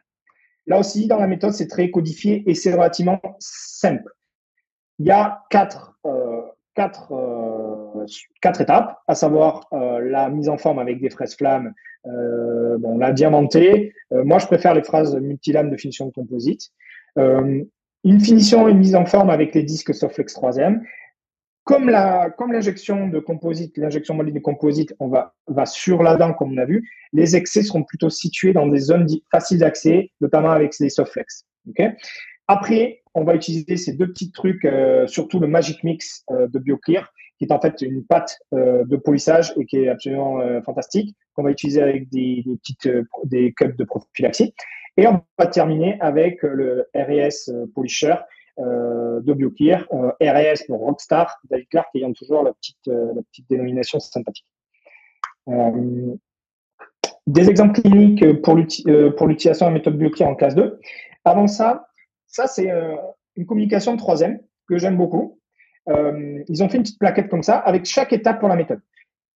Là 0.66 0.78
aussi, 0.78 1.06
dans 1.06 1.18
la 1.18 1.28
méthode, 1.28 1.52
c'est 1.52 1.68
très 1.68 1.90
codifié 1.90 2.42
et 2.48 2.54
c'est 2.54 2.72
relativement 2.72 3.20
simple. 3.38 4.12
Il 4.98 5.06
y 5.06 5.10
a 5.10 5.44
quatre, 5.50 5.98
euh, 6.04 6.42
quatre, 6.74 7.12
euh, 7.12 8.06
quatre 8.40 8.60
étapes, 8.60 8.98
à 9.06 9.14
savoir 9.14 9.68
euh, 9.72 10.00
la 10.00 10.28
mise 10.30 10.48
en 10.48 10.58
forme 10.58 10.78
avec 10.78 11.00
des 11.00 11.10
fraises 11.10 11.36
flammes, 11.36 11.72
bon, 12.04 12.96
la 12.96 13.12
diamantée. 13.12 13.92
moi, 14.10 14.38
je 14.38 14.46
préfère 14.46 14.74
les 14.74 14.82
phrases 14.82 15.14
multilames 15.16 15.70
de 15.70 15.76
finition 15.76 16.06
de 16.06 16.12
composite. 16.12 16.70
une 17.16 18.20
finition 18.20 18.68
une 18.68 18.78
mise 18.78 18.94
en 18.94 19.04
forme 19.04 19.28
avec 19.28 19.54
les 19.54 19.62
disques 19.62 19.94
Soflex 19.94 20.34
3M. 20.34 20.80
Comme 21.64 21.90
la, 21.90 22.30
comme 22.30 22.52
l'injection 22.52 23.08
de 23.08 23.18
composite, 23.18 23.76
l'injection 23.76 24.14
moldée 24.14 24.32
de 24.32 24.38
composite, 24.38 24.94
on 24.98 25.08
va, 25.08 25.34
va 25.46 25.66
sur 25.66 26.02
la 26.02 26.16
dent, 26.16 26.32
comme 26.32 26.54
on 26.54 26.56
a 26.56 26.64
vu, 26.64 26.88
les 27.12 27.36
excès 27.36 27.62
seront 27.62 27.82
plutôt 27.82 28.08
situés 28.08 28.54
dans 28.54 28.66
des 28.66 28.78
zones 28.78 29.06
faciles 29.30 29.58
d'accès, 29.58 30.10
notamment 30.22 30.52
avec 30.52 30.78
les 30.80 30.88
Soflex. 30.88 31.44
Okay 31.68 31.90
après, 32.50 32.99
on 33.14 33.24
va 33.24 33.34
utiliser 33.34 33.76
ces 33.76 33.92
deux 33.94 34.08
petits 34.08 34.30
trucs, 34.30 34.64
euh, 34.64 35.06
surtout 35.06 35.40
le 35.40 35.46
Magic 35.46 35.82
Mix 35.84 36.24
euh, 36.30 36.46
de 36.48 36.58
BioClear, 36.58 37.12
qui 37.38 37.44
est 37.44 37.52
en 37.52 37.60
fait 37.60 37.80
une 37.82 38.04
pâte 38.04 38.38
euh, 38.54 38.84
de 38.84 38.96
polissage 38.96 39.52
et 39.58 39.66
qui 39.66 39.78
est 39.78 39.88
absolument 39.88 40.40
fantastique, 40.62 41.16
qu'on 41.34 41.42
va 41.42 41.50
utiliser 41.50 41.82
avec 41.82 42.08
des, 42.10 42.44
petites 42.62 42.88
des 43.24 43.52
cups 43.52 43.76
de 43.76 43.84
prophylaxie. 43.84 44.54
Et 44.96 45.06
on 45.06 45.22
va 45.38 45.46
terminer 45.46 45.96
avec 46.00 46.42
le 46.42 46.88
RS 46.94 47.50
Polisher 47.74 48.16
de 48.58 49.32
BioClear, 49.32 49.86
RS 50.20 50.66
pour 50.66 50.80
Rockstar, 50.80 51.38
David 51.48 51.68
Clark 51.68 51.88
ayant 51.94 52.12
toujours 52.12 52.42
la 52.42 52.52
petite, 52.52 52.86
la 52.86 53.22
petite 53.22 53.48
dénomination 53.48 54.00
sympathique. 54.00 54.46
des 57.26 57.48
exemples 57.48 57.80
cliniques 57.80 58.42
pour 58.42 58.56
l'utilisation 58.56 59.66
de 59.66 59.70
la 59.70 59.78
méthode 59.78 59.96
BioClear 59.96 60.28
en 60.28 60.34
classe 60.34 60.56
2. 60.56 60.78
Avant 61.24 61.46
ça, 61.46 61.89
ça, 62.30 62.46
c'est 62.46 62.70
euh, 62.70 62.96
une 63.36 63.46
communication 63.46 63.92
de 63.92 63.98
troisième 63.98 64.40
que 64.68 64.78
j'aime 64.78 64.96
beaucoup. 64.96 65.38
Euh, 65.88 66.42
ils 66.48 66.62
ont 66.62 66.68
fait 66.68 66.76
une 66.76 66.84
petite 66.84 66.98
plaquette 66.98 67.28
comme 67.28 67.42
ça 67.42 67.56
avec 67.56 67.84
chaque 67.84 68.12
étape 68.12 68.38
pour 68.38 68.48
la 68.48 68.56
méthode. 68.56 68.80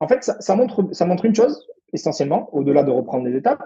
En 0.00 0.08
fait, 0.08 0.22
ça, 0.22 0.56
montre, 0.56 1.24
une 1.24 1.34
chose, 1.34 1.66
essentiellement, 1.92 2.52
au-delà 2.54 2.82
de 2.82 2.90
reprendre 2.90 3.26
les 3.26 3.36
étapes 3.36 3.62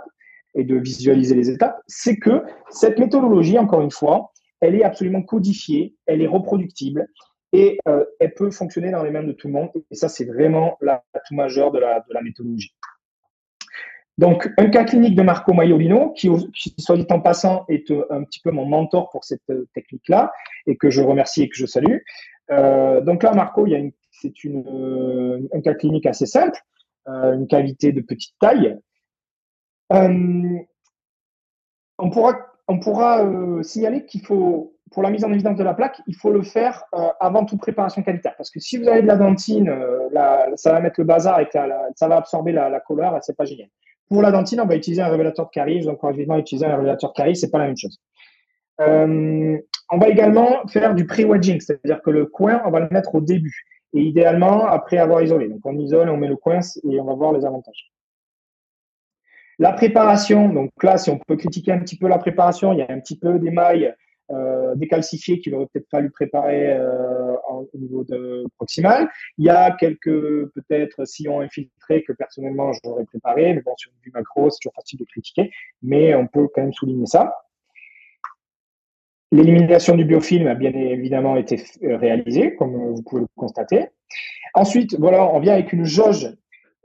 et 0.55 0.65
de 0.65 0.77
visualiser 0.77 1.35
les 1.35 1.51
étapes, 1.51 1.81
c'est 1.87 2.17
que 2.17 2.43
cette 2.71 2.99
méthodologie, 2.99 3.59
encore 3.59 3.81
une 3.81 3.91
fois, 3.91 4.33
elle 4.61 4.75
est 4.75 4.85
absolument 4.85 5.23
codifiée, 5.23 5.97
elle 6.07 6.23
est 6.23 6.27
reproductible 6.27 7.09
et 7.53 7.79
euh, 7.89 8.05
elle 8.21 8.35
peut 8.35 8.51
fonctionner 8.51 8.91
dans 8.91 9.03
les 9.03 9.11
mains 9.11 9.23
de 9.23 9.33
tout 9.33 9.49
le 9.49 9.55
monde. 9.55 9.71
Et 9.91 9.95
ça, 9.95 10.09
c'est 10.09 10.25
vraiment 10.25 10.77
l'atout 10.83 11.35
majeur 11.35 11.73
de 11.73 11.79
la 11.79 12.23
méthodologie. 12.23 12.75
Donc, 14.19 14.51
un 14.57 14.71
cas 14.71 14.85
clinique 14.85 15.15
de 15.15 15.23
Marco 15.23 15.53
Maiolino, 15.53 16.13
qui, 16.13 16.31
soit 16.79 16.97
dit 16.97 17.07
en 17.11 17.21
passant, 17.21 17.67
est 17.69 17.91
euh, 17.91 18.07
un 18.09 18.25
petit 18.25 18.41
peu 18.41 18.51
mon 18.51 18.65
mentor 18.65 19.11
pour 19.11 19.25
cette 19.25 19.51
euh, 19.51 19.69
technique-là, 19.75 20.33
et 20.67 20.77
que 20.77 20.89
je 20.89 21.03
remercie 21.03 21.43
et 21.43 21.49
que 21.51 21.57
je 21.57 21.67
salue. 21.67 21.99
Euh, 22.51 23.03
donc 23.03 23.23
là, 23.23 23.35
Marco, 23.35 23.67
c'est 24.11 24.33
un 25.53 25.61
cas 25.61 25.75
clinique 25.75 26.07
assez 26.07 26.25
simple, 26.25 26.59
une 27.07 27.47
cavité 27.47 27.93
de 27.93 28.01
petite 28.01 28.35
taille. 28.41 28.79
on 29.91 30.65
pourra, 32.11 32.39
on 32.69 32.81
pourra 32.81 33.23
signaler 33.63 34.07
qu'il 34.07 34.23
faut, 34.23 34.75
pour 34.91 35.03
la 35.03 35.11
mise 35.11 35.25
en 35.25 35.33
évidence 35.33 35.59
de 35.59 35.63
la 35.63 35.75
plaque, 35.75 36.01
il 36.07 36.17
faut 36.17 36.31
le 36.31 36.43
faire 36.43 36.85
avant 37.21 37.45
toute 37.45 37.61
préparation 37.61 38.03
cavitaire. 38.03 38.35
Parce 38.37 38.51
que 38.51 38.61
si 38.61 38.79
vous 38.79 38.89
avez 38.89 39.03
de 39.03 39.07
la 39.07 39.17
dentine, 39.17 39.71
ça 40.57 40.73
va 40.73 40.81
mettre 40.81 40.99
le 40.99 41.05
bazar 41.05 41.41
et 41.41 41.49
ça 41.53 42.09
va 42.09 42.17
absorber 42.17 42.53
la, 42.53 42.71
la 42.71 42.81
couleur, 42.81 43.19
c'est 43.21 43.37
pas 43.37 43.45
génial. 43.45 43.69
Pour 44.09 44.23
la 44.23 44.31
dentine, 44.31 44.61
on 44.61 44.67
va 44.67 44.77
utiliser 44.77 45.03
un 45.03 45.09
révélateur 45.09 45.47
de 45.47 45.51
caries. 45.51 45.89
Encourage 45.89 46.17
vivement 46.17 46.39
utiliser 46.39 46.67
un 46.67 46.77
révélateur 46.77 47.11
de 47.11 47.17
caries. 47.17 47.37
C'est 47.37 47.51
pas 47.51 47.59
la 47.59 47.67
même 47.67 47.77
chose. 47.77 47.99
Euh, 48.81 49.59
on 49.91 49.99
va 49.99 50.09
également 50.09 50.67
faire 50.69 50.95
du 50.95 51.07
pre-wedging, 51.07 51.61
c'est-à-dire 51.61 52.03
que 52.03 52.11
le 52.11 52.27
coin, 52.27 52.63
on 52.67 52.71
va 52.71 52.81
le 52.81 52.89
mettre 52.91 53.15
au 53.15 53.21
début 53.21 53.65
et 53.95 54.01
idéalement 54.01 54.67
après 54.67 54.99
avoir 54.99 55.23
isolé. 55.23 55.49
Donc 55.49 55.61
on 55.65 55.79
isole, 55.79 56.11
on 56.11 56.17
met 56.17 56.29
le 56.29 56.37
coin 56.37 56.61
et 56.61 57.01
on 57.01 57.05
va 57.05 57.15
voir 57.15 57.33
les 57.33 57.45
avantages. 57.45 57.93
La 59.59 59.73
préparation, 59.73 60.51
donc 60.51 60.71
là, 60.83 60.99
si 60.99 61.09
on 61.09 61.19
peut 61.19 61.37
critiquer 61.37 61.73
un 61.73 61.79
petit 61.79 61.97
peu 61.97 62.09
la 62.09 62.19
préparation, 62.19 62.73
il 62.73 62.81
y 62.81 62.83
a 62.83 62.87
un 62.91 63.01
petit 63.01 63.19
peu 63.19 63.39
d'émail 63.39 63.95
euh, 64.31 64.75
décalcifié 64.75 65.39
qu'il 65.39 65.55
aurait 65.55 65.67
peut-être 65.73 65.89
fallu 65.91 66.11
préparer 66.11 66.73
euh, 66.73 67.26
au 67.49 67.79
niveau 67.79 68.05
de 68.05 68.45
proximal. 68.57 69.09
Il 69.39 69.47
y 69.47 69.51
a 69.51 69.71
quelques 69.73 70.49
peut-être 70.53 71.05
sillons 71.07 71.41
infiltrés 71.41 72.03
que 72.03 72.13
personnellement 72.13 72.73
j'aurais 72.85 73.05
préparé, 73.05 73.55
mais 73.55 73.63
bon, 73.63 73.75
sur 73.77 73.91
du 74.03 74.11
macro, 74.11 74.51
c'est 74.51 74.59
toujours 74.61 74.75
facile 74.75 74.99
de 74.99 75.05
critiquer, 75.05 75.51
mais 75.83 76.15
on 76.15 76.27
peut 76.27 76.49
quand 76.55 76.63
même 76.63 76.73
souligner 76.73 77.07
ça. 77.07 77.35
L'élimination 79.33 79.97
du 79.97 80.05
biofilm 80.05 80.47
a 80.47 80.55
bien 80.55 80.73
évidemment 80.73 81.37
été 81.37 81.63
euh, 81.83 81.97
réalisée, 81.97 82.55
comme 82.55 82.77
vous 82.95 83.03
pouvez 83.03 83.23
le 83.23 83.29
constater. 83.37 83.87
Ensuite, 84.55 84.99
voilà, 84.99 85.27
on 85.35 85.41
vient 85.41 85.55
avec 85.55 85.73
une 85.73 85.85
jauge 85.85 86.29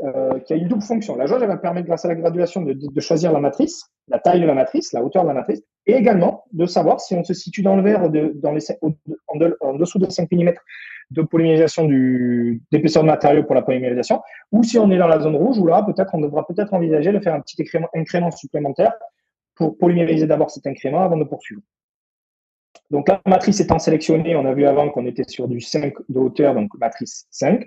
euh, 0.03 0.39
qui 0.39 0.53
a 0.53 0.55
une 0.55 0.67
double 0.67 0.81
fonction. 0.81 1.15
La 1.15 1.27
jauge, 1.27 1.43
va 1.43 1.57
permettre, 1.57 1.85
grâce 1.85 2.05
à 2.05 2.07
la 2.07 2.15
graduation, 2.15 2.61
de, 2.61 2.99
choisir 2.99 3.31
la 3.31 3.39
matrice, 3.39 3.83
la 4.07 4.17
taille 4.17 4.41
de 4.41 4.47
la 4.47 4.55
matrice, 4.55 4.93
la 4.93 5.03
hauteur 5.03 5.21
de 5.23 5.27
la 5.27 5.35
matrice, 5.35 5.61
et 5.85 5.93
également 5.93 6.43
de 6.53 6.65
savoir 6.65 6.99
si 6.99 7.13
on 7.13 7.23
se 7.23 7.35
situe 7.35 7.61
dans 7.61 7.75
le 7.75 8.09
de, 8.09 8.31
dans 8.35 8.51
les, 8.51 8.65
en, 9.61 9.73
dessous 9.75 9.99
de 9.99 10.09
5 10.09 10.27
mm 10.31 10.53
de 11.11 11.21
polymérisation 11.21 11.87
d'épaisseur 12.71 13.03
de 13.03 13.09
matériau 13.09 13.43
pour 13.43 13.53
la 13.53 13.61
polymérisation, 13.61 14.21
ou 14.51 14.63
si 14.63 14.79
on 14.79 14.89
est 14.89 14.97
dans 14.97 15.07
la 15.07 15.19
zone 15.19 15.35
rouge, 15.35 15.59
où 15.59 15.67
là, 15.67 15.83
peut-être, 15.83 16.15
on 16.15 16.21
devra 16.21 16.47
peut-être 16.47 16.73
envisager 16.73 17.11
de 17.11 17.19
faire 17.19 17.35
un 17.35 17.41
petit 17.41 17.63
incrément, 17.93 18.31
supplémentaire 18.31 18.93
pour 19.53 19.77
polymériser 19.77 20.25
d'abord 20.25 20.49
cet 20.49 20.65
incrément 20.65 21.01
avant 21.01 21.17
de 21.17 21.25
poursuivre. 21.25 21.61
Donc 22.89 23.07
la 23.07 23.21
matrice 23.27 23.59
étant 23.59 23.77
sélectionnée, 23.77 24.35
on 24.35 24.45
a 24.45 24.53
vu 24.53 24.65
avant 24.65 24.89
qu'on 24.89 25.05
était 25.05 25.25
sur 25.27 25.47
du 25.47 25.61
5 25.61 25.93
de 26.09 26.19
hauteur, 26.19 26.55
donc 26.55 26.69
matrice 26.79 27.27
5 27.29 27.65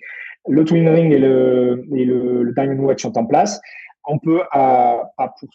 le 0.48 0.64
twin 0.64 0.88
ring 0.88 1.12
et 1.12 1.18
le, 1.18 1.84
et 1.94 2.04
le, 2.04 2.52
diamond 2.54 2.86
wedge 2.86 3.02
sont 3.02 3.16
en 3.16 3.26
place, 3.26 3.60
on 4.06 4.18
peut 4.18 4.42
à, 4.50 5.10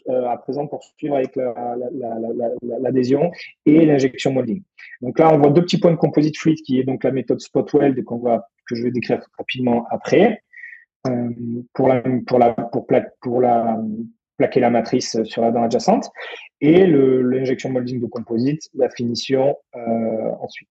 euh, 0.09 0.37
présent 0.37 0.65
poursuivre 0.67 1.15
avec 1.15 1.37
l'adhésion 2.61 3.31
et 3.65 3.85
l'injection 3.85 4.33
molding. 4.33 4.63
Donc 5.01 5.19
là, 5.19 5.31
on 5.31 5.37
voit 5.37 5.51
deux 5.51 5.61
petits 5.61 5.79
points 5.79 5.91
de 5.91 5.97
composite 5.97 6.37
fluid 6.37 6.59
qui 6.61 6.79
est 6.79 6.83
donc 6.83 7.03
la 7.03 7.11
méthode 7.11 7.39
spot 7.41 7.71
weld 7.73 8.03
qu'on 8.03 8.17
va, 8.17 8.47
que 8.67 8.75
je 8.75 8.83
vais 8.83 8.91
décrire 8.91 9.21
rapidement 9.37 9.85
après. 9.91 10.41
Euh, 11.07 11.29
pour 11.73 11.87
la, 11.87 12.01
pour 12.27 12.39
la, 12.39 12.51
pour, 12.51 12.85
pour 13.21 13.39
la, 13.39 13.79
plaquer 14.39 14.61
la 14.61 14.69
matrice 14.69 15.21
sur 15.23 15.43
la 15.43 15.51
dent 15.51 15.63
adjacente 15.63 16.09
et 16.61 16.87
l'injection 16.87 17.69
molding 17.69 18.01
de 18.01 18.07
composite, 18.07 18.69
la 18.73 18.89
finition 18.89 19.55
euh, 19.75 20.31
ensuite. 20.41 20.69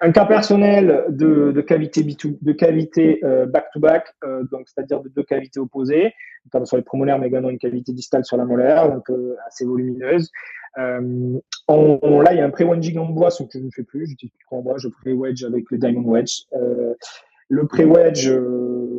Un 0.00 0.12
cas 0.12 0.26
personnel 0.26 1.04
de, 1.08 1.50
de 1.50 1.60
cavité, 1.60 2.04
de 2.04 2.52
cavité 2.52 3.18
euh, 3.24 3.46
back-to-back, 3.46 4.14
euh, 4.24 4.44
donc 4.52 4.68
c'est-à-dire 4.68 5.00
de 5.00 5.08
deux 5.08 5.24
cavités 5.24 5.58
opposées, 5.58 6.12
notamment 6.46 6.66
sur 6.66 6.76
les 6.76 6.84
promolaires, 6.84 7.18
mais 7.18 7.26
également 7.26 7.50
une 7.50 7.58
cavité 7.58 7.92
distale 7.92 8.24
sur 8.24 8.36
la 8.36 8.44
molaire, 8.44 8.92
donc 8.92 9.10
euh, 9.10 9.34
assez 9.46 9.64
volumineuse. 9.64 10.30
On, 10.76 12.20
là, 12.20 12.32
il 12.32 12.38
y 12.38 12.40
a 12.40 12.44
un 12.44 12.50
pré-wedging 12.50 12.98
en 12.98 13.06
bois, 13.06 13.30
ce 13.30 13.42
que 13.42 13.58
je 13.58 13.64
ne 13.64 13.70
fais 13.70 13.82
plus. 13.82 14.06
J'utilise 14.06 14.32
plus 14.32 14.56
en 14.56 14.62
bois, 14.62 14.76
je 14.78 14.88
pré-wedge 14.88 15.42
avec 15.44 15.64
le 15.70 15.78
diamond 15.78 16.08
wedge. 16.08 16.44
Le 17.48 17.66
pré-wedge, 17.66 18.28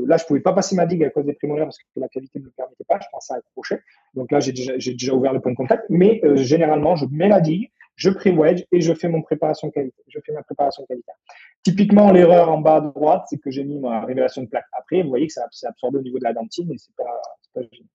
là, 0.08 0.18
je 0.18 0.26
pouvais 0.26 0.40
pas 0.40 0.54
passer 0.54 0.76
ma 0.76 0.86
digue 0.86 1.04
à 1.04 1.10
cause 1.10 1.26
des 1.26 1.34
prémolaires 1.34 1.66
parce 1.66 1.78
que 1.78 1.84
la 1.98 2.08
cavité 2.08 2.40
ne 2.40 2.46
me 2.46 2.50
permettait 2.50 2.84
pas. 2.88 3.00
Je 3.00 3.08
pensais 3.12 3.34
à 3.34 3.38
accrocher. 3.38 3.80
Donc 4.16 4.32
là, 4.32 4.40
j'ai 4.40 4.52
déjà, 4.52 4.74
déjà, 4.76 5.14
ouvert 5.14 5.34
le 5.34 5.40
point 5.40 5.52
de 5.52 5.58
contact. 5.58 5.86
Mais 5.90 6.22
généralement, 6.36 6.96
je 6.96 7.06
mets 7.12 7.30
la 7.30 7.42
digue 7.42 7.70
je 8.00 8.10
pré-wedge 8.10 8.64
et 8.72 8.80
je 8.80 8.94
fais 8.94 9.10
mon 9.10 9.22
préparation 9.22 9.70
qualité. 9.70 10.02
Je 10.08 10.20
fais 10.26 10.32
ma 10.32 10.42
préparation 10.42 10.86
qualité. 10.86 11.12
Typiquement, 11.64 12.14
l'erreur 12.14 12.50
en 12.50 12.60
bas 12.60 12.78
à 12.78 12.82
droite, 12.82 13.26
c'est 13.30 13.38
que 13.38 13.52
j'ai 13.52 13.66
mis 13.66 13.78
ma 13.78 14.06
révélation 14.06 14.42
de 14.42 14.48
plaque 14.48 14.66
après. 14.72 15.04
Vous 15.04 15.10
voyez 15.10 15.28
que 15.28 15.34
ça 15.34 15.46
s'est 15.52 15.68
absorbé 15.68 16.00
au 16.00 16.02
niveau 16.02 16.18
de 16.18 16.24
la 16.24 16.32
dentine 16.32 16.72
et 16.72 16.78
c'est 16.78 16.96
pas, 16.96 17.22
pas 17.54 17.62
génial. 17.62 17.90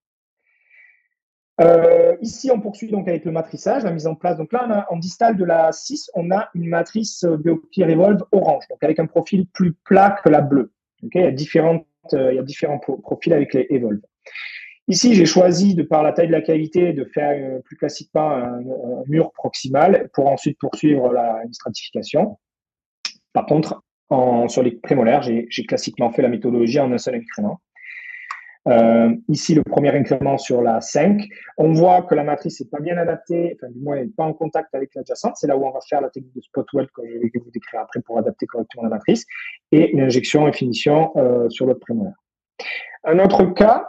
Euh, 1.61 2.17
ici, 2.21 2.51
on 2.51 2.61
poursuit 2.61 2.91
donc 2.91 3.07
avec 3.07 3.25
le 3.25 3.31
matrissage, 3.31 3.85
la 3.85 3.93
mise 3.93 4.07
en 4.07 4.15
place. 4.15 4.37
Donc 4.37 4.53
là, 4.53 4.87
en 4.91 4.97
distal 4.97 5.37
de 5.37 5.45
la 5.45 5.71
6, 5.71 6.11
on 6.15 6.31
a 6.31 6.49
une 6.55 6.69
matrice 6.69 7.25
BioClear 7.25 7.91
Evolve 7.91 8.25
orange, 8.33 8.65
donc 8.69 8.83
avec 8.83 8.99
un 8.99 9.07
profil 9.07 9.47
plus 9.47 9.73
plat 9.85 10.17
que 10.23 10.29
la 10.29 10.41
bleue. 10.41 10.73
il, 11.03 11.11
y 11.15 11.19
a 11.23 11.31
différentes, 11.31 11.87
il 12.13 12.35
y 12.35 12.39
a 12.39 12.43
différents 12.43 12.79
profils 12.79 13.33
avec 13.33 13.55
les 13.55 13.67
Evolve. 13.71 14.01
Ici, 14.87 15.15
j'ai 15.15 15.25
choisi, 15.25 15.75
de 15.75 15.83
par 15.83 16.03
la 16.03 16.13
taille 16.13 16.27
de 16.27 16.33
la 16.33 16.43
cavité, 16.43 16.93
de 16.93 17.05
faire 17.05 17.63
plus 17.63 17.77
classiquement 17.77 18.33
un, 18.33 18.61
mur 19.07 19.33
proximal 19.33 20.11
pour 20.13 20.27
ensuite 20.27 20.59
poursuivre 20.59 21.11
la 21.13 21.41
stratification. 21.53 22.39
Par 23.33 23.47
contre, 23.47 23.83
en, 24.11 24.49
sur 24.49 24.63
les 24.63 24.73
prémolaires, 24.73 25.23
j'ai 25.23 25.65
classiquement 25.67 26.11
fait 26.11 26.21
la 26.21 26.29
méthodologie 26.29 26.81
en 26.81 26.93
un 26.93 26.99
seul 26.99 27.15
incrément. 27.15 27.61
Euh, 28.67 29.15
ici, 29.29 29.55
le 29.55 29.63
premier 29.63 29.91
incrément 29.91 30.39
sur 30.39 30.63
la 30.63 30.81
5. 30.81 31.23
On 31.59 31.73
voit 31.73 32.03
que 32.03 32.15
la 32.15 32.25
matrice 32.25 32.61
n'est 32.61 32.69
pas 32.69 32.81
bien 32.81 32.97
adaptée, 32.97 33.59
du 33.71 33.81
moins, 33.81 33.97
elle 33.97 34.07
n'est 34.07 34.13
pas 34.13 34.25
en 34.25 34.33
contact 34.33 34.75
avec 34.75 34.95
l'adjacente. 34.95 35.37
C'est 35.37 35.47
là 35.47 35.57
où 35.57 35.67
on 35.67 35.71
va 35.71 35.81
faire 35.89 36.01
la 36.01 36.09
technique 36.09 36.35
de 36.35 36.41
spot 36.41 36.67
weld 36.73 36.89
que 36.95 37.03
je 37.07 37.19
vais 37.19 37.31
vous 37.35 37.51
décrire 37.51 37.81
après 37.81 38.01
pour 38.01 38.19
adapter 38.19 38.47
correctement 38.47 38.85
la 38.85 38.91
matrice. 38.91 39.27
Et 39.73 39.93
l'injection 39.95 40.49
et 40.49 40.53
finition 40.53 41.13
euh, 41.17 41.49
sur 41.51 41.67
l'autre 41.67 41.81
prémolaire. 41.81 42.15
Un 43.05 43.19
autre 43.19 43.45
cas, 43.45 43.89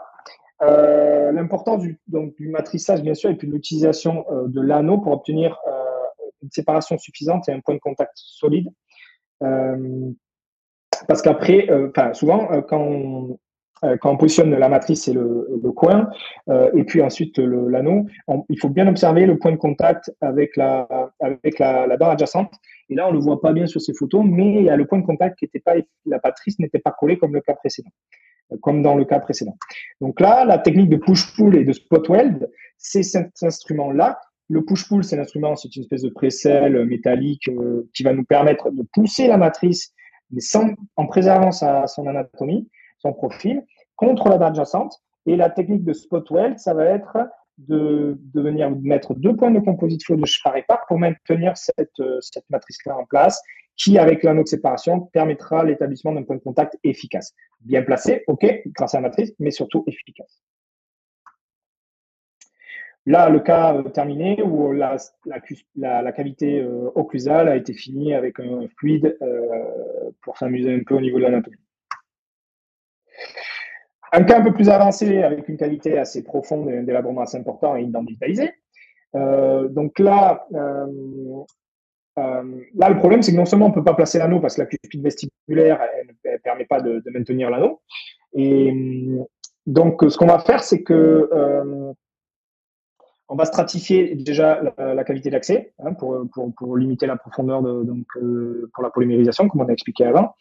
euh, 0.62 1.32
l'importance 1.32 1.82
du, 1.82 2.00
du 2.08 2.50
matrissage, 2.50 3.02
bien 3.02 3.14
sûr, 3.14 3.30
et 3.30 3.36
puis 3.36 3.48
l'utilisation 3.48 4.26
de 4.48 4.62
l'anneau 4.62 4.98
pour 4.98 5.14
obtenir 5.14 5.58
une 6.44 6.52
séparation 6.52 6.98
suffisante 6.98 7.48
et 7.48 7.54
un 7.54 7.62
point 7.62 7.76
de 7.76 7.80
contact 7.80 8.12
solide. 8.16 8.70
Parce 11.08 11.22
qu'après, 11.22 11.68
souvent, 12.14 12.62
quand 12.64 12.80
on, 12.80 13.40
quand 14.02 14.12
on 14.12 14.18
positionne 14.18 14.56
la 14.56 14.70
matrice 14.70 15.08
et 15.08 15.14
le, 15.14 15.72
coin, 15.72 16.10
et 16.50 16.84
puis 16.84 17.02
ensuite 17.02 17.38
l'anneau, 17.38 18.06
il 18.50 18.60
faut 18.60 18.70
bien 18.70 18.88
observer 18.88 19.26
le 19.26 19.38
point 19.38 19.52
de 19.52 19.58
contact 19.58 20.12
avec 20.22 20.56
la, 20.56 20.88
avec 21.20 21.60
la, 21.60 21.98
barre 21.98 22.12
adjacente. 22.12 22.54
Et 22.90 22.96
là, 22.96 23.08
on 23.08 23.12
ne 23.12 23.18
le 23.18 23.24
voit 23.24 23.42
pas 23.42 23.52
bien 23.52 23.66
sur 23.66 23.82
ces 23.82 23.94
photos, 23.94 24.24
mais 24.26 24.56
il 24.56 24.64
y 24.64 24.70
a 24.70 24.76
le 24.76 24.86
point 24.86 25.00
de 25.00 25.06
contact 25.06 25.40
qui 25.40 25.46
n'était 25.46 25.60
pas, 25.60 25.76
la 26.06 26.20
matrice 26.24 26.60
n'était 26.60 26.80
pas 26.80 26.92
collée 26.92 27.18
comme 27.18 27.34
le 27.34 27.42
cas 27.42 27.56
précédent 27.56 27.90
comme 28.62 28.82
dans 28.82 28.96
le 28.96 29.06
cas 29.06 29.20
précédent. 29.20 29.58
Donc 30.02 30.20
là, 30.20 30.46
la 30.46 30.58
technique 30.58 30.90
de 30.90 30.98
push-pull 30.98 31.56
et 31.56 31.64
de 31.64 31.74
spot 31.74 32.10
weld, 32.10 32.50
c'est 32.78 33.04
cet 33.04 33.32
instrument-là. 33.42 34.20
Le 34.50 34.64
push-pull, 34.64 35.04
c'est 35.04 35.16
l'instrument, 35.16 35.56
c'est 35.56 35.76
une 35.76 35.82
espèce 35.82 36.04
de 36.04 36.10
précelle 36.10 36.86
métallique 36.86 37.48
euh, 37.50 37.90
qui 37.96 38.04
va 38.04 38.14
nous 38.14 38.24
permettre 38.24 38.70
de 38.70 38.84
pousser 38.94 39.28
la 39.28 39.38
matrice, 39.38 39.94
mais 40.32 40.42
sans, 40.42 40.70
en 40.96 41.08
préservant 41.08 41.52
sa, 41.52 41.88
son 41.88 42.06
anatomie, 42.08 42.70
son 43.00 43.14
profil, 43.14 43.64
contre 43.96 44.30
la 44.30 44.38
barre 44.38 44.50
adjacente. 44.50 45.02
Et 45.26 45.36
la 45.36 45.50
technique 45.50 45.84
de 45.84 45.94
spot 45.94 46.30
weld, 46.30 46.60
ça 46.60 46.74
va 46.74 46.86
être 46.86 47.18
de, 47.58 48.18
de 48.34 48.42
venir 48.42 48.70
mettre 48.70 49.14
deux 49.14 49.36
points 49.36 49.52
de 49.52 49.60
composite 49.60 50.04
flow 50.04 50.18
de 50.18 50.66
par 50.68 50.86
pour 50.88 51.00
maintenir 51.00 51.56
cette, 51.58 52.00
euh, 52.00 52.20
cette 52.22 52.50
matrice-là 52.50 52.98
en 52.98 53.06
place 53.06 53.42
qui, 53.78 53.98
avec 53.98 54.24
l'anneau 54.24 54.44
de 54.44 54.48
séparation, 54.48 55.02
permettra 55.02 55.64
l'établissement 55.64 56.14
d'un 56.14 56.24
point 56.24 56.36
de 56.36 56.42
contact 56.42 56.78
efficace. 56.84 57.34
Bien 57.62 57.82
placé, 57.84 58.24
OK, 58.28 58.46
grâce 58.68 58.94
à 58.94 59.00
la 59.00 59.10
matrice, 59.10 59.34
mais 59.40 59.52
surtout 59.52 59.84
efficace. 59.88 60.42
Là, 63.08 63.30
le 63.30 63.40
cas 63.40 63.76
euh, 63.76 63.84
terminé 63.84 64.42
où 64.42 64.72
la, 64.72 64.98
la, 65.76 66.12
cavité 66.12 66.62
euh, 66.62 66.90
occlusale 66.96 67.50
a 67.50 67.56
été 67.56 67.74
finie 67.74 68.14
avec 68.14 68.40
un 68.40 68.68
fluide 68.78 69.18
pour 70.22 70.38
s'amuser 70.38 70.74
un 70.74 70.84
peu 70.84 70.96
au 70.96 71.02
niveau 71.02 71.18
de 71.18 71.24
l'anatomie. 71.24 71.58
Un 74.12 74.24
cas 74.24 74.40
un 74.40 74.44
peu 74.44 74.54
plus 74.54 74.70
avancé 74.70 75.24
avec 75.24 75.50
une 75.50 75.58
cavité 75.58 75.98
assez 75.98 76.24
profonde 76.24 76.70
et 76.70 76.78
un 76.78 76.84
délabrement 76.84 77.22
assez 77.22 77.38
important 77.38 77.76
et 77.76 77.84
identitalisé. 77.84 78.52
Euh, 79.16 79.68
donc 79.68 80.00
là, 80.00 80.46
euh, 80.54 80.86
euh, 82.18 82.62
là, 82.76 82.90
le 82.90 82.98
problème, 82.98 83.22
c'est 83.22 83.32
que 83.32 83.38
non 83.38 83.46
seulement 83.46 83.68
on 83.68 83.70
ne 83.70 83.74
peut 83.74 83.84
pas 83.84 83.94
placer 83.94 84.20
l'anneau 84.20 84.40
parce 84.40 84.56
que 84.56 84.62
la 84.62 84.68
cuspide 84.68 85.04
vestibulaire, 85.04 85.80
ne 86.26 86.38
permet 86.38 86.66
pas 86.66 86.82
de, 86.82 87.02
maintenir 87.14 87.50
l'anneau. 87.50 87.82
Et 88.34 88.74
donc, 89.66 90.04
ce 90.08 90.18
qu'on 90.18 90.28
va 90.28 90.40
faire, 90.40 90.64
c'est 90.64 90.84
que 90.84 91.30
euh, 91.32 91.94
on 93.28 93.36
va 93.36 93.46
stratifier 93.46 94.16
déjà 94.16 94.62
la, 94.78 95.04
cavité 95.04 95.30
d'accès 95.30 95.74
hein, 95.80 95.94
pour, 95.94 96.26
pour, 96.56 96.78
limiter 96.78 97.08
la 97.08 97.18
profondeur 97.18 97.62
de, 97.62 97.84
donc, 97.84 98.06
euh, 98.18 98.70
pour 98.74 98.84
la 98.84 98.92
polymérisation, 98.92 99.48
comme 99.48 99.62
on 99.62 99.68
a 99.68 99.74
expliqué 99.74 100.06
avant. 100.06 100.36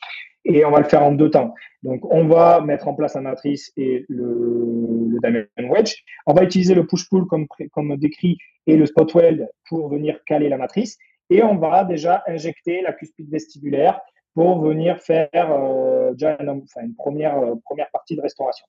Et 0.45 0.65
on 0.67 0.71
va 0.71 0.81
le 0.81 0.85
faire 0.85 1.03
en 1.03 1.13
deux 1.13 1.31
temps. 1.31 1.55
Donc, 1.83 2.01
on 2.13 2.27
va 2.27 2.61
mettre 2.61 2.87
en 2.87 2.95
place 2.95 3.15
la 3.15 3.23
matrice 3.23 3.73
et 3.79 4.05
le, 4.11 5.19
diamond 5.23 5.73
wedge. 5.73 5.95
On 6.27 6.35
va 6.35 6.43
utiliser 6.43 6.75
le 6.75 6.87
push-pull 6.87 7.27
comme, 7.27 7.47
comme 7.73 7.97
décrit 7.97 8.37
et 8.67 8.77
le 8.77 8.85
spot 8.85 9.15
weld 9.15 9.49
pour 9.69 9.89
venir 9.89 10.19
caler 10.27 10.51
la 10.51 10.59
matrice 10.59 10.99
et 11.31 11.43
on 11.43 11.57
va 11.57 11.85
déjà 11.85 12.23
injecter 12.27 12.83
la 12.83 12.93
cuspide 12.93 13.31
vestibulaire 13.31 13.99
pour 14.35 14.61
venir 14.61 15.01
faire 15.01 15.29
euh, 15.35 16.13
déjà 16.13 16.37
une 16.41 16.95
première, 16.97 17.39
euh, 17.39 17.55
première 17.65 17.91
partie 17.93 18.17
de 18.17 18.21
restauration. 18.21 18.67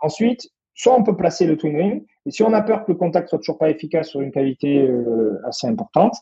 Ensuite, 0.00 0.48
soit 0.74 0.98
on 0.98 1.02
peut 1.02 1.16
placer 1.16 1.46
le 1.46 1.56
twin 1.56 1.76
ring, 1.76 2.06
et 2.26 2.30
si 2.30 2.42
on 2.42 2.52
a 2.52 2.62
peur 2.62 2.84
que 2.84 2.92
le 2.92 2.98
contact 2.98 3.28
soit 3.28 3.38
toujours 3.38 3.58
pas 3.58 3.70
efficace 3.70 4.08
sur 4.08 4.20
une 4.20 4.30
cavité 4.30 4.82
euh, 4.82 5.38
assez 5.46 5.66
importante, 5.66 6.14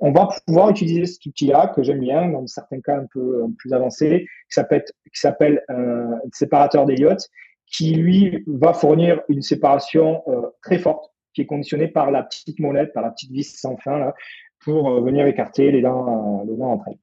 on 0.00 0.12
va 0.12 0.28
pouvoir 0.46 0.70
utiliser 0.70 1.06
cet 1.06 1.24
outil-là 1.26 1.72
que 1.74 1.82
j'aime 1.82 2.00
bien, 2.00 2.28
dans 2.28 2.46
certains 2.46 2.80
cas 2.80 2.96
un 2.96 3.06
peu 3.12 3.44
plus 3.58 3.72
avancés, 3.72 4.26
qui 4.48 4.60
s'appelle, 5.10 5.62
un 5.68 6.18
séparateur 6.32 6.86
d'Elliott, 6.86 7.20
qui 7.66 7.94
lui 7.94 8.42
va 8.48 8.72
fournir 8.72 9.22
une 9.28 9.42
séparation 9.42 10.24
très 10.60 10.78
forte, 10.78 11.12
qui 11.34 11.42
est 11.42 11.46
conditionnée 11.46 11.88
par 11.88 12.10
la 12.10 12.24
petite 12.24 12.58
molette, 12.58 12.92
par 12.92 13.02
la 13.02 13.10
petite 13.10 13.30
vis 13.30 13.56
sans 13.56 13.76
fin, 13.76 13.98
là, 13.98 14.14
pour 14.64 14.90
euh, 14.90 15.00
venir 15.00 15.26
écarter 15.26 15.70
les 15.70 15.82
dents, 15.82 16.40
euh, 16.40 16.44
les 16.50 16.56
dents 16.56 16.72
entre 16.72 16.88
elles. 16.88 16.98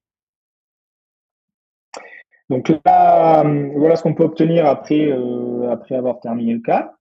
Donc 2.50 2.70
là, 2.86 3.46
euh, 3.46 3.70
voilà 3.76 3.96
ce 3.96 4.04
qu'on 4.04 4.16
peut 4.16 4.24
obtenir 4.24 4.66
après, 4.66 5.12
après 5.70 5.96
avoir 5.96 6.20
terminé 6.20 6.54
le 6.54 6.62
cas. 6.62 6.94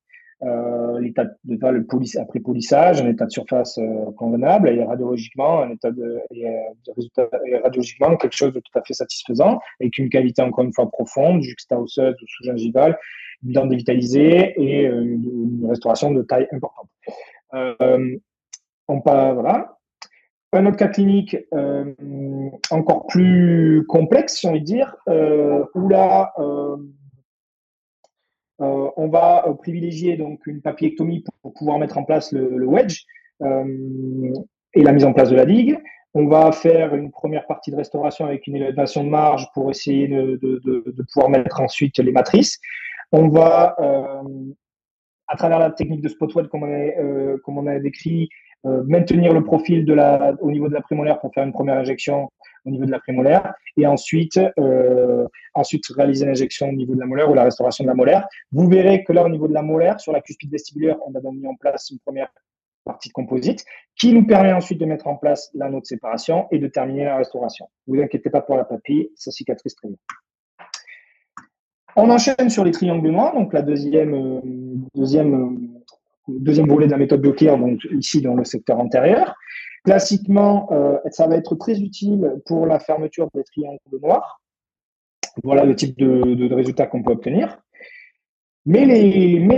l'état 1.01 1.25
de 1.25 1.69
le 1.71 1.85
police, 1.87 2.17
après 2.17 2.41
polissage, 2.41 3.01
un 3.01 3.09
état 3.09 3.25
de 3.25 3.31
surface 3.31 3.81
convenable 4.17 4.69
et 4.69 4.85
radiologiquement 4.85 5.63
un 5.63 5.71
état 5.71 5.91
de, 5.91 6.21
résultat, 6.95 7.29
radiologiquement 7.65 8.17
quelque 8.17 8.37
chose 8.37 8.53
de 8.53 8.61
tout 8.61 8.79
à 8.79 8.83
fait 8.83 8.95
satisfaisant 8.95 9.59
avec 9.81 9.97
une 9.99 10.11
cavité 10.11 10.43
encore 10.43 10.65
une 10.65 10.75
fois 10.75 10.91
profonde, 10.91 11.43
juxta-osseuse 11.43 12.15
ou 12.23 12.27
sous-gingivale, 12.27 12.99
une 13.45 13.53
dent 13.53 13.67
dévitalisée 13.67 14.55
et 14.61 14.85
une, 14.85 15.67
restauration 15.67 16.11
de 16.13 16.23
taille 16.23 16.49
importante. 16.53 16.89
on 18.87 19.01
part, 19.01 19.35
voilà. 19.35 19.78
Un 20.59 20.67
autre 20.67 20.77
cas 20.77 20.89
clinique 20.89 21.37
euh, 21.55 21.95
encore 22.73 23.07
plus 23.07 23.85
complexe, 23.87 24.39
si 24.39 24.47
on 24.49 24.55
veut 24.55 24.61
dire, 24.61 24.97
euh, 25.09 25.65
où 25.77 25.89
là, 25.89 26.33
euh, 26.41 26.77
on 28.59 29.07
va 29.07 29.45
privilégier 29.61 30.17
donc 30.17 30.45
une 30.49 30.61
papiectomie 30.61 31.23
pour, 31.43 31.55
pouvoir 31.55 31.79
mettre 31.79 31.97
en 31.97 32.03
place 32.03 32.33
le, 32.33 32.67
wedge 32.67 33.05
et 33.41 34.83
la 34.83 34.91
mise 34.91 35.05
en 35.05 35.13
place 35.13 35.31
de 35.31 35.37
la 35.37 35.47
digue. 35.47 35.79
On 36.13 36.27
va 36.27 36.51
faire 36.51 36.93
une 36.93 37.13
première 37.13 37.47
partie 37.47 37.71
de 37.71 37.77
restauration 37.77 38.27
avec 38.27 38.49
une 38.49 38.57
élévation 38.57 39.05
de 39.05 39.11
marge 39.11 39.47
pour 39.55 39.71
essayer 39.71 40.09
de, 40.09 41.05
pouvoir 41.13 41.31
mettre 41.31 41.61
ensuite 41.61 41.99
les 41.99 42.11
matrices. 42.11 42.59
On 43.13 43.29
va, 43.29 43.77
à 45.29 45.37
travers 45.37 45.61
la 45.61 45.71
technique 45.71 46.01
de 46.01 46.09
spot 46.09 46.33
comme 46.49 46.67
comme 47.45 47.59
on 47.59 47.67
a 47.69 47.79
décrit, 47.79 48.29
euh, 48.67 48.83
maintenir 48.87 49.33
le 49.33 49.45
profil 49.45 49.81
au 50.41 50.51
niveau 50.51 50.69
de 50.69 50.75
la 50.75 50.81
prémolaire 50.81 51.21
pour 51.21 51.33
faire 51.33 51.45
une 51.45 51.53
première 51.53 51.79
injection 51.79 52.29
au 52.65 52.71
niveau 52.71 52.85
de 52.85 52.91
la 52.91 52.99
prémolaire 52.99 53.55
et 53.77 53.87
ensuite, 53.87 54.41
euh, 54.59 55.27
ensuite 55.55 55.87
réaliser 55.95 56.27
l'injection 56.27 56.69
au 56.69 56.73
niveau 56.73 56.95
de 56.95 57.01
la 57.01 57.07
molaire 57.07 57.31
ou 57.31 57.35
la 57.35 57.45
restauration 57.45 57.85
de 57.85 57.89
la 57.89 57.95
molaire. 57.95 58.27
Vous 58.51 58.69
verrez 58.69 59.05
que 59.05 59.13
là, 59.13 59.25
au 59.25 59.29
niveau 59.29 59.47
de 59.47 59.55
la 59.55 59.63
molaire, 59.63 60.01
sur 60.01 60.13
la 60.13 60.21
cuspide 60.21 60.51
vestibulaire, 60.51 60.97
on 61.07 61.15
a 61.15 61.21
donc 61.21 61.35
mis 61.35 61.47
en 61.47 61.55
place 61.55 61.91
une 61.91 61.99
première 62.01 62.29
partie 62.85 63.09
de 63.11 63.13
composite 63.13 63.65
qui 63.97 64.13
nous 64.13 64.27
permet 64.27 64.53
ensuite 64.53 64.81
de 64.81 64.87
mettre 64.87 65.07
en 65.07 65.17
place 65.17 65.51
l'anneau 65.55 65.81
de 65.81 65.87
séparation 65.87 66.47
et 66.51 66.59
de 66.59 66.67
terminer 66.67 67.05
la 67.05 67.17
restauration. 67.17 67.69
Ne 67.87 67.97
vous 67.97 68.03
inquiétez 68.03 68.31
pas 68.31 68.41
pour 68.41 68.57
la 68.57 68.65
papille, 68.65 69.11
ça 69.15 69.31
cicatrise 69.31 69.75
très 69.75 69.89
bien. 69.89 69.99
On 71.97 72.11
enchaîne 72.11 72.49
sur 72.49 72.65
les 72.65 72.71
triangles 72.71 73.13
donc 73.13 73.53
la 73.53 73.63
deuxième, 73.63 74.15
euh, 74.15 74.41
deuxième 74.95 75.78
deuxième 76.29 76.69
volet 76.69 76.87
de 76.87 76.93
la 76.93 76.99
méthode 76.99 77.21
Blocker, 77.21 77.57
donc 77.59 77.81
ici 77.93 78.21
dans 78.23 78.35
le 78.35 78.45
secteur 78.45 78.79
antérieur. 78.79 79.35
Classiquement, 79.85 80.69
euh, 80.73 80.99
ça 81.11 81.27
va 81.27 81.37
être 81.37 81.55
très 81.55 81.81
utile 81.81 82.35
pour 82.47 82.67
la 82.67 82.79
fermeture 82.79 83.29
des 83.35 83.45
triangles 83.45 83.79
noirs. 84.03 84.41
Voilà 85.43 85.65
le 85.65 85.75
type 85.75 85.97
de, 85.99 86.35
de, 86.35 86.55
résultat 86.55 86.87
qu'on 86.87 87.03
peut 87.03 87.13
obtenir. 87.13 87.59
Mais, 88.67 88.85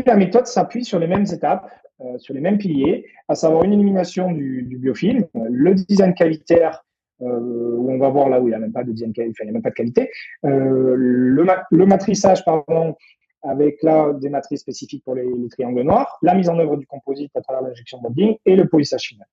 la 0.07 0.17
méthode 0.17 0.47
s'appuie 0.47 0.85
sur 0.85 0.99
les 0.99 1.09
mêmes 1.09 1.27
étapes, 1.33 1.69
euh, 2.01 2.19
sur 2.19 2.33
les 2.35 2.41
mêmes 2.41 2.59
piliers, 2.59 3.07
à 3.29 3.35
savoir 3.35 3.65
une 3.65 3.73
élimination 3.73 4.31
du, 4.31 4.79
biofilm, 4.79 5.27
le 5.51 5.75
design 5.75 6.15
cavitaire, 6.15 6.85
euh, 7.23 7.77
où 7.77 7.91
on 7.91 7.99
va 7.99 8.09
voir 8.09 8.29
là 8.29 8.41
où 8.41 8.47
il 8.47 8.51
n'y 8.51 8.55
a 8.55 8.59
même 8.59 8.73
pas 8.73 8.85
de 8.85 8.93
design, 8.93 9.11
enfin, 9.11 9.25
il 9.41 9.45
n'y 9.45 9.51
a 9.51 9.53
même 9.53 9.63
pas 9.63 9.71
de 9.71 9.75
qualité, 9.75 10.11
euh, 10.45 10.95
le, 10.97 11.45
le 11.71 11.87
matrissage 11.87 12.45
pardon, 12.45 12.95
avec 13.43 13.83
là 13.83 14.13
des 14.13 14.29
matrices 14.29 14.61
spécifiques 14.61 15.05
pour 15.05 15.15
les, 15.15 15.27
triangles 15.51 15.83
noirs, 15.83 16.19
la 16.23 16.35
mise 16.35 16.49
en 16.49 16.59
œuvre 16.59 16.77
du 16.77 16.87
composite 16.87 17.35
à 17.37 17.41
travers 17.41 17.63
l'injection 17.63 18.01
molding 18.01 18.37
et 18.45 18.57
le 18.57 18.69
polissage 18.69 19.03
final. 19.03 19.27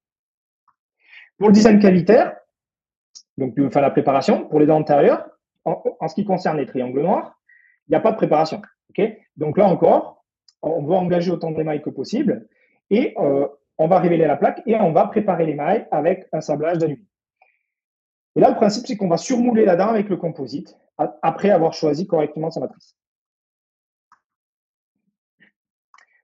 Pour 1.38 1.50
le 1.50 1.54
design 1.54 1.80
cavitaire, 1.80 2.36
donc 3.38 3.54
enfin 3.60 3.82
la 3.82 3.92
préparation, 3.92 4.48
pour 4.48 4.60
les 4.60 4.66
dents 4.66 4.78
antérieures, 4.78 5.30
en, 5.66 6.08
ce 6.08 6.16
qui 6.16 6.24
concerne 6.24 6.58
les 6.58 6.66
triangles 6.66 7.02
noirs, 7.02 7.40
il 7.88 7.92
n'y 7.92 7.98
a 7.98 8.00
pas 8.00 8.12
de 8.12 8.18
préparation. 8.18 8.62
donc 9.36 9.58
là 9.58 9.66
encore, 9.66 10.26
on 10.62 10.84
va 10.84 10.96
engager 10.96 11.32
autant 11.32 11.52
d'émail 11.52 11.82
que 11.82 11.90
possible 11.90 12.48
et 12.90 13.14
euh, 13.18 13.48
on 13.78 13.88
va 13.88 14.00
révéler 14.00 14.26
la 14.26 14.38
plaque 14.38 14.62
et 14.66 14.76
on 14.76 14.92
va 14.92 15.08
préparer 15.08 15.46
l'émail 15.46 15.88
avec 15.92 16.28
un 16.32 16.42
sablage 16.42 16.80
d'aluminium. 16.80 17.08
Et 18.36 18.40
là, 18.40 18.50
le 18.50 18.56
principe, 18.56 18.88
c'est 18.88 18.98
qu'on 18.98 19.08
va 19.08 19.18
surmouler 19.18 19.66
la 19.66 19.76
dent 19.76 19.88
avec 19.88 20.10
le 20.10 20.18
composite 20.18 20.78
après 20.98 21.50
avoir 21.50 21.74
choisi 21.74 22.08
correctement 22.08 22.50
sa 22.50 22.60
matrice. 22.60 22.96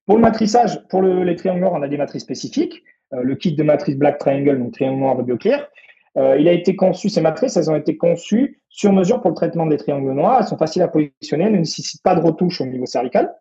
Pour 0.05 0.15
le 0.15 0.21
matrissage, 0.21 0.85
pour 0.89 1.01
les 1.01 1.35
triangles 1.35 1.61
noirs, 1.61 1.73
on 1.73 1.81
a 1.81 1.87
des 1.87 1.97
matrices 1.97 2.23
spécifiques. 2.23 2.83
Euh, 3.13 3.21
le 3.23 3.35
kit 3.35 3.53
de 3.53 3.63
matrice 3.63 3.95
Black 3.95 4.17
Triangle, 4.17 4.59
donc 4.59 4.73
triangle 4.73 4.99
noir 4.99 5.15
de 5.15 5.23
BioClear, 5.23 5.67
euh, 6.17 6.37
il 6.37 6.47
a 6.47 6.51
été 6.51 6.75
conçu, 6.75 7.09
ces 7.09 7.21
matrices, 7.21 7.57
elles 7.57 7.71
ont 7.71 7.75
été 7.75 7.97
conçues 7.97 8.61
sur 8.69 8.93
mesure 8.93 9.21
pour 9.21 9.31
le 9.31 9.35
traitement 9.35 9.65
des 9.65 9.77
triangles 9.77 10.11
noirs. 10.11 10.39
Elles 10.41 10.47
sont 10.47 10.57
faciles 10.57 10.81
à 10.81 10.87
positionner, 10.87 11.49
ne 11.49 11.57
nécessitent 11.57 12.03
pas 12.03 12.15
de 12.15 12.21
retouche 12.21 12.61
au 12.61 12.65
niveau 12.65 12.85
cervical. 12.85 13.33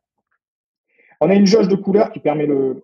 On 1.20 1.30
a 1.30 1.34
une 1.34 1.46
jauge 1.46 1.68
de 1.68 1.76
couleur 1.76 2.10
qui 2.10 2.20
permet 2.20 2.46
de, 2.46 2.82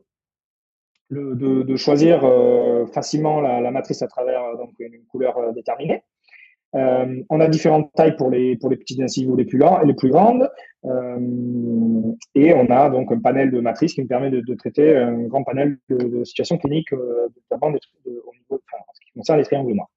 choisir 1.76 2.24
euh, 2.24 2.86
facilement 2.86 3.40
la, 3.40 3.70
matrice 3.70 4.02
à 4.02 4.08
travers 4.08 4.56
donc, 4.56 4.70
une 4.78 5.04
couleur 5.06 5.36
euh, 6.74 7.22
on 7.30 7.40
a 7.40 7.48
différentes 7.48 7.90
tailles 7.94 8.16
pour 8.16 8.30
les, 8.30 8.56
pour 8.56 8.70
les 8.70 8.76
petites 8.76 9.00
incisives 9.00 9.30
ou 9.30 9.36
les 9.36 9.44
plus, 9.44 9.60
les 9.84 9.94
plus 9.94 10.10
grandes. 10.10 10.48
et 12.34 12.54
on 12.54 12.66
a 12.70 12.90
donc 12.90 13.10
un 13.10 13.20
panel 13.20 13.50
de 13.50 13.60
matrices 13.60 13.94
qui 13.94 14.02
nous 14.02 14.06
permet 14.06 14.30
de, 14.30 14.54
traiter 14.54 14.96
un 14.96 15.22
grand 15.22 15.42
panel 15.44 15.78
de, 15.88 16.24
situations 16.24 16.58
cliniques, 16.58 16.92
notamment 16.92 17.68
au 17.68 17.70
niveau, 17.70 18.32
en 18.50 18.92
ce 18.94 19.00
qui 19.00 19.12
concerne 19.14 19.38
les 19.38 19.44
triangles 19.44 19.74
noirs. 19.74 19.90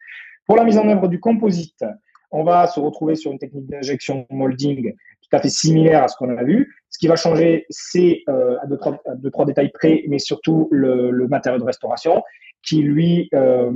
Pour 0.47 0.55
la 0.55 0.63
mise 0.63 0.77
en 0.77 0.87
œuvre 0.87 1.07
du 1.07 1.19
composite, 1.19 1.83
on 2.31 2.43
va 2.43 2.67
se 2.67 2.79
retrouver 2.79 3.15
sur 3.15 3.31
une 3.31 3.39
technique 3.39 3.67
d'injection 3.67 4.25
molding 4.29 4.93
tout 5.21 5.37
à 5.37 5.41
fait 5.41 5.49
similaire 5.49 6.03
à 6.03 6.07
ce 6.07 6.15
qu'on 6.17 6.35
a 6.35 6.43
vu. 6.43 6.75
Ce 6.89 6.99
qui 6.99 7.07
va 7.07 7.15
changer, 7.15 7.65
c'est 7.69 8.23
euh, 8.29 8.57
à, 8.61 8.67
deux, 8.67 9.31
trois, 9.31 9.45
détails 9.45 9.71
près, 9.71 10.03
mais 10.07 10.19
surtout 10.19 10.67
le, 10.71 11.27
matériau 11.27 11.59
de 11.59 11.63
restauration, 11.63 12.21
qui 12.63 12.81
lui, 12.81 13.29
euh, 13.33 13.71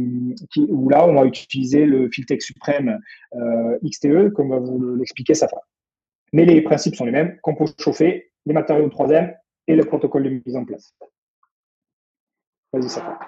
où 0.58 0.90
là, 0.90 1.08
on 1.08 1.14
va 1.14 1.26
utiliser 1.26 1.86
le 1.86 2.10
Filtex 2.10 2.46
Supreme 2.46 3.00
euh, 3.36 3.78
XTE, 3.84 4.32
comme 4.34 4.50
va 4.50 4.60
vous 4.60 4.96
l'expliquer 4.96 5.34
Safa. 5.34 5.58
Mais 6.34 6.46
les 6.46 6.62
principes 6.62 6.96
sont 6.96 7.06
les 7.06 7.12
mêmes 7.12 7.38
compost 7.42 7.82
chauffé, 7.82 8.32
les 8.46 8.54
matériaux 8.54 8.86
de 8.86 8.92
troisième 8.92 9.34
et 9.68 9.76
le 9.76 9.84
protocole 9.86 10.24
de 10.24 10.30
mise 10.46 10.56
en 10.56 10.66
place. 10.66 10.94
Vas-y, 12.74 12.90
Safa. 12.90 13.20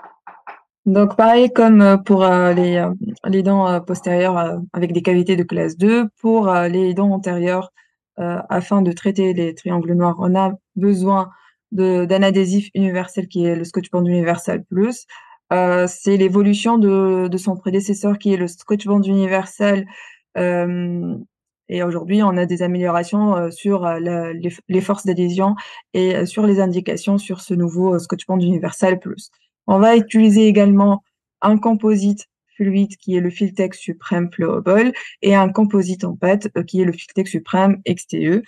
Donc 0.85 1.17
pareil 1.17 1.51
comme 1.51 1.81
euh, 1.81 1.97
pour 1.97 2.23
euh, 2.23 2.53
les, 2.53 2.85
les 3.25 3.43
dents 3.43 3.81
postérieures 3.81 4.61
avec 4.73 4.93
des 4.93 5.01
cavités 5.01 5.35
de 5.35 5.43
classe 5.43 5.77
2, 5.77 6.07
pour 6.21 6.51
les 6.51 6.93
dents 6.93 7.11
antérieures, 7.11 7.71
afin 8.19 8.81
de 8.81 8.91
traiter 8.93 9.33
les 9.33 9.53
triangles 9.53 9.93
noirs, 9.93 10.15
on 10.17 10.33
a 10.35 10.51
besoin 10.75 11.29
d'un 11.71 12.23
adhésif 12.23 12.69
universel 12.73 13.27
qui 13.27 13.45
est 13.45 13.55
le 13.55 13.63
Scotch 13.63 13.91
Bond 13.91 14.05
Universal 14.05 14.63
Plus. 14.65 15.05
C'est 15.51 16.17
l'évolution 16.17 16.77
de, 16.77 17.27
de, 17.27 17.37
son 17.37 17.55
prédécesseur 17.55 18.17
qui 18.17 18.33
est 18.33 18.37
le 18.37 18.47
Scotch 18.47 18.85
Bond 18.85 19.01
Universal. 19.01 19.85
et 20.35 21.83
aujourd'hui, 21.83 22.23
on 22.23 22.37
a 22.37 22.45
des 22.45 22.61
améliorations 22.61 23.51
sur 23.51 23.87
les, 23.99 24.49
les, 24.67 24.81
forces 24.81 25.05
d'adhésion 25.05 25.55
et 25.93 26.25
sur 26.25 26.45
les 26.45 26.59
indications 26.59 27.17
sur 27.17 27.41
ce 27.41 27.53
nouveau 27.53 27.97
Scotch 27.99 28.25
Bond 28.27 28.39
Universal 28.39 28.99
Plus. 28.99 29.31
On 29.67 29.79
va 29.79 29.95
utiliser 29.97 30.47
également 30.47 31.03
un 31.41 31.57
composite 31.57 32.27
fluide 32.57 32.95
qui 32.97 33.15
est 33.15 33.21
le 33.21 33.29
Filtex 33.29 33.77
Supreme 33.79 34.29
Flowable 34.31 34.91
et 35.21 35.35
un 35.35 35.49
composite 35.49 36.03
en 36.03 36.15
pâte 36.15 36.49
euh, 36.57 36.63
qui 36.63 36.81
est 36.81 36.85
le 36.85 36.91
Filtex 36.91 37.31
Supreme 37.31 37.81
XTE. 37.87 38.43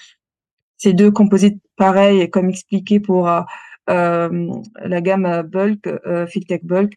Ces 0.78 0.93
deux 0.93 1.12
composites, 1.12 1.62
pareils, 1.76 2.30
comme 2.30 2.50
expliqué 2.50 3.00
pour 3.00 3.28
euh, 3.28 3.41
euh, 3.41 3.43
la 3.90 5.02
gamme 5.02 5.42
Bulk, 5.44 5.88
euh, 5.88 6.28
Filtech 6.28 6.66
Bulk, 6.66 6.94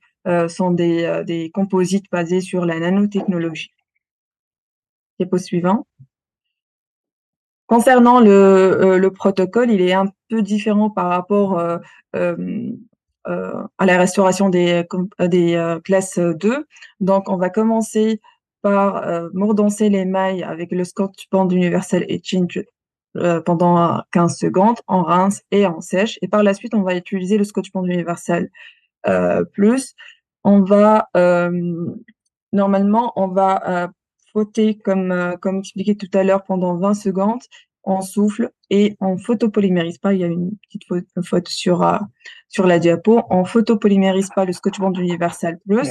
sont 0.48 0.70
des, 0.70 1.50
composites 1.52 2.06
basés 2.10 2.40
sur 2.40 2.64
la 2.64 2.78
nanotechnologie. 2.78 3.72
Diapo 5.18 5.38
suivant. 5.38 5.86
Concernant 7.66 8.20
le, 8.20 8.98
le, 8.98 9.10
protocole, 9.10 9.70
il 9.70 9.80
est 9.80 9.94
un 9.94 10.12
peu 10.28 10.42
différent 10.42 10.90
par 10.90 11.08
rapport 11.08 11.58
euh, 13.28 13.62
à 13.78 13.86
la 13.86 13.98
restauration 13.98 14.48
des, 14.48 14.84
euh, 15.20 15.80
classes 15.80 16.18
2. 16.18 16.66
Donc, 17.00 17.28
on 17.28 17.36
va 17.36 17.50
commencer 17.50 18.20
par 18.62 18.96
euh, 18.96 19.28
mordancer 19.32 19.88
les 19.88 20.04
mailles 20.04 20.42
avec 20.42 20.72
le 20.72 20.84
Scotch 20.84 21.28
Band 21.30 21.48
Universal 21.48 22.04
Exchange 22.08 22.64
pendant 23.44 24.02
15 24.12 24.38
secondes, 24.38 24.78
en 24.86 25.02
rince 25.02 25.42
et 25.50 25.66
en 25.66 25.80
sèche. 25.80 26.18
Et 26.22 26.28
par 26.28 26.42
la 26.42 26.54
suite, 26.54 26.74
on 26.74 26.82
va 26.82 26.94
utiliser 26.96 27.38
le 27.38 27.44
Scotch 27.44 27.72
Band 27.72 27.84
Universal 27.84 28.50
Plus. 29.52 29.94
On 30.44 30.62
va, 30.62 31.08
normalement, 32.52 33.12
on 33.16 33.28
va 33.28 33.90
frotter 34.30 34.78
comme, 34.78 35.36
comme 35.40 35.58
expliqué 35.58 35.96
tout 35.96 36.10
à 36.14 36.24
l'heure 36.24 36.44
pendant 36.44 36.76
20 36.76 36.94
secondes 36.94 37.42
on 37.84 38.00
souffle 38.00 38.50
et 38.70 38.96
on 39.00 39.18
photopolymérise 39.18 39.98
pas. 39.98 40.14
Il 40.14 40.20
y 40.20 40.24
a 40.24 40.28
une 40.28 40.52
petite 40.62 40.84
faute 41.24 41.48
sur, 41.48 41.82
euh, 41.82 41.98
sur 42.48 42.66
la 42.66 42.78
diapo. 42.78 43.22
On 43.30 43.44
photopolymérise 43.44 44.30
pas 44.34 44.44
le 44.44 44.52
Scotch 44.52 44.78
Bond 44.78 44.92
Universal 44.94 45.58
Plus. 45.66 45.88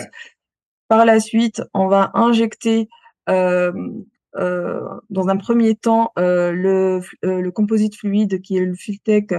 Par 0.88 1.05
la 1.05 1.19
suite, 1.19 1.61
on 1.74 1.88
va 1.88 2.11
injecter 2.13 2.89
euh, 3.30 3.72
euh, 3.72 4.03
dans 4.36 5.27
un 5.27 5.38
premier 5.38 5.75
temps 5.75 6.11
le, 6.17 7.01
le 7.21 7.49
composite 7.49 7.95
fluide 7.95 8.41
qui 8.41 8.57
est 8.57 8.65
le 8.65 8.75
Filtech 8.75 9.34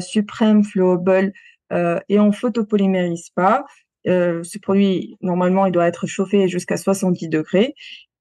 Supreme 0.00 0.64
Flowable 0.64 1.32
et 1.72 2.18
on 2.18 2.32
photopolymérise 2.32 3.30
pas. 3.34 3.64
ce 4.04 4.58
produit, 4.58 5.16
normalement, 5.20 5.66
il 5.66 5.72
doit 5.72 5.86
être 5.86 6.06
chauffé 6.06 6.48
jusqu'à 6.48 6.76
70 6.76 7.28
degrés. 7.28 7.74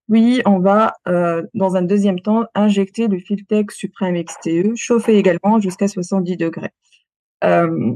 Oui, 0.09 0.41
on 0.45 0.59
va, 0.59 0.93
euh, 1.09 1.43
dans 1.53 1.75
un 1.75 1.81
deuxième 1.81 2.21
temps, 2.21 2.45
injecter 2.55 3.07
le 3.07 3.19
Filtech 3.19 3.71
Supreme 3.71 4.23
XTE, 4.23 4.75
chauffer 4.75 5.17
également 5.17 5.59
jusqu'à 5.59 5.89
70 5.89 6.37
degrés. 6.37 6.71
Euh, 7.43 7.93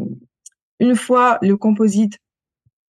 une 0.80 0.95
fois 0.95 1.38
le 1.41 1.55
composite 1.55 2.18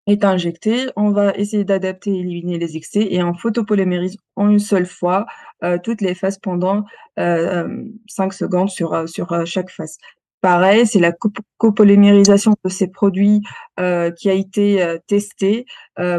est 0.09 0.25
injecté, 0.25 0.89
on 0.97 1.11
va 1.11 1.33
essayer 1.35 1.65
d'adapter 1.65 2.11
et 2.11 2.21
éliminer 2.21 2.59
les 2.59 2.77
excès 2.77 3.07
et 3.11 3.23
on 3.23 3.35
photopolymérise 3.35 4.17
en 4.37 4.49
une 4.49 4.59
seule 4.59 4.87
fois 4.87 5.27
euh, 5.63 5.79
toutes 5.83 6.01
les 6.01 6.15
faces 6.15 6.39
pendant 6.39 6.85
5 7.17 8.33
secondes 8.33 8.71
sur, 8.71 9.07
chaque 9.47 9.71
face. 9.71 9.99
Pareil, 10.41 10.87
c'est 10.87 11.01
la 11.01 11.13
copolymérisation 11.57 12.55
de 12.65 12.71
ces 12.71 12.89
produits 12.89 13.43
qui 13.77 14.31
a 14.31 14.33
été 14.33 14.99
testée 15.09 15.67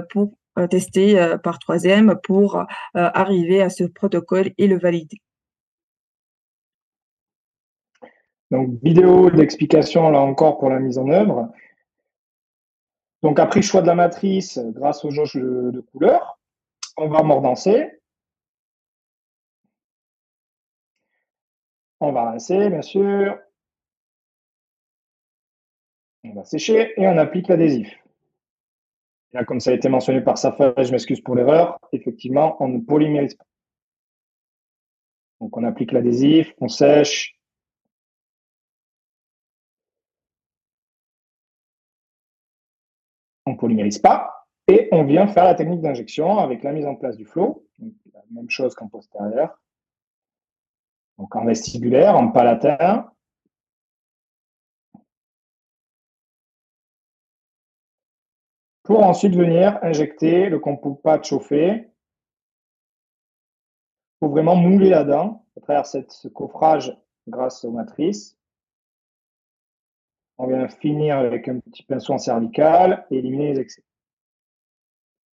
pour 0.10 0.34
euh, 0.60 0.68
testé 0.68 1.18
euh, 1.18 1.38
par 1.38 1.60
troisième 1.60 2.16
pour 2.24 2.58
euh, 2.58 2.64
arriver 2.94 3.62
à 3.62 3.70
ce 3.70 3.86
protocole 3.86 4.50
et 4.58 4.68
le 4.68 4.78
valider. 4.78 5.18
Donc, 8.52 8.72
vidéo 8.84 9.30
d'explication 9.30 10.10
là 10.10 10.20
encore 10.20 10.58
pour 10.58 10.70
la 10.70 10.80
mise 10.80 10.98
en 10.98 11.08
œuvre. 11.10 11.50
Donc, 13.24 13.40
après 13.40 13.62
choix 13.62 13.82
de 13.82 13.88
la 13.88 13.96
matrice, 13.96 14.60
grâce 14.60 15.04
aux 15.04 15.12
jauges 15.12 15.36
de, 15.36 15.82
couleur, 15.92 16.40
on 16.98 17.10
va 17.10 17.24
mordancer. 17.24 18.00
On 22.00 22.12
va 22.12 22.32
rincer, 22.32 22.70
bien 22.70 22.82
sûr. 22.82 23.38
On 26.24 26.34
va 26.34 26.46
sécher 26.46 26.94
et 27.00 27.08
on 27.08 27.18
applique 27.18 27.48
l'adhésif 27.48 28.00
comme 29.46 29.60
ça 29.60 29.72
a 29.72 29.74
été 29.74 29.90
mentionné 29.90 30.22
par 30.22 30.38
Safa, 30.38 30.74
je 30.78 30.92
m'excuse 30.92 31.22
pour 31.22 31.36
l'erreur, 31.36 31.80
effectivement, 31.92 32.58
on 32.60 32.68
ne 32.68 32.80
polymérise 32.80 33.36
pas. 33.36 33.46
Donc 35.40 35.56
on 35.56 35.64
applique 35.64 35.92
l'adhésif, 35.92 36.54
on 36.60 36.68
sèche. 36.68 37.39
On 43.50 43.56
polymérise 43.56 43.97
pas. 43.97 44.45
Et 44.68 44.88
on 44.91 45.04
vient 45.04 45.28
faire 45.28 45.43
la 45.43 45.56
technique 45.56 45.82
d'injection 45.82 46.38
avec 46.38 46.62
la 46.62 46.72
mise 46.72 46.86
en 46.86 46.93
place 46.93 47.18
du 47.18 47.26
flot. 47.26 47.66
la 47.80 48.22
même 48.30 48.50
chose 48.50 48.76
qu'en 48.76 48.88
postérieur. 48.88 49.60
Donc 51.18 51.36
en 51.36 51.45
vestibulaire, 51.45 52.16
en 52.16 52.30
palatin. 52.30 53.10
pour 58.84 59.04
ensuite 59.04 59.36
venir 59.36 59.78
injecter 59.84 60.50
le 60.50 60.58
compost 60.58 61.00
pâte 61.04 61.24
chauffé 61.24 61.91
pour 64.20 64.32
vraiment 64.32 64.56
mouler 64.56 64.89
la 64.89 65.04
dent 65.04 65.45
à 65.56 65.62
travers 65.62 65.86
ce 65.86 66.28
coffrage 66.28 66.97
grâce 67.28 67.64
aux 67.64 67.72
matrices. 67.72 68.39
On 70.40 70.48
vient 70.48 70.68
finir 70.70 71.18
avec 71.18 71.48
un 71.48 71.60
petit 71.60 71.84
pinceau 71.84 72.14
en 72.14 72.18
cervical 72.18 73.06
et 73.12 73.18
éliminer 73.18 73.54
les 73.54 73.60
excès. 73.60 73.84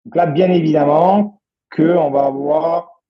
Donc 0.04 0.16
là, 0.16 0.26
bien 0.26 0.50
évidemment, 0.50 1.40
qu'on 1.70 2.10
va 2.10 2.26
avoir 2.26 3.02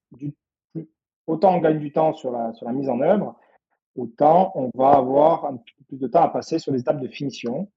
autant 1.27 1.57
on 1.57 1.61
gagne 1.61 1.79
du 1.79 1.93
temps 1.93 2.13
sur 2.13 2.31
la, 2.31 2.53
sur 2.55 2.67
la 2.67 2.73
mise 2.73 2.89
en 2.89 3.01
œuvre, 3.01 3.37
autant 3.97 4.53
on 4.55 4.71
va 4.75 4.91
avoir 4.91 5.47
un 5.47 5.57
petit 5.57 5.75
peu 5.79 5.85
plus 5.85 6.01
de 6.01 6.09
temps 6.09 6.23
à 6.23 6.29
passer 6.29 6.59
sur 6.59 6.73
les 6.73 6.81
étapes 6.81 7.01
de 7.01 7.09
finition. 7.09 7.71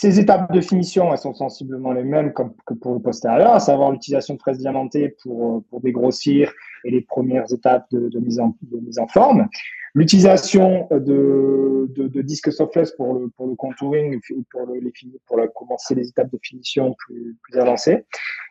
Ces 0.00 0.20
étapes 0.20 0.52
de 0.52 0.60
finition, 0.60 1.10
elles 1.10 1.18
sont 1.18 1.34
sensiblement 1.34 1.90
les 1.90 2.04
mêmes 2.04 2.32
que 2.32 2.74
pour 2.74 2.94
le 2.94 3.00
postérieur, 3.00 3.54
à 3.54 3.58
savoir 3.58 3.90
l'utilisation 3.90 4.34
de 4.34 4.38
fraises 4.38 4.58
diamantées 4.58 5.16
pour, 5.20 5.64
pour 5.64 5.80
dégrossir 5.80 6.52
et 6.84 6.92
les 6.92 7.00
premières 7.00 7.52
étapes 7.52 7.84
de, 7.90 8.16
mise, 8.20 8.38
en, 8.38 8.54
de 8.62 8.78
mise 8.78 9.00
en 9.00 9.08
forme. 9.08 9.48
L'utilisation 9.94 10.86
de, 10.92 11.88
de, 11.96 12.06
de, 12.06 12.22
disques 12.22 12.52
softless 12.52 12.92
pour 12.92 13.12
le, 13.14 13.28
pour 13.30 13.48
le 13.48 13.56
contouring, 13.56 14.20
pour, 14.52 14.66
le, 14.66 14.78
les, 14.78 14.92
pour 15.26 15.38
commencer 15.52 15.96
les 15.96 16.10
étapes 16.10 16.30
de 16.30 16.38
finition 16.44 16.94
plus, 16.96 17.36
plus 17.42 17.58
avancées. 17.58 18.04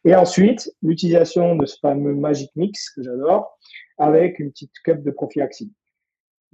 Et 0.03 0.15
ensuite, 0.15 0.69
l'utilisation 0.83 1.55
de 1.55 1.65
ce 1.65 1.79
fameux 1.79 2.13
Magic 2.13 2.51
Mix 2.57 2.89
que 2.89 3.03
j'adore, 3.03 3.57
avec 3.97 4.39
une 4.39 4.51
petite 4.51 4.73
cup 4.83 5.01
de 5.01 5.11
prophylaxie. 5.11 5.71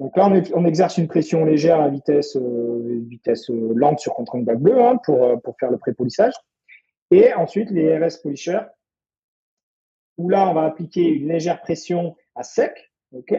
Donc 0.03 0.17
là, 0.17 0.29
on, 0.53 0.65
exerce 0.65 0.97
une 0.97 1.07
pression 1.07 1.45
légère 1.45 1.79
à 1.79 1.87
vitesse, 1.87 2.35
euh, 2.35 3.05
vitesse 3.07 3.49
lente 3.49 3.99
sur 3.99 4.13
contre 4.13 4.37
bac 4.39 4.59
bleu 4.59 4.77
hein, 4.81 4.97
pour, 5.05 5.23
euh, 5.23 5.37
pour 5.37 5.55
faire 5.57 5.71
le 5.71 5.77
pré-polissage. 5.77 6.33
Et 7.09 7.33
ensuite, 7.33 7.71
les 7.71 7.97
RS 7.97 8.17
Polisher, 8.21 8.59
où 10.17 10.27
là, 10.27 10.49
on 10.49 10.53
va 10.53 10.65
appliquer 10.65 11.07
une 11.07 11.29
légère 11.29 11.61
pression 11.61 12.17
à 12.35 12.43
sec. 12.43 12.91
ok 13.13 13.31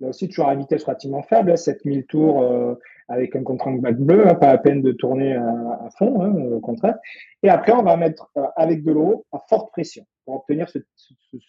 Là 0.00 0.08
aussi, 0.08 0.28
toujours 0.28 0.48
à 0.48 0.54
vitesse 0.54 0.84
relativement 0.84 1.22
faible, 1.22 1.58
7000 1.58 1.98
hein, 1.98 2.02
tours 2.08 2.42
euh, 2.42 2.74
avec 3.08 3.36
un 3.36 3.42
contre 3.42 3.70
bac 3.78 3.98
bleu, 3.98 4.26
hein, 4.26 4.34
pas 4.34 4.48
à 4.48 4.56
peine 4.56 4.80
de 4.80 4.92
tourner 4.92 5.34
à, 5.34 5.90
fond, 5.98 6.22
hein, 6.22 6.32
au 6.52 6.60
contraire. 6.60 6.96
Et 7.42 7.50
après, 7.50 7.72
on 7.72 7.82
va 7.82 7.98
mettre 7.98 8.30
euh, 8.38 8.46
avec 8.56 8.82
de 8.82 8.92
l'eau 8.92 9.26
à 9.30 9.40
forte 9.50 9.70
pression 9.72 10.06
pour 10.24 10.36
obtenir 10.36 10.70
ce, 10.70 10.78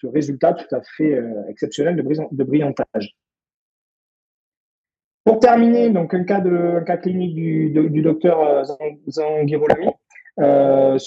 résultat 0.04 0.52
tout 0.52 0.76
à 0.76 0.82
fait 0.98 1.14
euh, 1.14 1.48
exceptionnel 1.48 1.96
de 1.96 2.44
brillantage. 2.44 3.16
Pour 5.30 5.40
terminer, 5.40 5.92
donc 5.92 6.16
un 6.16 6.24
cas, 6.24 6.42
de, 6.42 6.84
cas 6.88 6.98
clinique 6.98 7.36
du, 7.36 8.02
docteur 8.02 8.42
euh, 8.42 8.64
Zangirolami 9.08 9.90
euh, 10.40 10.98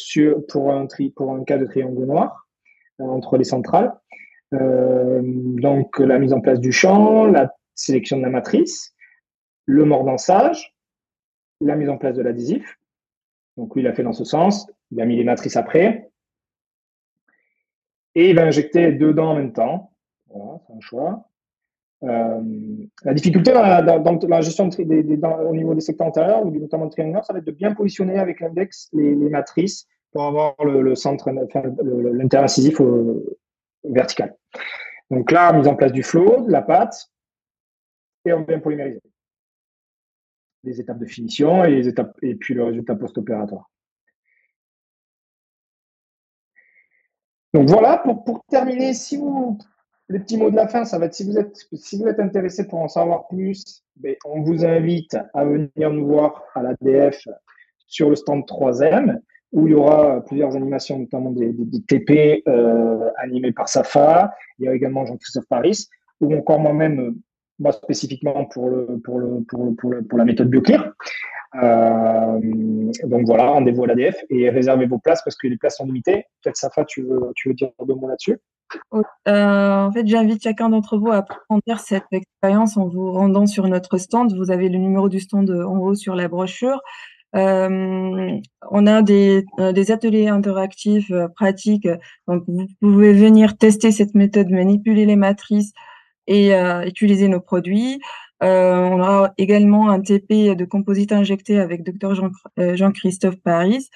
pour, 0.48 0.72
un 0.72 1.42
cas 1.44 1.58
de 1.58 1.66
triangle 1.66 2.04
noir 2.04 2.46
euh, 3.00 3.04
entre 3.04 3.36
les 3.36 3.42
centrales. 3.42 3.92
Donc 4.52 5.98
la 5.98 6.20
mise 6.20 6.32
en 6.32 6.40
place 6.40 6.60
du 6.60 6.70
champ, 6.70 7.26
la 7.26 7.52
sélection 7.74 8.16
de 8.16 8.22
la 8.22 8.30
matrice, 8.30 8.94
le 9.66 9.84
mordançage, 9.84 10.72
la 11.60 11.74
mise 11.74 11.88
en 11.88 11.98
place 11.98 12.14
de 12.14 12.22
l'adhésif. 12.22 12.78
Donc 13.56 13.74
lui, 13.74 13.82
il 13.82 13.88
a 13.88 13.92
fait 13.92 14.04
dans 14.04 14.12
ce 14.12 14.24
sens. 14.24 14.70
Il 14.92 15.00
a 15.00 15.04
mis 15.04 15.16
les 15.16 15.24
matrices 15.24 15.56
après. 15.56 16.12
Et 18.14 18.30
il 18.30 18.36
va 18.36 18.44
injecter 18.44 18.92
deux 18.92 19.14
dents 19.14 19.32
en 19.32 19.34
même 19.34 19.52
temps. 19.52 19.90
Voilà, 20.28 20.60
c'est 20.64 20.74
un 20.74 20.80
choix. 20.80 21.28
Euh, 22.04 22.40
la 23.04 23.14
difficulté 23.14 23.52
dans 23.52 23.62
la, 23.62 24.40
gestion 24.40 24.68
au 24.68 25.54
niveau 25.54 25.74
des 25.74 25.80
secteurs 25.80 26.08
antérieurs, 26.08 26.44
notamment 26.44 26.84
le 26.84 26.90
triangle 26.90 27.20
ça 27.22 27.32
va 27.32 27.38
être 27.38 27.44
de 27.44 27.52
bien 27.52 27.74
positionner 27.74 28.18
avec 28.18 28.40
l'index 28.40 28.88
les, 28.92 29.14
matrices 29.14 29.86
pour 30.10 30.24
avoir 30.24 30.56
le, 30.64 30.96
centre, 30.96 31.30
enfin, 31.30 31.62
l'intérincisif 31.82 32.80
vertical. 33.84 34.34
Donc 35.10 35.30
là, 35.30 35.52
mise 35.52 35.68
en 35.68 35.76
place 35.76 35.92
du 35.92 36.02
flow, 36.02 36.42
de 36.46 36.50
la 36.50 36.62
pâte, 36.62 37.10
et 38.24 38.32
on 38.32 38.44
vient 38.44 38.58
polymériser. 38.58 39.02
Les 40.64 40.80
étapes 40.80 40.98
de 40.98 41.06
finition 41.06 41.64
et, 41.64 41.70
les 41.70 41.88
étapes, 41.88 42.16
et 42.22 42.34
puis 42.34 42.54
le 42.54 42.64
résultat 42.64 42.94
post-opératoire. 42.94 43.70
Donc 47.54 47.68
voilà, 47.68 47.98
pour, 47.98 48.24
pour 48.24 48.44
terminer, 48.48 48.94
si 48.94 49.16
vous 49.16 49.58
le 50.08 50.18
petit 50.18 50.36
mot 50.36 50.50
de 50.50 50.56
la 50.56 50.68
fin, 50.68 50.84
ça 50.84 50.98
va 50.98 51.06
être 51.06 51.14
si 51.14 51.24
vous 51.24 51.38
êtes, 51.38 51.56
si 51.72 51.98
vous 51.98 52.06
êtes 52.06 52.20
intéressé 52.20 52.66
pour 52.66 52.80
en 52.80 52.88
savoir 52.88 53.28
plus, 53.28 53.82
ben, 53.96 54.14
on 54.24 54.42
vous 54.42 54.64
invite 54.64 55.16
à 55.34 55.44
venir 55.44 55.90
nous 55.90 56.06
voir 56.06 56.42
à 56.54 56.62
l'ADF 56.62 57.26
sur 57.86 58.10
le 58.10 58.16
stand 58.16 58.44
3M, 58.44 59.18
où 59.52 59.66
il 59.66 59.72
y 59.72 59.74
aura 59.74 60.24
plusieurs 60.24 60.56
animations, 60.56 60.98
notamment 60.98 61.30
des, 61.30 61.54
TP 61.86 62.42
euh, 62.48 63.10
animés 63.18 63.52
par 63.52 63.68
Safa. 63.68 64.32
Il 64.58 64.66
y 64.66 64.68
a 64.68 64.74
également 64.74 65.04
Jean-Christophe 65.04 65.46
Paris, 65.48 65.86
ou 66.20 66.34
encore 66.34 66.58
moi-même, 66.58 67.16
moi 67.58 67.72
spécifiquement 67.72 68.46
pour, 68.46 68.70
le, 68.70 68.98
pour, 69.04 69.18
le, 69.18 69.42
pour, 69.42 69.64
le, 69.64 70.02
pour 70.02 70.18
la 70.18 70.24
méthode 70.24 70.48
BioClear. 70.48 70.92
Euh, 71.62 72.40
donc 73.04 73.26
voilà, 73.26 73.48
rendez-vous 73.48 73.84
à 73.84 73.88
l'ADF 73.88 74.16
et 74.30 74.48
réservez 74.48 74.86
vos 74.86 74.98
places 74.98 75.22
parce 75.22 75.36
que 75.36 75.48
les 75.48 75.58
places 75.58 75.76
sont 75.76 75.86
limitées. 75.86 76.24
Peut-être 76.42 76.56
Safa, 76.56 76.84
tu 76.86 77.02
veux, 77.02 77.30
tu 77.36 77.48
veux 77.48 77.54
dire 77.54 77.70
deux 77.86 77.94
mots 77.94 78.08
là-dessus? 78.08 78.38
Euh, 79.28 79.86
en 79.86 79.92
fait, 79.92 80.06
j'invite 80.06 80.42
chacun 80.42 80.68
d'entre 80.68 80.98
vous 80.98 81.10
à 81.10 81.16
approfondir 81.16 81.78
cette 81.80 82.04
expérience 82.12 82.76
en 82.76 82.88
vous 82.88 83.12
rendant 83.12 83.46
sur 83.46 83.68
notre 83.68 83.98
stand. 83.98 84.36
Vous 84.36 84.50
avez 84.50 84.68
le 84.68 84.78
numéro 84.78 85.08
du 85.08 85.20
stand 85.20 85.50
en 85.50 85.78
haut 85.78 85.94
sur 85.94 86.14
la 86.14 86.28
brochure. 86.28 86.80
Euh, 87.34 88.38
on 88.70 88.86
a 88.86 89.02
des, 89.02 89.44
euh, 89.58 89.72
ateliers 89.88 90.28
interactifs 90.28 91.12
pratiques. 91.34 91.88
Donc, 92.28 92.44
vous 92.46 92.66
pouvez 92.80 93.12
venir 93.12 93.56
tester 93.56 93.90
cette 93.90 94.14
méthode, 94.14 94.50
manipuler 94.50 95.06
les 95.06 95.16
matrices 95.16 95.72
et 96.26 96.52
utiliser 96.86 97.28
nos 97.28 97.40
produits. 97.40 98.00
on 98.40 99.00
aura 99.00 99.32
également 99.38 99.90
un 99.90 100.00
TP 100.00 100.54
de 100.54 100.64
composite 100.64 101.12
injecté 101.12 101.58
avec 101.58 101.82
Dr 101.84 102.14
Jean-Christophe 102.56 103.40
Paris. 103.42 103.88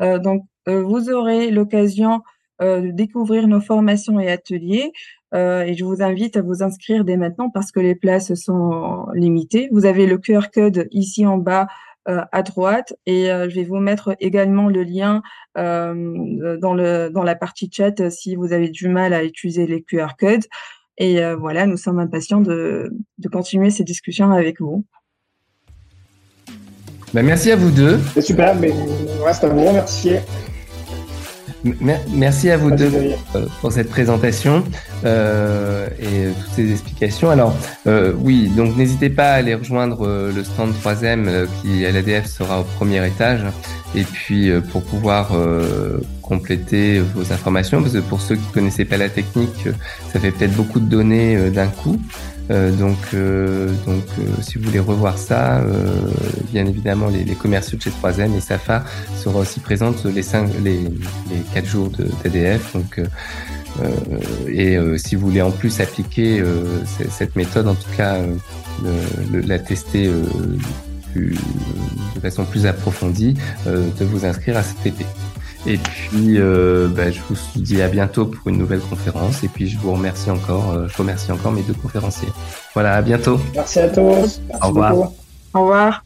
donc, 0.00 0.44
vous 0.66 1.10
aurez 1.10 1.50
l'occasion 1.50 2.22
euh, 2.62 2.80
de 2.80 2.90
découvrir 2.92 3.48
nos 3.48 3.60
formations 3.60 4.20
et 4.20 4.30
ateliers. 4.30 4.92
Euh, 5.34 5.62
et 5.62 5.74
je 5.74 5.84
vous 5.84 6.02
invite 6.02 6.36
à 6.36 6.42
vous 6.42 6.62
inscrire 6.62 7.04
dès 7.04 7.16
maintenant 7.16 7.50
parce 7.50 7.72
que 7.72 7.80
les 7.80 7.96
places 7.96 8.34
sont 8.34 9.06
limitées. 9.14 9.68
Vous 9.72 9.86
avez 9.86 10.06
le 10.06 10.18
QR 10.18 10.50
code 10.52 10.86
ici 10.92 11.26
en 11.26 11.36
bas 11.38 11.66
euh, 12.08 12.22
à 12.30 12.42
droite 12.42 12.94
et 13.06 13.26
je 13.26 13.54
vais 13.54 13.64
vous 13.64 13.78
mettre 13.78 14.14
également 14.20 14.68
le 14.68 14.84
lien 14.84 15.22
dans, 15.56 16.74
le, 16.74 17.08
dans 17.08 17.22
la 17.24 17.34
partie 17.34 17.68
chat 17.72 18.10
si 18.10 18.36
vous 18.36 18.52
avez 18.52 18.68
du 18.68 18.88
mal 18.88 19.12
à 19.14 19.24
utiliser 19.24 19.66
les 19.66 19.82
QR 19.82 20.14
codes. 20.18 20.44
Et 20.96 21.20
voilà, 21.34 21.66
nous 21.66 21.76
sommes 21.76 21.98
impatients 21.98 22.40
de, 22.40 22.92
de 23.18 23.28
continuer 23.28 23.70
ces 23.70 23.82
discussions 23.82 24.30
avec 24.30 24.60
vous. 24.60 24.84
Ben, 27.14 27.24
merci 27.24 27.52
à 27.52 27.56
vous 27.56 27.70
deux. 27.70 28.00
C'est 28.12 28.22
super, 28.22 28.56
mais 28.56 28.70
il 28.70 29.22
reste 29.22 29.44
à 29.44 29.48
vous 29.48 29.64
remercier. 29.64 30.18
Merci 32.12 32.50
à 32.50 32.58
vous 32.58 32.70
deux 32.70 32.92
euh, 33.34 33.46
pour 33.60 33.72
cette 33.72 33.88
présentation 33.88 34.64
euh, 35.04 35.88
et 35.98 36.32
toutes 36.38 36.52
ces 36.52 36.70
explications. 36.70 37.30
Alors 37.30 37.56
euh, 37.86 38.12
oui, 38.18 38.50
donc 38.54 38.76
n'hésitez 38.76 39.08
pas 39.08 39.30
à 39.30 39.34
aller 39.34 39.54
rejoindre 39.54 40.30
le 40.34 40.44
stand 40.44 40.72
3M 40.74 41.26
euh, 41.26 41.46
qui 41.62 41.86
à 41.86 41.92
l'ADF 41.92 42.26
sera 42.26 42.60
au 42.60 42.64
premier 42.64 43.06
étage 43.06 43.40
et 43.94 44.02
puis 44.02 44.50
pour 44.72 44.82
pouvoir 44.82 45.30
compléter 46.20 46.98
vos 46.98 47.32
informations 47.32 47.80
parce 47.80 47.94
que 47.94 48.00
pour 48.00 48.20
ceux 48.20 48.34
qui 48.34 48.46
connaissaient 48.52 48.84
pas 48.84 48.96
la 48.96 49.08
technique, 49.08 49.68
ça 50.12 50.18
fait 50.18 50.32
peut-être 50.32 50.54
beaucoup 50.54 50.80
de 50.80 50.86
données 50.86 51.50
d'un 51.50 51.68
coup. 51.68 52.00
Euh, 52.50 52.70
donc, 52.72 52.98
euh, 53.14 53.68
donc 53.86 54.04
euh, 54.18 54.42
si 54.42 54.58
vous 54.58 54.64
voulez 54.64 54.80
revoir 54.80 55.18
ça, 55.18 55.62
bien 56.52 56.66
évidemment, 56.66 57.08
les, 57.08 57.24
les, 57.24 57.34
commerciaux 57.34 57.78
de 57.78 57.82
chez 57.82 57.90
3M 57.90 58.36
et 58.36 58.40
Safa 58.40 58.84
seront 59.16 59.40
aussi 59.40 59.60
présentes 59.60 60.04
les, 60.04 60.22
les, 60.62 60.80
les 60.80 61.40
4 61.54 61.66
jours 61.66 61.90
de 61.90 62.04
TDF. 62.22 62.74
Donc, 62.74 63.00
et 64.48 64.78
si 64.98 65.16
vous 65.16 65.26
voulez 65.28 65.42
en 65.42 65.50
plus 65.50 65.80
appliquer 65.80 66.42
cette 67.10 67.34
méthode, 67.34 67.66
en 67.66 67.74
tout 67.74 67.90
cas, 67.96 68.18
le, 69.32 69.40
la 69.40 69.58
tester 69.58 70.10
plus, 71.12 71.36
de 72.14 72.20
façon 72.20 72.44
plus 72.44 72.66
approfondie, 72.66 73.34
de 73.66 74.04
vous 74.04 74.24
inscrire 74.24 74.58
à 74.58 74.62
ce 74.62 74.74
TP. 74.82 75.04
Et 75.66 75.78
puis, 75.78 76.38
euh, 76.38 76.88
bah, 76.88 77.10
je 77.10 77.20
vous 77.28 77.36
dis 77.56 77.80
à 77.80 77.88
bientôt 77.88 78.26
pour 78.26 78.48
une 78.48 78.58
nouvelle 78.58 78.80
conférence. 78.80 79.42
Et 79.44 79.48
puis, 79.48 79.68
je 79.68 79.78
vous 79.78 79.92
remercie 79.92 80.30
encore. 80.30 80.72
Euh, 80.72 80.88
je 80.88 80.96
remercie 80.96 81.32
encore 81.32 81.52
mes 81.52 81.62
deux 81.62 81.74
conférenciers. 81.74 82.28
Voilà, 82.74 82.94
à 82.94 83.02
bientôt. 83.02 83.40
Merci 83.54 83.80
à 83.80 83.88
tous. 83.88 84.00
Merci 84.00 84.60
Au 84.62 84.68
revoir. 84.68 84.94
Beaucoup. 84.94 85.14
Au 85.54 85.60
revoir. 85.60 86.04